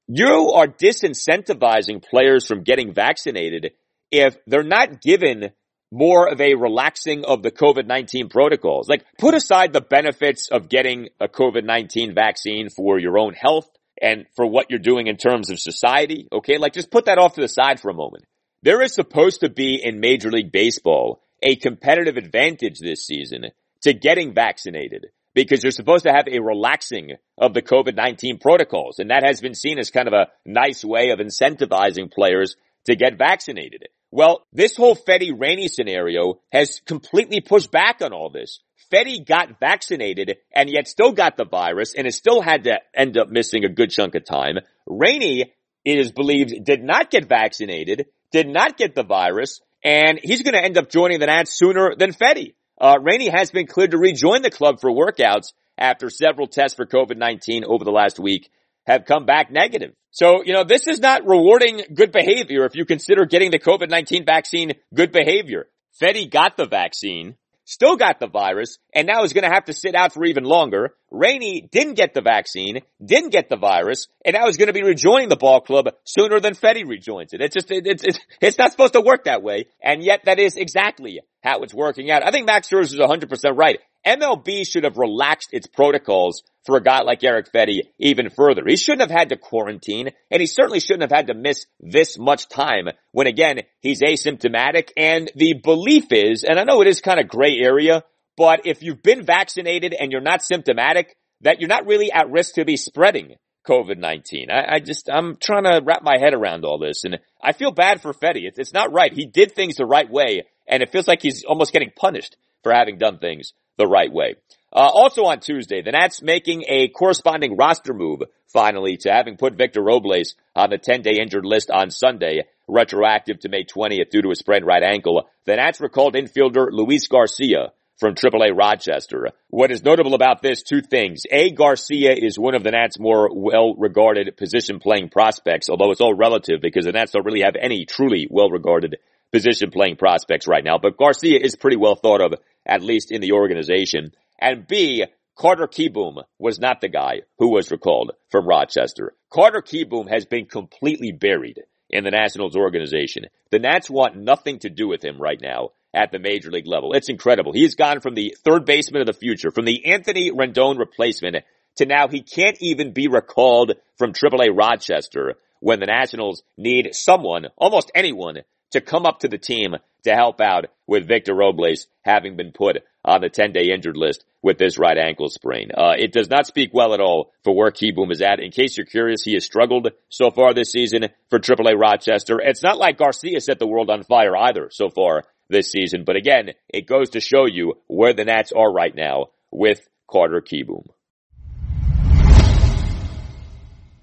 [0.08, 3.72] you are disincentivizing players from getting vaccinated
[4.12, 5.52] if they're not given
[5.92, 8.90] more of a relaxing of the COVID-19 protocols.
[8.90, 13.70] Like put aside the benefits of getting a COVID-19 vaccine for your own health
[14.02, 16.28] and for what you're doing in terms of society.
[16.32, 16.58] Okay.
[16.58, 18.26] Like just put that off to the side for a moment.
[18.64, 23.46] There is supposed to be in Major League Baseball a competitive advantage this season
[23.82, 28.98] to getting vaccinated because you're supposed to have a relaxing of the COVID-19 protocols.
[28.98, 32.56] And that has been seen as kind of a nice way of incentivizing players
[32.86, 33.84] to get vaccinated.
[34.10, 38.60] Well, this whole Fedde Rainey scenario has completely pushed back on all this.
[38.92, 43.18] Fedde got vaccinated and yet still got the virus and has still had to end
[43.20, 44.58] up missing a good chunk of time.
[44.88, 45.54] Rainey,
[45.86, 50.54] it is believed, did not get vaccinated, did not get the virus, and he's going
[50.54, 52.54] to end up joining the Nats sooner than Fedde.
[52.80, 56.86] Uh, Rainey has been cleared to rejoin the club for workouts after several tests for
[56.86, 58.50] COVID-19 over the last week
[58.88, 59.94] have come back negative.
[60.12, 64.26] So, you know, this is not rewarding good behavior if you consider getting the COVID-19
[64.26, 65.68] vaccine good behavior.
[66.02, 67.36] Fedde got the vaccine,
[67.68, 70.46] still got the virus, and now is going to have to sit out for even
[70.46, 70.96] longer.
[71.12, 74.84] Rainey didn't get the vaccine, didn't get the virus, and now is going to be
[74.84, 77.42] rejoining the ball club sooner than Fedde rejoins it.
[77.42, 80.40] It's just, it, it's, it's, it's not supposed to work that way, and yet that
[80.40, 82.26] is exactly how it's working out.
[82.26, 83.80] I think Max Scherzer is 100% right.
[84.06, 88.64] MLB should have relaxed its protocols for a guy like Eric Fedde even further.
[88.68, 92.18] He shouldn't have had to quarantine, and he certainly shouldn't have had to miss this
[92.18, 97.02] much time when again, he's asymptomatic, and the belief is, and I know it is
[97.02, 98.04] kind of gray area,
[98.36, 102.56] but if you've been vaccinated and you're not symptomatic, that you're not really at risk
[102.56, 103.36] to be spreading
[103.68, 104.52] COVID-19.
[104.52, 107.72] I, I, just, I'm trying to wrap my head around all this, and I feel
[107.72, 108.46] bad for Fedde.
[108.46, 109.12] It's, it's not right.
[109.12, 112.74] He did things the right way, and it feels like he's almost getting punished for
[112.74, 114.36] having done things the right way.
[114.74, 119.56] Uh, also on Tuesday, the Nats making a corresponding roster move finally to having put
[119.56, 124.22] Victor Robles on the 10 day injured list on Sunday, retroactive to May 20th due
[124.22, 125.30] to a sprained right ankle.
[125.46, 129.32] The Nats recalled infielder Luis Garcia from AAA Rochester.
[129.50, 131.24] What is notable about this, two things.
[131.32, 136.14] A, Garcia is one of the Nats' more well-regarded position playing prospects, although it's all
[136.14, 138.98] relative because the Nats don't really have any truly well-regarded
[139.32, 142.34] position playing prospects right now, but Garcia is pretty well thought of,
[142.66, 144.12] at least in the organization.
[144.40, 145.06] And B,
[145.36, 149.14] Carter Kieboom was not the guy who was recalled from Rochester.
[149.30, 153.26] Carter Kieboom has been completely buried in the Nationals organization.
[153.52, 156.94] The Nats want nothing to do with him right now at the major league level.
[156.94, 157.54] It's incredible.
[157.54, 161.38] He's gone from the third baseman of the future, from the Anthony Rendon replacement
[161.78, 167.48] to now he can't even be recalled from AAA Rochester when the Nationals need someone,
[167.58, 168.40] almost anyone,
[168.72, 172.78] to come up to the team to help out with Victor Robles having been put
[173.04, 175.70] on the 10 day injured list with this right ankle sprain.
[175.76, 178.40] Uh, it does not speak well at all for where Kieboom is at.
[178.40, 182.40] In case you're curious, he has struggled so far this season for AAA Rochester.
[182.42, 186.18] It's not like Garcia set the world on fire either so far this season, but
[186.18, 190.88] again, it goes to show you where the Nats are right now with Carter Kieboom.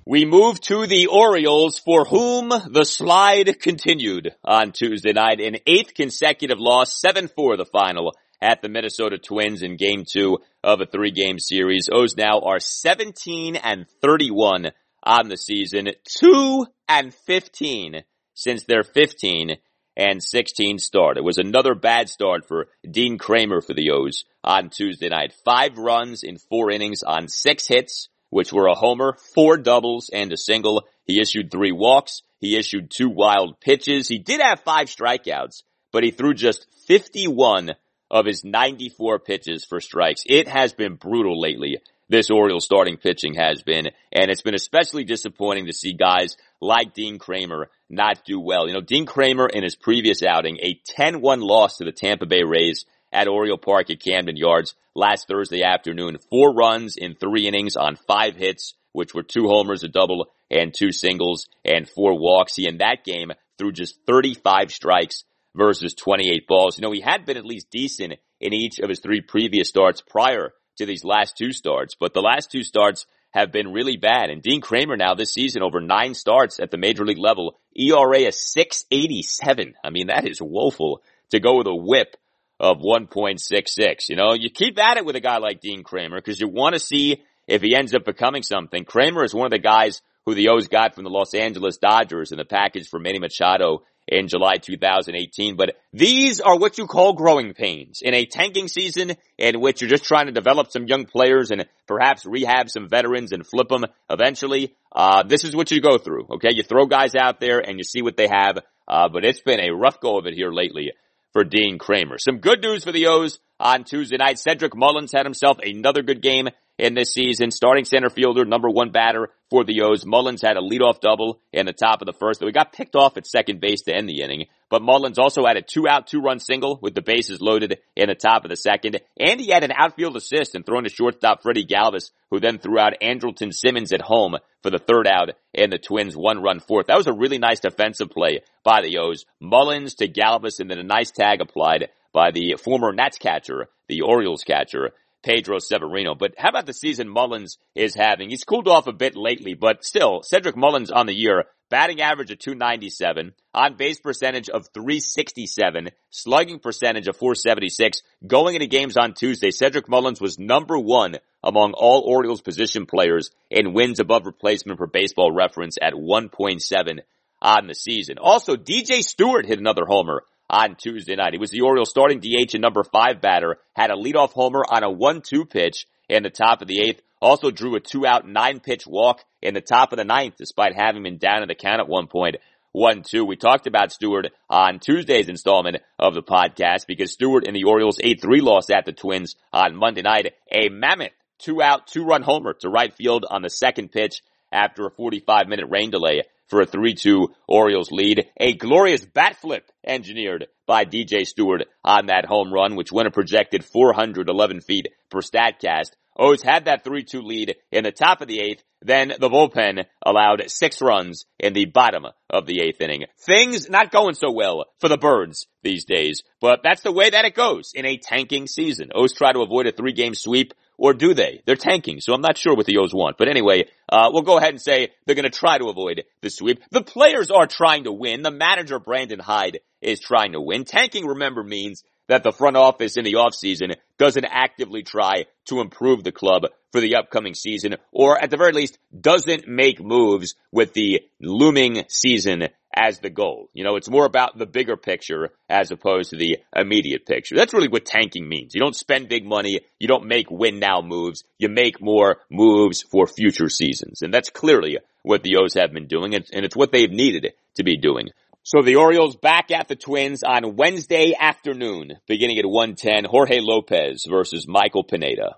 [0.06, 5.40] We move to the Orioles for whom the slide continued on Tuesday night.
[5.40, 10.82] An eighth consecutive loss, 7-4 the final at the Minnesota Twins in game two of
[10.82, 11.88] a three game series.
[11.90, 14.72] O's now are 17 and 31
[15.02, 15.88] on the season,
[16.20, 18.02] 2 and 15
[18.34, 19.56] since their 15
[19.96, 21.16] and 16 start.
[21.16, 25.32] It was another bad start for Dean Kremer for the O's on Tuesday night.
[25.46, 30.32] Five runs in four innings on six hits which were a homer, four doubles, and
[30.32, 30.82] a single.
[31.04, 32.22] He issued three walks.
[32.40, 34.08] He issued two wild pitches.
[34.08, 35.62] He did have five strikeouts,
[35.92, 37.76] but he threw just 51
[38.10, 40.22] of his 94 pitches for strikes.
[40.26, 41.78] It has been brutal lately.
[42.08, 46.92] This Orioles starting pitching has been, and it's been especially disappointing to see guys like
[46.92, 48.66] Dean Kremer not do well.
[48.66, 52.42] You know, Dean Kremer in his previous outing, a 10-1 loss to the Tampa Bay
[52.42, 52.84] Rays
[53.14, 56.18] at Oriole Park at Camden Yards last Thursday afternoon.
[56.30, 60.74] Four runs in three innings on five hits, which were two homers, a double, and
[60.74, 62.56] two singles, and four walks.
[62.56, 65.24] He in that game threw just 35 strikes
[65.54, 66.76] versus 28 balls.
[66.76, 70.02] You know, he had been at least decent in each of his three previous starts
[70.02, 74.30] prior to these last two starts, but the last two starts have been really bad.
[74.30, 78.18] And Dean Kremer now this season over nine starts at the major league level, ERA
[78.18, 79.74] is 687.
[79.84, 82.16] I mean, that is woeful to go with a whip
[82.64, 84.08] of 1.66.
[84.08, 86.72] You know, you keep at it with a guy like Dean Kremer because you want
[86.72, 88.86] to see if he ends up becoming something.
[88.86, 92.32] Kremer is one of the guys who the O's got from the Los Angeles Dodgers
[92.32, 95.56] in the package for Manny Machado in July 2018.
[95.56, 99.90] But these are what you call growing pains in a tanking season in which you're
[99.90, 103.84] just trying to develop some young players and perhaps rehab some veterans and flip them
[104.08, 104.74] eventually.
[104.90, 106.28] Uh, this is what you go through.
[106.36, 106.54] Okay.
[106.54, 108.56] You throw guys out there and you see what they have.
[108.88, 110.92] Uh, but it's been a rough go of it here lately
[111.34, 112.16] for Dean Kremer.
[112.18, 114.38] Some good news for the O's on Tuesday night.
[114.38, 116.48] Cedric Mullins had himself another good game
[116.78, 117.50] in this season.
[117.50, 120.04] Starting center fielder, number one batter for the O's.
[120.04, 122.96] Mullins had a leadoff double in the top of the first, though he got picked
[122.96, 124.46] off at second base to end the inning.
[124.70, 128.08] But Mullins also had a two out, two run single with the bases loaded in
[128.08, 129.00] the top of the second.
[129.18, 132.78] And he had an outfield assist and thrown to shortstop Freddie Galvis, who then threw
[132.78, 136.86] out Andrelton Simmons at home for the third out and the Twins one run fourth.
[136.86, 139.24] That was a really nice defensive play by the O's.
[139.40, 144.02] Mullins to Galvis and then a nice tag applied by the former Nats catcher, the
[144.02, 144.92] Orioles catcher,
[145.24, 146.14] Pedro Severino.
[146.14, 148.30] But how about the season Mullins is having?
[148.30, 152.30] He's cooled off a bit lately, but still, Cedric Mullins on the year, batting average
[152.30, 158.02] of 297, on base percentage of 367, slugging percentage of 476.
[158.26, 163.30] Going into games on Tuesday, Cedric Mullins was number one among all Orioles position players
[163.50, 167.00] in wins above replacement for baseball reference at 1.7
[167.40, 168.18] on the season.
[168.18, 171.32] Also, DJ Stewart hit another homer on Tuesday night.
[171.32, 174.82] He was the Orioles starting DH and number five batter, had a leadoff homer on
[174.82, 178.60] a 1-2 pitch in the top of the eighth, also drew a two out nine
[178.60, 181.80] pitch walk in the top of the ninth despite having been down in the count
[181.80, 182.36] at one point.
[182.72, 183.24] One, two.
[183.24, 187.98] We talked about Stewart on Tuesday's installment of the podcast because Stewart in the Orioles
[187.98, 192.54] 8-3 loss at the Twins on Monday night, a mammoth two out, two run homer
[192.54, 194.22] to right field on the second pitch
[194.52, 198.26] after a 45 minute rain delay for a 3-2 Orioles lead.
[198.38, 203.10] A glorious bat flip engineered by DJ Stewart on that home run, which went a
[203.10, 205.90] projected 411 feet per StatCast.
[206.16, 208.62] O's had that 3-2 lead in the top of the eighth.
[208.80, 213.06] Then the bullpen allowed six runs in the bottom of the eighth inning.
[213.18, 217.24] Things not going so well for the birds these days, but that's the way that
[217.24, 218.90] it goes in a tanking season.
[218.94, 221.42] O's try to avoid a three game sweep or do they?
[221.46, 223.16] They're tanking, so I'm not sure what the O's want.
[223.18, 226.30] But anyway, uh, we'll go ahead and say they're going to try to avoid the
[226.30, 226.60] sweep.
[226.70, 228.22] The players are trying to win.
[228.22, 230.64] The manager, Brandon Hyde, is trying to win.
[230.64, 236.04] Tanking, remember, means that the front office in the offseason doesn't actively try to improve
[236.04, 240.72] the club for the upcoming season, or at the very least, doesn't make moves with
[240.74, 243.48] the looming season as the goal.
[243.52, 247.36] You know, it's more about the bigger picture as opposed to the immediate picture.
[247.36, 248.54] That's really what tanking means.
[248.54, 249.60] You don't spend big money.
[249.78, 251.24] You don't make win now moves.
[251.38, 254.02] You make more moves for future seasons.
[254.02, 257.64] And that's clearly what the O's have been doing and it's what they've needed to
[257.64, 258.08] be doing.
[258.42, 264.04] So the Orioles back at the Twins on Wednesday afternoon, beginning at 110, Jorge Lopez
[264.06, 265.36] versus Michael Pineda.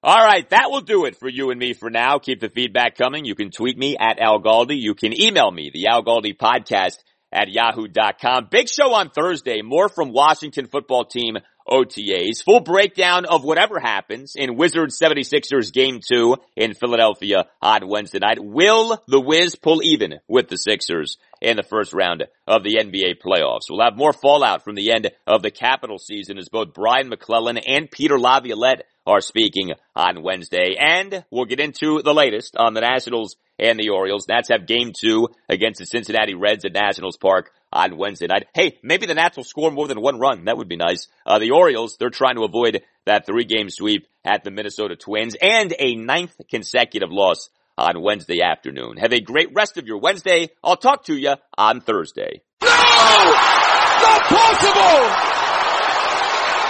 [0.00, 2.18] All right, that will do it for you and me for now.
[2.18, 3.24] Keep the feedback coming.
[3.24, 4.80] You can tweet me at Al Galdi.
[4.80, 6.98] You can email me, the Al Galdi podcast
[7.32, 8.46] at yahoo.com.
[8.48, 9.60] Big show on Thursday.
[9.62, 11.38] More from Washington football team
[11.68, 12.42] OTAs.
[12.44, 18.38] Full breakdown of whatever happens in Wizards 76ers game two in Philadelphia on Wednesday night.
[18.40, 23.20] Will the Wiz pull even with the Sixers in the first round of the NBA
[23.24, 23.70] playoffs?
[23.70, 27.58] We'll have more fallout from the end of the Capital season as both Brian MacLellan
[27.58, 30.76] and Peter Laviolette are speaking on Wednesday.
[30.78, 34.28] And we'll get into the latest on the Nationals and the Orioles.
[34.28, 38.46] Nats have game two against the Cincinnati Reds at Nationals Park on Wednesday night.
[38.54, 40.44] Hey, maybe the Nats will score more than one run.
[40.44, 41.08] That would be nice.
[41.26, 45.36] Uh, the Orioles, they're trying to avoid that three game sweep at the Minnesota Twins
[45.40, 48.96] and a ninth consecutive loss on Wednesday afternoon.
[48.96, 50.50] Have a great rest of your Wednesday.
[50.64, 52.42] I'll talk to you on Thursday.
[52.62, 52.68] No!
[52.68, 55.38] Not possible!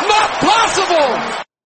[0.08, 1.44] Not possible!